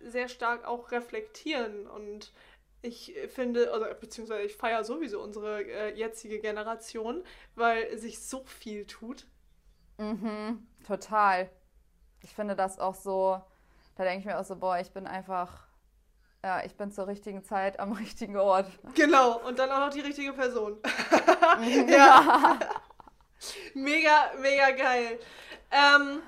sehr 0.00 0.28
stark 0.28 0.64
auch 0.64 0.90
reflektieren. 0.90 1.86
Und 1.86 2.32
ich 2.80 3.14
finde, 3.28 3.72
oder 3.72 3.92
beziehungsweise 3.92 4.42
ich 4.42 4.56
feiere 4.56 4.84
sowieso 4.84 5.22
unsere 5.22 5.62
äh, 5.62 5.94
jetzige 5.94 6.40
Generation, 6.40 7.22
weil 7.54 7.96
sich 7.98 8.18
so 8.18 8.42
viel 8.44 8.86
tut. 8.86 9.26
Mhm, 9.98 10.66
total. 10.86 11.50
Ich 12.22 12.34
finde 12.34 12.56
das 12.56 12.78
auch 12.78 12.94
so, 12.94 13.40
da 13.96 14.04
denke 14.04 14.20
ich 14.20 14.24
mir 14.24 14.38
auch 14.38 14.44
so, 14.44 14.56
boah, 14.56 14.78
ich 14.78 14.92
bin 14.92 15.06
einfach 15.06 15.68
ja, 16.44 16.62
ich 16.62 16.74
bin 16.74 16.92
zur 16.92 17.06
richtigen 17.06 17.42
Zeit 17.42 17.80
am 17.80 17.92
richtigen 18.04 18.36
Ort. 18.36 18.66
Genau, 18.94 19.40
und 19.46 19.58
dann 19.58 19.70
auch 19.70 19.80
noch 19.80 19.90
die 19.90 20.00
richtige 20.00 20.34
Person. 20.34 20.76
ja. 21.88 22.58
mega, 23.72 24.30
mega 24.40 24.70
geil. 24.72 25.18
Ähm, 25.70 26.20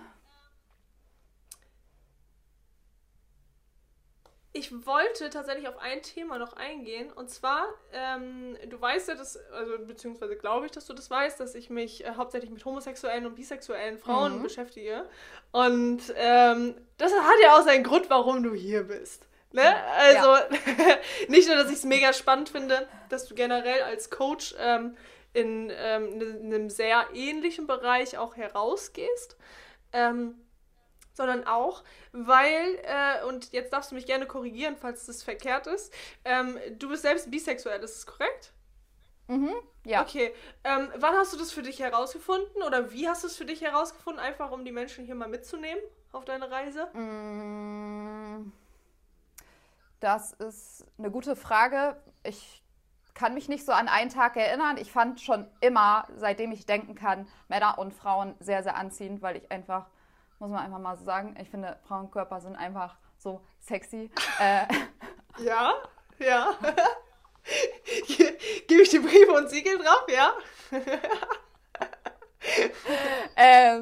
ich 4.55 4.87
wollte 4.87 5.29
tatsächlich 5.29 5.69
auf 5.69 5.77
ein 5.79 6.01
Thema 6.01 6.39
noch 6.39 6.55
eingehen. 6.55 7.13
Und 7.13 7.29
zwar, 7.29 7.67
ähm, 7.93 8.57
du 8.71 8.81
weißt 8.81 9.09
ja, 9.09 9.17
dass, 9.17 9.37
also 9.53 9.79
beziehungsweise 9.85 10.37
glaube 10.37 10.65
ich, 10.65 10.73
dass 10.73 10.87
du 10.87 10.95
das 10.95 11.11
weißt, 11.11 11.39
dass 11.39 11.55
ich 11.55 11.69
mich 11.69 12.07
äh, 12.07 12.15
hauptsächlich 12.17 12.51
mit 12.51 12.65
homosexuellen 12.65 13.27
und 13.27 13.35
bisexuellen 13.35 13.99
Frauen 13.99 14.39
mhm. 14.39 14.45
beschäftige. 14.45 15.07
Und 15.53 16.01
ähm, 16.17 16.75
das 16.97 17.13
hat 17.13 17.37
ja 17.43 17.59
auch 17.59 17.65
seinen 17.65 17.85
Grund, 17.85 18.09
warum 18.09 18.43
du 18.43 18.55
hier 18.55 18.85
bist. 18.85 19.27
Ne? 19.53 19.85
Also 19.95 20.35
ja. 20.35 20.49
nicht 21.29 21.49
nur, 21.49 21.57
dass 21.57 21.71
ich 21.71 21.79
es 21.79 21.85
mega 21.85 22.13
spannend 22.13 22.49
finde, 22.49 22.89
dass 23.09 23.27
du 23.27 23.35
generell 23.35 23.83
als 23.83 24.11
Coach 24.11 24.55
ähm, 24.59 24.97
in, 25.33 25.71
ähm, 25.75 26.21
in 26.21 26.55
einem 26.55 26.71
sehr 26.71 27.07
ähnlichen 27.15 27.67
Bereich 27.67 28.19
auch 28.19 28.37
herausgehst, 28.37 29.37
ähm, 29.93 30.35
sondern 31.15 31.47
auch, 31.47 31.85
weil, 32.13 32.79
äh, 32.83 33.25
und 33.25 33.53
jetzt 33.53 33.73
darfst 33.73 33.91
du 33.91 33.95
mich 33.95 34.07
gerne 34.07 34.27
korrigieren, 34.27 34.77
falls 34.77 35.07
das 35.07 35.23
verkehrt 35.23 35.67
ist, 35.67 35.93
ähm, 36.25 36.59
du 36.79 36.89
bist 36.89 37.03
selbst 37.03 37.31
bisexuell, 37.31 37.83
ist 37.83 37.97
das 37.97 38.07
korrekt? 38.07 38.53
Mhm, 39.29 39.55
ja. 39.85 40.03
Okay, 40.03 40.35
ähm, 40.65 40.91
wann 40.97 41.15
hast 41.15 41.33
du 41.33 41.39
das 41.39 41.53
für 41.53 41.63
dich 41.63 41.81
herausgefunden 41.81 42.63
oder 42.63 42.93
wie 42.93 43.09
hast 43.09 43.23
du 43.23 43.29
es 43.29 43.37
für 43.37 43.47
dich 43.47 43.63
herausgefunden, 43.63 44.21
einfach 44.21 44.51
um 44.51 44.65
die 44.65 44.73
Menschen 44.73 45.05
hier 45.05 45.15
mal 45.15 45.29
mitzunehmen 45.29 45.83
auf 46.13 46.25
deine 46.25 46.51
Reise? 46.51 46.89
Mhm 46.93 48.53
das 50.01 50.33
ist 50.33 50.85
eine 50.99 51.11
gute 51.11 51.37
Frage. 51.37 51.97
Ich 52.23 52.63
kann 53.15 53.35
mich 53.35 53.49
nicht 53.49 53.65
so 53.65 53.73
an 53.73 53.89
einen 53.89 54.11
Tag 54.11 54.37
erinnern. 54.37 54.77
Ich 54.77 54.93
fand 54.93 55.21
schon 55.21 55.49
immer, 55.61 56.07
seitdem 56.17 56.53
ich 56.53 56.67
denken 56.67 56.95
kann, 56.95 57.27
Männer 57.49 57.79
und 57.79 57.95
Frauen 57.95 58.35
sehr, 58.41 58.63
sehr 58.63 58.77
anziehend, 58.77 59.23
weil 59.23 59.37
ich 59.37 59.51
einfach, 59.51 59.87
muss 60.39 60.51
man 60.51 60.65
einfach 60.65 60.79
mal 60.79 60.97
so 60.97 61.05
sagen, 61.05 61.35
ich 61.41 61.49
finde, 61.49 61.79
Frauenkörper 61.89 62.41
sind 62.41 62.57
einfach 62.57 62.97
so 63.17 63.43
sexy. 63.59 64.11
äh, 64.41 64.67
ja, 65.43 65.73
ja. 66.19 66.55
Gebe 68.69 68.83
ich 68.83 68.91
die 68.91 68.99
Briefe 68.99 69.33
und 69.33 69.49
Siegel 69.49 69.79
drauf, 69.79 70.05
ja? 70.09 70.33
ähm, 73.37 73.37
äh, 73.37 73.81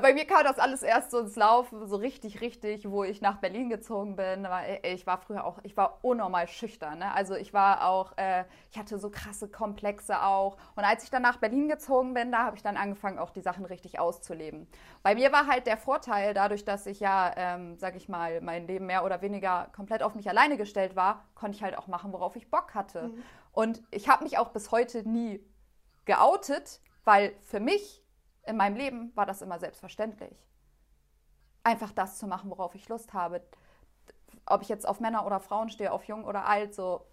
bei 0.00 0.14
mir 0.14 0.24
kam 0.26 0.44
das 0.44 0.58
alles 0.58 0.82
erst 0.82 1.10
so 1.10 1.18
ins 1.18 1.36
Laufen, 1.36 1.86
so 1.86 1.96
richtig, 1.96 2.40
richtig, 2.40 2.90
wo 2.90 3.04
ich 3.04 3.20
nach 3.20 3.38
Berlin 3.38 3.68
gezogen 3.68 4.16
bin. 4.16 4.46
Ich 4.82 5.06
war 5.06 5.18
früher 5.18 5.44
auch, 5.44 5.58
ich 5.62 5.76
war 5.76 5.98
unnormal 6.02 6.46
schüchtern. 6.48 6.98
Ne? 6.98 7.12
Also 7.14 7.34
ich 7.34 7.52
war 7.52 7.88
auch, 7.88 8.16
äh, 8.16 8.44
ich 8.70 8.78
hatte 8.78 8.98
so 8.98 9.10
krasse 9.10 9.48
Komplexe 9.48 10.22
auch. 10.22 10.56
Und 10.76 10.84
als 10.84 11.04
ich 11.04 11.10
dann 11.10 11.22
nach 11.22 11.38
Berlin 11.38 11.68
gezogen 11.68 12.14
bin, 12.14 12.32
da 12.32 12.44
habe 12.44 12.56
ich 12.56 12.62
dann 12.62 12.76
angefangen, 12.76 13.18
auch 13.18 13.30
die 13.30 13.40
Sachen 13.40 13.64
richtig 13.64 13.98
auszuleben. 13.98 14.68
Bei 15.02 15.14
mir 15.14 15.32
war 15.32 15.46
halt 15.46 15.66
der 15.66 15.76
Vorteil, 15.76 16.34
dadurch, 16.34 16.64
dass 16.64 16.86
ich 16.86 17.00
ja, 17.00 17.32
ähm, 17.36 17.76
sag 17.78 17.96
ich 17.96 18.08
mal, 18.08 18.40
mein 18.40 18.66
Leben 18.66 18.86
mehr 18.86 19.04
oder 19.04 19.22
weniger 19.22 19.68
komplett 19.74 20.02
auf 20.02 20.14
mich 20.14 20.28
alleine 20.28 20.56
gestellt 20.56 20.96
war, 20.96 21.24
konnte 21.34 21.56
ich 21.56 21.62
halt 21.62 21.76
auch 21.76 21.86
machen, 21.86 22.12
worauf 22.12 22.36
ich 22.36 22.50
Bock 22.50 22.74
hatte. 22.74 23.08
Mhm. 23.08 23.22
Und 23.52 23.82
ich 23.90 24.08
habe 24.08 24.24
mich 24.24 24.38
auch 24.38 24.48
bis 24.50 24.70
heute 24.70 25.08
nie 25.08 25.40
geoutet, 26.04 26.80
weil 27.04 27.34
für 27.40 27.60
mich 27.60 28.01
in 28.44 28.56
meinem 28.56 28.76
Leben 28.76 29.14
war 29.14 29.26
das 29.26 29.42
immer 29.42 29.58
selbstverständlich. 29.58 30.36
Einfach 31.62 31.92
das 31.92 32.18
zu 32.18 32.26
machen, 32.26 32.50
worauf 32.50 32.74
ich 32.74 32.88
Lust 32.88 33.12
habe. 33.12 33.42
Ob 34.46 34.62
ich 34.62 34.68
jetzt 34.68 34.86
auf 34.86 35.00
Männer 35.00 35.24
oder 35.26 35.40
Frauen 35.40 35.68
stehe, 35.68 35.92
auf 35.92 36.04
jung 36.04 36.24
oder 36.24 36.46
alt, 36.46 36.74
so. 36.74 37.06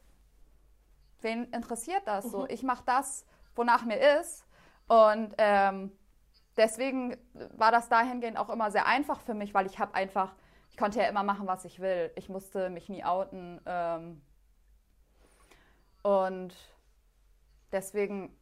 Wen 1.22 1.46
interessiert 1.52 2.02
das? 2.06 2.26
Mhm. 2.26 2.30
So, 2.30 2.48
ich 2.48 2.64
mache 2.64 2.84
das, 2.86 3.26
wonach 3.56 3.86
mir 3.86 4.20
ist. 4.20 4.46
Und 4.88 5.36
ähm, 5.38 5.92
deswegen 6.58 7.16
war 7.58 7.72
das 7.72 7.90
dahingehend 7.90 8.38
auch 8.38 8.50
immer 8.50 8.72
sehr 8.72 8.88
einfach 8.88 9.20
für 9.20 9.34
mich, 9.34 9.54
weil 9.54 9.68
ich 9.68 9.78
habe 9.78 9.94
einfach, 9.94 10.34
ich 10.70 10.78
konnte 10.78 11.00
ja 11.00 11.08
immer 11.08 11.24
machen, 11.24 11.46
was 11.46 11.66
ich 11.66 11.80
will. 11.80 12.12
Ich 12.16 12.30
musste 12.30 12.70
mich 12.70 12.90
nie 12.90 13.04
outen. 13.04 13.62
Ähm, 13.66 14.22
und 16.02 16.56
deswegen 17.72 18.36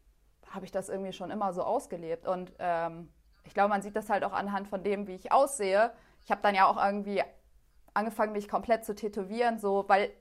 habe 0.50 0.66
ich 0.66 0.72
das 0.72 0.90
irgendwie 0.90 1.14
schon 1.14 1.32
immer 1.32 1.54
so 1.54 1.64
ausgelebt. 1.64 2.28
Und 2.28 2.54
ähm, 2.60 3.10
ich 3.44 3.54
glaube, 3.54 3.70
man 3.70 3.82
sieht 3.82 3.96
das 3.96 4.10
halt 4.10 4.24
auch 4.24 4.34
anhand 4.34 4.68
von 4.68 4.84
dem, 4.84 5.08
wie 5.08 5.16
ich 5.16 5.32
aussehe. 5.32 5.92
Ich 6.24 6.32
habe 6.32 6.42
dann 6.42 6.56
ja 6.56 6.66
auch 6.66 6.84
irgendwie 6.84 7.24
angefangen, 7.94 8.34
mich 8.34 8.48
komplett 8.48 8.86
zu 8.86 8.94
tätowieren, 8.94 9.60
so, 9.60 9.86
weil 9.88 10.12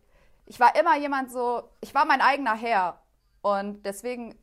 ich 0.47 0.61
war 0.61 0.77
immer 0.77 0.97
jemand 0.97 1.31
so, 1.31 1.69
ich 1.81 1.95
war 1.95 2.07
mein 2.07 2.21
eigener 2.21 2.55
Herr. 2.55 3.01
Und 3.43 3.85
deswegen, 3.85 4.35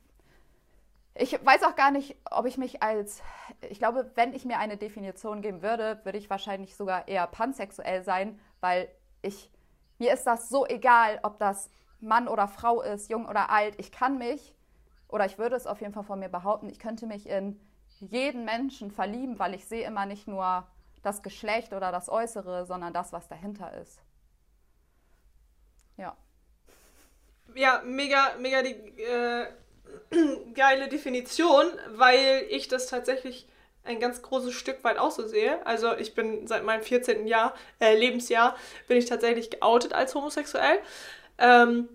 ich 1.15 1.43
weiß 1.43 1.63
auch 1.63 1.75
gar 1.75 1.91
nicht, 1.91 2.15
ob 2.29 2.45
ich 2.45 2.57
mich 2.57 2.83
als, 2.83 3.21
ich 3.69 3.79
glaube, 3.79 4.11
wenn 4.15 4.33
ich 4.33 4.45
mir 4.45 4.59
eine 4.59 4.77
Definition 4.77 5.41
geben 5.41 5.61
würde, 5.61 5.99
würde 6.03 6.17
ich 6.17 6.29
wahrscheinlich 6.29 6.75
sogar 6.75 7.07
eher 7.07 7.25
pansexuell 7.27 8.03
sein, 8.03 8.39
weil 8.59 8.89
ich, 9.21 9.49
mir 9.97 10.13
ist 10.13 10.25
das 10.25 10.49
so 10.49 10.65
egal, 10.65 11.19
ob 11.23 11.39
das 11.39 11.69
Mann 11.99 12.27
oder 12.27 12.47
Frau 12.47 12.81
ist, 12.81 13.09
jung 13.09 13.25
oder 13.27 13.49
alt. 13.49 13.75
Ich 13.77 13.91
kann 13.91 14.17
mich 14.17 14.53
oder 15.13 15.27
ich 15.27 15.37
würde 15.37 15.55
es 15.55 15.67
auf 15.67 15.79
jeden 15.79 15.93
Fall 15.93 16.03
von 16.03 16.17
mir 16.17 16.27
behaupten, 16.27 16.69
ich 16.69 16.79
könnte 16.79 17.05
mich 17.05 17.29
in 17.29 17.59
jeden 17.99 18.45
Menschen 18.45 18.89
verlieben, 18.89 19.37
weil 19.37 19.53
ich 19.53 19.65
sehe 19.65 19.85
immer 19.85 20.07
nicht 20.07 20.27
nur 20.27 20.67
das 21.03 21.21
Geschlecht 21.21 21.71
oder 21.71 21.91
das 21.91 22.09
Äußere, 22.09 22.65
sondern 22.65 22.93
das, 22.93 23.13
was 23.13 23.27
dahinter 23.27 23.71
ist. 23.79 24.01
Ja. 25.97 26.17
Ja, 27.53 27.83
mega, 27.85 28.33
mega 28.39 28.63
die 28.63 28.71
äh, 29.03 29.45
geile 30.55 30.87
Definition, 30.87 31.67
weil 31.89 32.47
ich 32.49 32.67
das 32.67 32.87
tatsächlich 32.87 33.47
ein 33.83 33.99
ganz 33.99 34.23
großes 34.23 34.55
Stück 34.55 34.83
weit 34.83 34.97
auch 34.97 35.11
so 35.11 35.27
sehe. 35.27 35.63
Also 35.67 35.95
ich 35.95 36.15
bin 36.15 36.47
seit 36.47 36.63
meinem 36.63 36.81
14. 36.81 37.27
Jahr, 37.27 37.53
äh, 37.79 37.95
Lebensjahr, 37.95 38.55
bin 38.87 38.97
ich 38.97 39.05
tatsächlich 39.05 39.51
geoutet 39.51 39.93
als 39.93 40.15
homosexuell. 40.15 40.79
Ähm, 41.37 41.87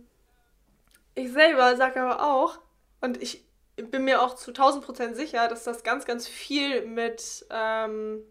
ich 1.17 1.33
selber 1.33 1.77
sage 1.77 2.01
aber 2.01 2.25
auch, 2.25 2.61
und 3.01 3.23
ich 3.23 3.45
bin 3.77 4.05
mir 4.05 4.23
auch 4.23 4.35
zu 4.35 4.51
1000 4.51 4.85
Prozent 4.85 5.17
sicher, 5.17 5.49
dass 5.49 5.65
das 5.65 5.85
ganz, 5.85 6.05
ganz 6.05 6.27
viel 6.27 6.85
mit 6.85 7.47
ähm, 7.51 8.23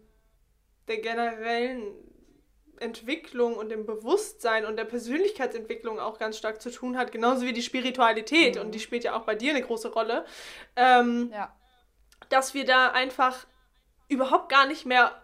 der 0.88 0.98
generellen 0.98 1.94
Entwicklung 2.80 3.56
und 3.56 3.70
dem 3.70 3.86
Bewusstsein 3.86 4.64
und 4.64 4.76
der 4.76 4.84
Persönlichkeitsentwicklung 4.84 5.98
auch 5.98 6.18
ganz 6.18 6.38
stark 6.38 6.62
zu 6.62 6.70
tun 6.70 6.96
hat, 6.96 7.12
genauso 7.12 7.44
wie 7.44 7.52
die 7.52 7.62
Spiritualität, 7.62 8.56
mhm. 8.56 8.60
und 8.62 8.74
die 8.74 8.80
spielt 8.80 9.04
ja 9.04 9.16
auch 9.16 9.24
bei 9.24 9.34
dir 9.34 9.50
eine 9.50 9.62
große 9.62 9.92
Rolle, 9.92 10.24
ähm, 10.76 11.30
ja. 11.32 11.54
dass 12.28 12.54
wir 12.54 12.64
da 12.64 12.90
einfach 12.90 13.46
überhaupt 14.08 14.48
gar 14.48 14.66
nicht 14.66 14.86
mehr 14.86 15.22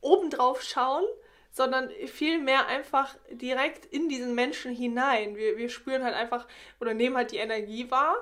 obendrauf 0.00 0.62
schauen, 0.62 1.04
sondern 1.50 1.90
vielmehr 2.06 2.66
einfach 2.66 3.16
direkt 3.30 3.86
in 3.86 4.08
diesen 4.08 4.34
Menschen 4.34 4.74
hinein. 4.74 5.36
Wir, 5.36 5.56
wir 5.56 5.70
spüren 5.70 6.04
halt 6.04 6.14
einfach 6.14 6.46
oder 6.80 6.92
nehmen 6.92 7.16
halt 7.16 7.32
die 7.32 7.38
Energie 7.38 7.90
wahr 7.90 8.16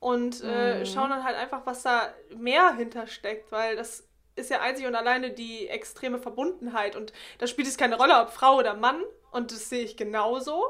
und 0.00 0.42
äh, 0.44 0.78
mhm. 0.78 0.86
schauen 0.86 1.10
dann 1.10 1.24
halt 1.24 1.36
einfach, 1.36 1.64
was 1.64 1.82
da 1.82 2.12
mehr 2.36 2.74
hintersteckt, 2.74 3.50
weil 3.50 3.76
das 3.76 4.06
ist 4.36 4.50
ja 4.50 4.60
einzig 4.60 4.86
und 4.86 4.94
alleine 4.94 5.30
die 5.30 5.68
extreme 5.68 6.18
Verbundenheit 6.18 6.94
und 6.94 7.12
da 7.38 7.46
spielt 7.46 7.68
es 7.68 7.78
keine 7.78 7.96
Rolle, 7.96 8.20
ob 8.20 8.30
Frau 8.30 8.56
oder 8.56 8.74
Mann 8.74 9.02
und 9.30 9.50
das 9.50 9.68
sehe 9.68 9.84
ich 9.84 9.96
genauso. 9.96 10.62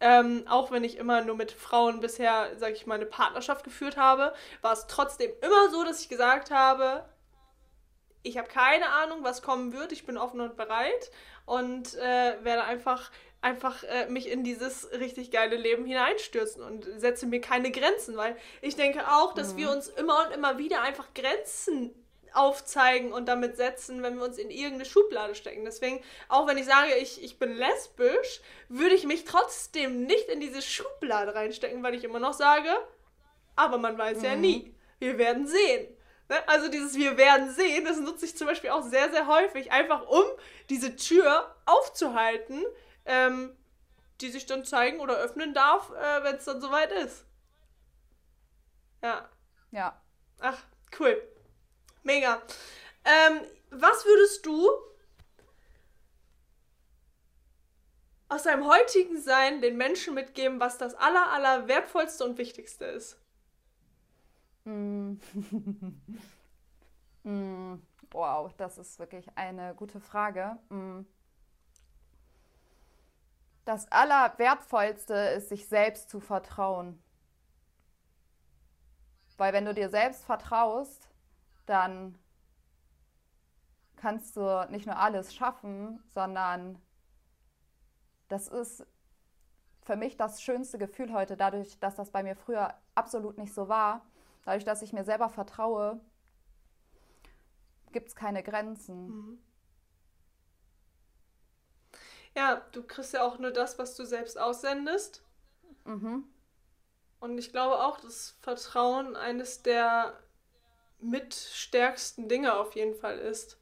Ähm, 0.00 0.44
auch 0.48 0.72
wenn 0.72 0.82
ich 0.82 0.96
immer 0.96 1.22
nur 1.22 1.36
mit 1.36 1.52
Frauen 1.52 2.00
bisher, 2.00 2.50
sag 2.56 2.72
ich 2.72 2.86
mal, 2.86 2.96
eine 2.96 3.06
Partnerschaft 3.06 3.62
geführt 3.62 3.96
habe, 3.96 4.34
war 4.60 4.72
es 4.72 4.88
trotzdem 4.88 5.30
immer 5.42 5.70
so, 5.70 5.84
dass 5.84 6.00
ich 6.00 6.08
gesagt 6.08 6.50
habe, 6.50 7.04
ich 8.24 8.36
habe 8.36 8.48
keine 8.48 8.88
Ahnung, 8.88 9.22
was 9.22 9.42
kommen 9.42 9.72
wird, 9.72 9.92
ich 9.92 10.04
bin 10.04 10.18
offen 10.18 10.40
und 10.40 10.56
bereit 10.56 11.10
und 11.44 11.94
äh, 11.94 12.36
werde 12.42 12.64
einfach 12.64 13.10
einfach 13.42 13.82
äh, 13.84 14.06
mich 14.06 14.30
in 14.30 14.44
dieses 14.44 14.90
richtig 14.92 15.30
geile 15.30 15.56
Leben 15.56 15.84
hineinstürzen 15.84 16.62
und 16.62 16.88
setze 16.96 17.26
mir 17.26 17.40
keine 17.40 17.70
Grenzen, 17.70 18.16
weil 18.16 18.36
ich 18.62 18.76
denke 18.76 19.00
auch, 19.08 19.34
dass 19.34 19.54
mhm. 19.54 19.58
wir 19.58 19.70
uns 19.70 19.88
immer 19.88 20.26
und 20.26 20.32
immer 20.32 20.58
wieder 20.58 20.80
einfach 20.82 21.12
Grenzen 21.12 21.92
aufzeigen 22.34 23.12
und 23.12 23.26
damit 23.26 23.56
setzen, 23.56 24.02
wenn 24.02 24.16
wir 24.16 24.24
uns 24.24 24.38
in 24.38 24.50
irgendeine 24.50 24.86
Schublade 24.86 25.34
stecken. 25.34 25.64
Deswegen, 25.64 26.02
auch 26.28 26.46
wenn 26.46 26.56
ich 26.56 26.64
sage, 26.64 26.94
ich, 26.94 27.22
ich 27.22 27.38
bin 27.38 27.52
lesbisch, 27.52 28.40
würde 28.68 28.94
ich 28.94 29.04
mich 29.04 29.24
trotzdem 29.24 30.04
nicht 30.04 30.28
in 30.28 30.40
diese 30.40 30.62
Schublade 30.62 31.34
reinstecken, 31.34 31.82
weil 31.82 31.94
ich 31.94 32.04
immer 32.04 32.20
noch 32.20 32.32
sage, 32.32 32.70
aber 33.56 33.76
man 33.76 33.98
weiß 33.98 34.18
mhm. 34.18 34.24
ja 34.24 34.36
nie. 34.36 34.74
Wir 34.98 35.18
werden 35.18 35.46
sehen. 35.46 35.88
Ne? 36.28 36.36
Also 36.48 36.68
dieses 36.68 36.94
Wir 36.94 37.16
werden 37.16 37.50
sehen, 37.50 37.84
das 37.84 37.98
nutze 37.98 38.24
ich 38.24 38.36
zum 38.36 38.46
Beispiel 38.46 38.70
auch 38.70 38.82
sehr, 38.82 39.10
sehr 39.10 39.26
häufig, 39.26 39.72
einfach 39.72 40.06
um 40.08 40.24
diese 40.70 40.96
Tür 40.96 41.54
aufzuhalten, 41.66 42.64
ähm, 43.04 43.56
die 44.20 44.30
sich 44.30 44.46
dann 44.46 44.64
zeigen 44.64 45.00
oder 45.00 45.16
öffnen 45.16 45.54
darf, 45.54 45.90
äh, 45.90 46.24
wenn 46.24 46.36
es 46.36 46.44
dann 46.44 46.60
soweit 46.60 46.92
ist. 46.92 47.26
Ja. 49.02 49.28
Ja. 49.70 50.00
Ach, 50.40 50.62
cool. 50.98 51.20
Mega. 52.02 52.42
Ähm, 53.04 53.40
was 53.70 54.04
würdest 54.04 54.46
du 54.46 54.70
aus 58.28 58.44
deinem 58.44 58.66
heutigen 58.66 59.20
Sein 59.20 59.60
den 59.60 59.76
Menschen 59.76 60.14
mitgeben, 60.14 60.60
was 60.60 60.78
das 60.78 60.94
aller, 60.94 61.30
aller 61.32 61.68
wertvollste 61.68 62.24
und 62.24 62.38
wichtigste 62.38 62.84
ist? 62.86 63.18
Mm. 64.64 65.14
mm. 67.24 67.74
Wow, 68.10 68.52
das 68.56 68.78
ist 68.78 68.98
wirklich 68.98 69.26
eine 69.36 69.74
gute 69.74 70.00
Frage. 70.00 70.58
Mm. 70.68 71.00
Das 73.64 73.90
Allerwertvollste 73.92 75.14
ist, 75.14 75.48
sich 75.48 75.68
selbst 75.68 76.10
zu 76.10 76.20
vertrauen. 76.20 77.02
Weil 79.36 79.52
wenn 79.52 79.64
du 79.64 79.74
dir 79.74 79.88
selbst 79.88 80.24
vertraust, 80.24 81.08
dann 81.66 82.18
kannst 83.96 84.36
du 84.36 84.66
nicht 84.70 84.86
nur 84.86 84.96
alles 84.96 85.34
schaffen, 85.34 86.02
sondern 86.12 86.80
das 88.28 88.48
ist 88.48 88.84
für 89.82 89.96
mich 89.96 90.16
das 90.16 90.42
schönste 90.42 90.78
Gefühl 90.78 91.12
heute, 91.12 91.36
dadurch, 91.36 91.78
dass 91.78 91.94
das 91.94 92.10
bei 92.10 92.22
mir 92.22 92.36
früher 92.36 92.74
absolut 92.94 93.38
nicht 93.38 93.54
so 93.54 93.68
war. 93.68 94.04
Dadurch, 94.44 94.64
dass 94.64 94.82
ich 94.82 94.92
mir 94.92 95.04
selber 95.04 95.28
vertraue, 95.28 96.00
gibt 97.92 98.08
es 98.08 98.16
keine 98.16 98.42
Grenzen. 98.42 99.06
Mhm. 99.06 99.38
Ja, 102.36 102.62
du 102.72 102.82
kriegst 102.82 103.12
ja 103.12 103.22
auch 103.22 103.38
nur 103.38 103.50
das, 103.50 103.78
was 103.78 103.94
du 103.94 104.04
selbst 104.04 104.38
aussendest. 104.38 105.22
Mhm. 105.84 106.24
Und 107.20 107.38
ich 107.38 107.52
glaube 107.52 107.84
auch, 107.84 108.00
dass 108.00 108.36
Vertrauen 108.40 109.16
eines 109.16 109.62
der 109.62 110.18
mitstärksten 110.98 112.28
Dinge 112.28 112.54
auf 112.54 112.74
jeden 112.74 112.94
Fall 112.94 113.18
ist. 113.18 113.58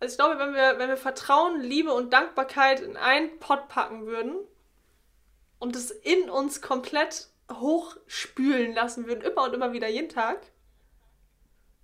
Also 0.00 0.12
ich 0.12 0.18
glaube, 0.18 0.38
wenn 0.38 0.54
wir, 0.54 0.78
wenn 0.78 0.88
wir 0.88 0.96
Vertrauen, 0.96 1.60
Liebe 1.60 1.92
und 1.92 2.12
Dankbarkeit 2.12 2.80
in 2.80 2.96
einen 2.96 3.38
Pott 3.38 3.68
packen 3.68 4.06
würden 4.06 4.36
und 5.58 5.76
es 5.76 5.90
in 5.90 6.30
uns 6.30 6.62
komplett 6.62 7.28
hochspülen 7.52 8.74
lassen 8.74 9.06
würden, 9.06 9.22
immer 9.22 9.44
und 9.44 9.54
immer 9.54 9.72
wieder 9.72 9.88
jeden 9.88 10.08
Tag, 10.08 10.40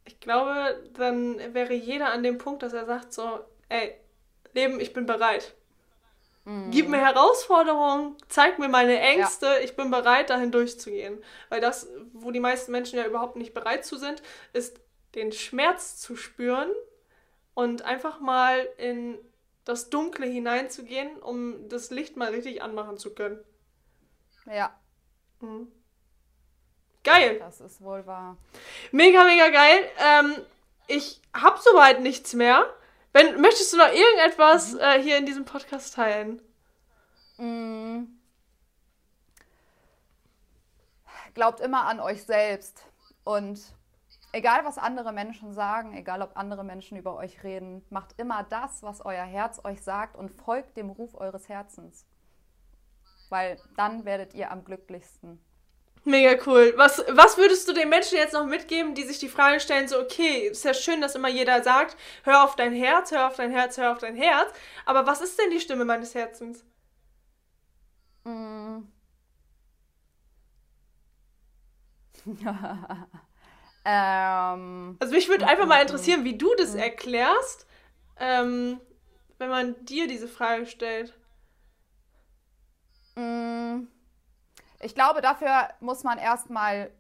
ich 0.07 0.19
glaube, 0.21 0.83
dann 0.95 1.39
wäre 1.53 1.75
jeder 1.75 2.13
an 2.13 2.23
dem 2.23 2.39
Punkt, 2.39 2.63
dass 2.63 2.73
er 2.73 2.87
sagt 2.87 3.13
so, 3.13 3.41
ey, 3.69 4.01
Leben, 4.57 4.81
ich 4.81 4.93
bin 4.93 5.07
bereit. 5.07 5.55
Mhm. 6.45 6.71
Gib 6.71 6.89
mir 6.89 6.99
Herausforderungen, 6.99 8.17
zeig 8.29 8.59
mir 8.59 8.69
meine 8.69 8.99
Ängste, 8.99 9.47
ja. 9.47 9.59
ich 9.59 9.77
bin 9.77 9.91
bereit, 9.91 10.31
dahin 10.31 10.51
durchzugehen. 10.51 11.23
Weil 11.49 11.61
das, 11.61 11.89
wo 12.13 12.31
die 12.31 12.41
meisten 12.41 12.73
Menschen 12.73 12.99
ja 12.99 13.07
überhaupt 13.07 13.37
nicht 13.37 13.55
bereit 13.55 13.85
zu 13.85 13.97
sind, 13.97 14.23
ist 14.53 14.81
den 15.15 15.33
Schmerz 15.33 15.97
zu 15.97 16.17
spüren 16.17 16.71
und 17.55 17.83
einfach 17.83 18.21
mal 18.21 18.69
in 18.79 19.19
das 19.65 19.91
Dunkle 19.91 20.27
hineinzugehen, 20.27 21.19
um 21.19 21.69
das 21.69 21.91
Licht 21.91 22.17
mal 22.17 22.31
richtig 22.31 22.63
anmachen 22.63 22.99
zu 22.99 23.15
können. 23.15 23.43
Ja. 24.47 24.79
Mhm. 25.41 25.73
Geil. 27.03 27.39
Das 27.39 27.61
ist 27.61 27.81
wohl 27.81 28.07
wahr. 28.07 28.37
Mega, 28.93 29.25
mega 29.25 29.49
geil. 29.49 29.91
Ähm, 29.99 30.37
ich 30.87 31.21
habe 31.33 31.59
soweit 31.61 32.01
nichts 32.01 32.35
mehr. 32.35 32.73
Wenn, 33.17 33.41
möchtest 33.41 33.73
du 33.73 33.79
noch 33.79 33.89
irgendetwas 33.89 34.75
mhm. 34.75 34.81
äh, 34.81 35.03
hier 35.03 35.17
in 35.17 35.25
diesem 35.25 35.47
Podcast 35.47 35.95
teilen? 35.95 36.43
Mhm. 37.39 38.21
Glaubt 41.33 41.61
immer 41.61 41.87
an 41.87 41.99
euch 41.99 42.25
selbst. 42.25 42.85
Und 43.25 43.59
egal, 44.33 44.67
was 44.67 44.77
andere 44.77 45.15
Menschen 45.15 45.55
sagen, 45.55 45.97
egal, 45.97 46.21
ob 46.21 46.37
andere 46.37 46.63
Menschen 46.63 46.99
über 46.99 47.17
euch 47.17 47.43
reden, 47.43 47.83
macht 47.89 48.21
immer 48.21 48.43
das, 48.43 48.83
was 48.83 49.03
euer 49.03 49.25
Herz 49.25 49.65
euch 49.65 49.83
sagt 49.83 50.15
und 50.15 50.29
folgt 50.29 50.77
dem 50.77 50.91
Ruf 50.91 51.15
eures 51.15 51.49
Herzens. 51.49 52.05
Weil 53.31 53.59
dann 53.79 54.05
werdet 54.05 54.35
ihr 54.35 54.51
am 54.51 54.63
glücklichsten. 54.63 55.43
Mega 56.07 56.41
cool. 56.47 56.73
Was, 56.77 57.03
was 57.09 57.37
würdest 57.37 57.69
du 57.69 57.73
den 57.73 57.89
Menschen 57.89 58.17
jetzt 58.17 58.33
noch 58.33 58.47
mitgeben, 58.47 58.95
die 58.95 59.03
sich 59.03 59.19
die 59.19 59.29
Frage 59.29 59.59
stellen, 59.59 59.89
so, 59.89 59.99
okay, 59.99 60.47
ist 60.47 60.65
ja 60.65 60.73
schön, 60.73 61.01
dass 61.01 61.17
immer 61.17 61.29
jeder 61.29 61.65
sagt, 61.65 61.97
hör 62.23 62.45
auf 62.45 62.55
dein 62.55 62.73
Herz, 62.73 63.11
hör 63.11 63.27
auf 63.27 63.35
dein 63.35 63.51
Herz, 63.51 63.77
hör 63.77 63.91
auf 63.91 63.99
dein 63.99 64.15
Herz. 64.15 64.49
Aber 64.85 65.05
was 65.09 65.21
ist 65.21 65.37
denn 65.37 65.51
die 65.51 65.59
Stimme 65.59 65.85
meines 65.85 66.15
Herzens? 66.15 66.65
Mm. 68.23 68.83
ähm, 73.85 74.97
also 75.01 75.13
mich 75.13 75.29
würde 75.29 75.49
einfach 75.49 75.67
mal 75.67 75.83
interessieren, 75.83 76.23
wie 76.23 76.39
du 76.39 76.55
das 76.55 76.77
erklärst, 76.77 77.67
ähm, 78.21 78.81
wenn 79.39 79.49
man 79.51 79.85
dir 79.85 80.07
diese 80.07 80.29
Frage 80.29 80.67
stellt. 80.67 81.19
Mm. 83.17 83.89
Ich 84.81 84.95
glaube, 84.95 85.21
dafür 85.21 85.69
muss 85.81 86.05
man 86.05 86.19
erstmal 86.19 86.91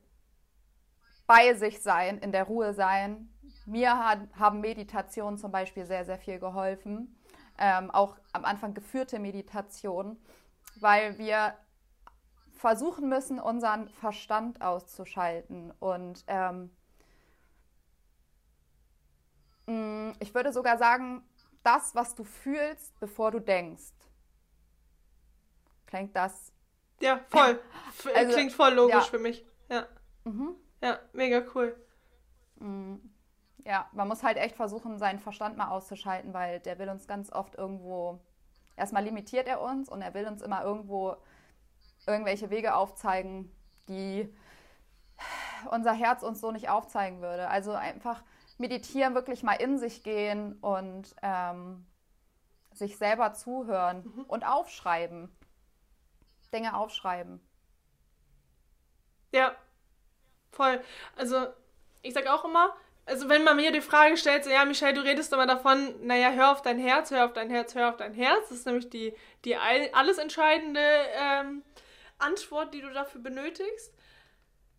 bei 1.27 1.55
sich 1.55 1.83
sein, 1.83 2.19
in 2.19 2.33
der 2.33 2.45
Ruhe 2.45 2.73
sein. 2.73 3.29
Mir 3.67 3.99
hat, 3.99 4.21
haben 4.39 4.61
Meditationen 4.61 5.39
zum 5.39 5.51
Beispiel 5.51 5.87
sehr, 5.87 6.05
sehr 6.05 6.19
viel 6.19 6.39
geholfen. 6.39 7.21
Ähm, 7.59 7.91
auch 7.91 8.17
am 8.33 8.45
Anfang 8.45 8.75
geführte 8.75 9.19
Meditation, 9.19 10.19
weil 10.79 11.19
wir 11.19 11.57
versuchen 12.53 13.09
müssen, 13.09 13.41
unseren 13.41 13.89
Verstand 13.89 14.63
auszuschalten. 14.63 15.73
Und 15.81 16.25
ähm, 16.27 16.71
mm, 19.67 20.13
ich 20.21 20.35
würde 20.35 20.53
sogar 20.53 20.79
sagen, 20.79 21.23
das, 21.63 21.95
was 21.95 22.15
du 22.15 22.25
fühlst, 22.25 22.99
bevor 23.01 23.31
du 23.31 23.41
denkst. 23.41 23.93
Klingt 25.87 26.15
das 26.15 26.53
ja, 27.01 27.21
voll. 27.29 27.59
Also, 28.15 28.33
Klingt 28.33 28.53
voll 28.53 28.75
logisch 28.75 28.95
ja. 28.95 29.03
für 29.03 29.19
mich. 29.19 29.45
Ja. 29.69 29.87
Mhm. 30.25 30.55
Ja, 30.83 30.99
mega 31.13 31.43
cool. 31.55 31.77
Mhm. 32.57 33.13
Ja, 33.65 33.89
man 33.93 34.09
muss 34.09 34.23
halt 34.23 34.37
echt 34.37 34.55
versuchen, 34.57 34.99
seinen 34.99 35.19
Verstand 35.19 35.57
mal 35.57 35.71
auszuschalten, 35.71 36.33
weil 36.33 36.61
der 36.61 36.79
will 36.79 36.89
uns 36.89 37.09
ganz 37.09 37.33
oft 37.33 37.57
irgendwo. 37.57 38.21
Erstmal 38.77 39.05
limitiert 39.05 39.49
er 39.49 39.61
uns 39.61 39.89
und 39.89 40.03
er 40.03 40.15
will 40.15 40.27
uns 40.27 40.43
immer 40.43 40.63
irgendwo 40.63 41.17
irgendwelche 42.07 42.51
Wege 42.51 42.75
aufzeigen, 42.75 43.51
die 43.89 44.33
unser 45.71 45.93
Herz 45.93 46.23
uns 46.23 46.41
so 46.41 46.53
nicht 46.53 46.69
aufzeigen 46.69 47.21
würde. 47.21 47.49
Also 47.49 47.73
einfach 47.73 48.23
meditieren, 48.59 49.15
wirklich 49.15 49.43
mal 49.43 49.55
in 49.55 49.79
sich 49.79 50.03
gehen 50.03 50.55
und 50.61 51.15
ähm, 51.23 51.87
sich 52.73 52.99
selber 52.99 53.33
zuhören 53.33 54.05
mhm. 54.05 54.25
und 54.25 54.47
aufschreiben. 54.47 55.35
Dinge 56.57 56.77
aufschreiben. 56.77 57.41
Ja, 59.33 59.55
voll. 60.53 60.81
Also, 61.17 61.47
ich 62.03 62.15
sage 62.15 62.33
auch 62.33 62.45
immer, 62.45 62.75
also 63.05 63.29
wenn 63.29 63.45
man 63.45 63.57
mir 63.57 63.71
die 63.71 63.81
Frage 63.81 64.17
stellt, 64.17 64.45
so, 64.45 64.51
ja, 64.51 64.65
Michelle, 64.65 64.95
du 64.95 65.03
redest 65.03 65.33
immer 65.33 65.47
davon, 65.47 65.95
naja, 66.07 66.31
hör 66.31 66.53
auf 66.53 66.63
dein 66.63 66.79
Herz, 66.79 67.11
hör 67.11 67.27
auf 67.27 67.33
dein 67.33 67.51
Herz, 67.51 67.75
hör 67.75 67.91
auf 67.91 67.97
dein 67.97 68.15
Herz. 68.15 68.49
Das 68.49 68.59
ist 68.59 68.67
nämlich 68.67 68.91
die, 68.91 69.15
die 69.45 69.57
alles 69.57 70.19
entscheidende 70.19 70.81
ähm, 71.15 71.63
Antwort, 72.19 72.75
die 72.75 72.81
du 72.81 72.93
dafür 72.93 73.21
benötigst. 73.21 73.95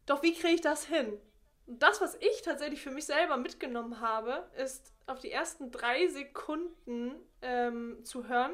Doch 0.05 0.23
wie 0.23 0.33
kriege 0.33 0.55
ich 0.55 0.61
das 0.61 0.85
hin? 0.85 1.19
Und 1.67 1.83
das, 1.83 2.01
was 2.01 2.15
ich 2.15 2.41
tatsächlich 2.41 2.81
für 2.81 2.91
mich 2.91 3.05
selber 3.05 3.37
mitgenommen 3.37 4.01
habe, 4.01 4.49
ist 4.57 4.93
auf 5.05 5.19
die 5.19 5.31
ersten 5.31 5.71
drei 5.71 6.07
Sekunden 6.07 7.15
ähm, 7.41 8.03
zu 8.03 8.27
hören, 8.27 8.53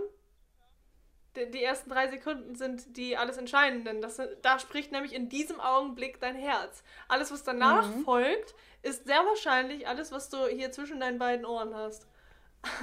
die 1.35 1.63
ersten 1.63 1.89
drei 1.89 2.07
Sekunden 2.07 2.55
sind 2.55 2.95
die 2.95 3.17
alles 3.17 3.37
Entscheidenden. 3.37 4.01
Das, 4.01 4.21
da 4.41 4.59
spricht 4.59 4.91
nämlich 4.91 5.13
in 5.13 5.29
diesem 5.29 5.59
Augenblick 5.59 6.19
dein 6.19 6.35
Herz. 6.35 6.83
Alles, 7.07 7.31
was 7.31 7.43
danach 7.43 7.87
mhm. 7.87 8.03
folgt, 8.03 8.53
ist 8.81 9.05
sehr 9.05 9.25
wahrscheinlich 9.25 9.87
alles, 9.87 10.11
was 10.11 10.29
du 10.29 10.45
hier 10.47 10.71
zwischen 10.71 10.99
deinen 10.99 11.19
beiden 11.19 11.45
Ohren 11.45 11.73
hast. 11.73 12.07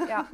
Ja. 0.08 0.28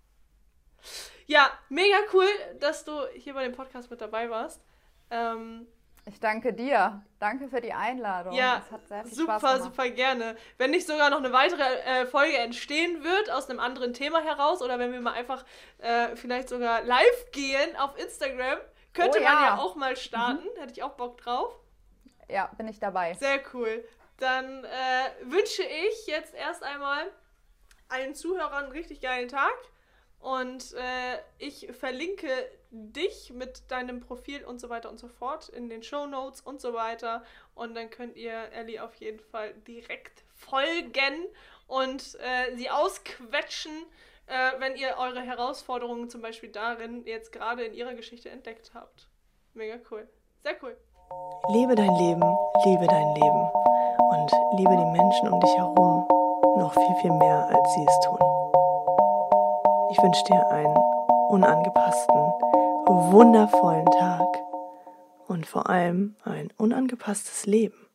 ja, 1.26 1.50
mega 1.68 1.98
cool, 2.12 2.28
dass 2.60 2.84
du 2.84 3.06
hier 3.14 3.34
bei 3.34 3.44
dem 3.44 3.54
Podcast 3.54 3.90
mit 3.90 4.00
dabei 4.00 4.30
warst. 4.30 4.62
Ähm, 5.10 5.66
ich 6.06 6.20
danke 6.20 6.52
dir. 6.52 7.02
Danke 7.18 7.48
für 7.48 7.60
die 7.60 7.72
Einladung. 7.72 8.32
Ja, 8.32 8.62
super, 9.04 9.60
super 9.60 9.90
gerne. 9.90 10.36
Wenn 10.56 10.70
nicht 10.70 10.86
sogar 10.86 11.10
noch 11.10 11.18
eine 11.18 11.32
weitere 11.32 11.62
äh, 11.62 12.06
Folge 12.06 12.38
entstehen 12.38 13.02
wird 13.02 13.30
aus 13.30 13.50
einem 13.50 13.58
anderen 13.58 13.92
Thema 13.92 14.22
heraus 14.22 14.62
oder 14.62 14.78
wenn 14.78 14.92
wir 14.92 15.00
mal 15.00 15.14
einfach 15.14 15.44
äh, 15.78 16.14
vielleicht 16.14 16.48
sogar 16.48 16.82
live 16.82 17.30
gehen 17.32 17.76
auf 17.76 17.98
Instagram, 17.98 18.58
könnte 18.92 19.18
oh, 19.18 19.24
man 19.24 19.32
ja. 19.32 19.58
auch 19.58 19.74
mal 19.74 19.96
starten. 19.96 20.44
Mhm. 20.44 20.60
Hätte 20.60 20.72
ich 20.72 20.82
auch 20.82 20.92
Bock 20.92 21.18
drauf. 21.18 21.58
Ja, 22.28 22.50
bin 22.56 22.68
ich 22.68 22.78
dabei. 22.78 23.14
Sehr 23.14 23.40
cool. 23.52 23.84
Dann 24.18 24.64
äh, 24.64 24.68
wünsche 25.24 25.62
ich 25.62 26.06
jetzt 26.06 26.34
erst 26.34 26.62
einmal 26.62 27.10
allen 27.88 28.14
Zuhörern 28.14 28.64
einen 28.64 28.72
richtig 28.72 29.00
geilen 29.00 29.28
Tag. 29.28 29.54
Und 30.20 30.72
äh, 30.74 31.18
ich 31.38 31.68
verlinke 31.72 32.28
dich 32.70 33.32
mit 33.32 33.70
deinem 33.70 34.00
Profil 34.00 34.44
und 34.44 34.60
so 34.60 34.68
weiter 34.68 34.90
und 34.90 34.98
so 34.98 35.08
fort 35.08 35.48
in 35.48 35.68
den 35.68 35.82
Show 35.82 36.06
Notes 36.06 36.40
und 36.40 36.60
so 36.60 36.74
weiter. 36.74 37.22
Und 37.54 37.74
dann 37.74 37.90
könnt 37.90 38.16
ihr 38.16 38.50
Ellie 38.52 38.82
auf 38.82 38.94
jeden 38.96 39.20
Fall 39.20 39.54
direkt 39.66 40.24
folgen 40.34 41.26
und 41.66 42.18
äh, 42.20 42.56
sie 42.56 42.70
ausquetschen, 42.70 43.72
äh, 44.26 44.52
wenn 44.58 44.76
ihr 44.76 44.96
eure 44.98 45.20
Herausforderungen 45.20 46.10
zum 46.10 46.22
Beispiel 46.22 46.50
darin 46.50 47.04
jetzt 47.06 47.32
gerade 47.32 47.64
in 47.64 47.74
ihrer 47.74 47.94
Geschichte 47.94 48.30
entdeckt 48.30 48.72
habt. 48.74 49.08
Mega 49.54 49.76
cool. 49.90 50.08
Sehr 50.42 50.56
cool. 50.62 50.76
Lebe 51.48 51.74
dein 51.74 51.94
Leben, 51.94 52.22
liebe 52.64 52.86
dein 52.86 53.14
Leben 53.14 53.50
und 54.10 54.32
liebe 54.58 54.76
die 54.76 54.98
Menschen 54.98 55.32
um 55.32 55.40
dich 55.40 55.56
herum 55.56 56.06
noch 56.58 56.72
viel, 56.74 56.94
viel 57.00 57.12
mehr, 57.12 57.48
als 57.48 57.74
sie 57.74 57.84
es 57.86 58.00
tun. 58.00 58.35
Ich 59.96 60.02
wünsche 60.02 60.24
dir 60.24 60.46
einen 60.50 60.76
unangepassten, 61.30 62.16
wundervollen 62.86 63.86
Tag 63.86 64.26
und 65.26 65.46
vor 65.46 65.70
allem 65.70 66.16
ein 66.22 66.50
unangepasstes 66.58 67.46
Leben. 67.46 67.85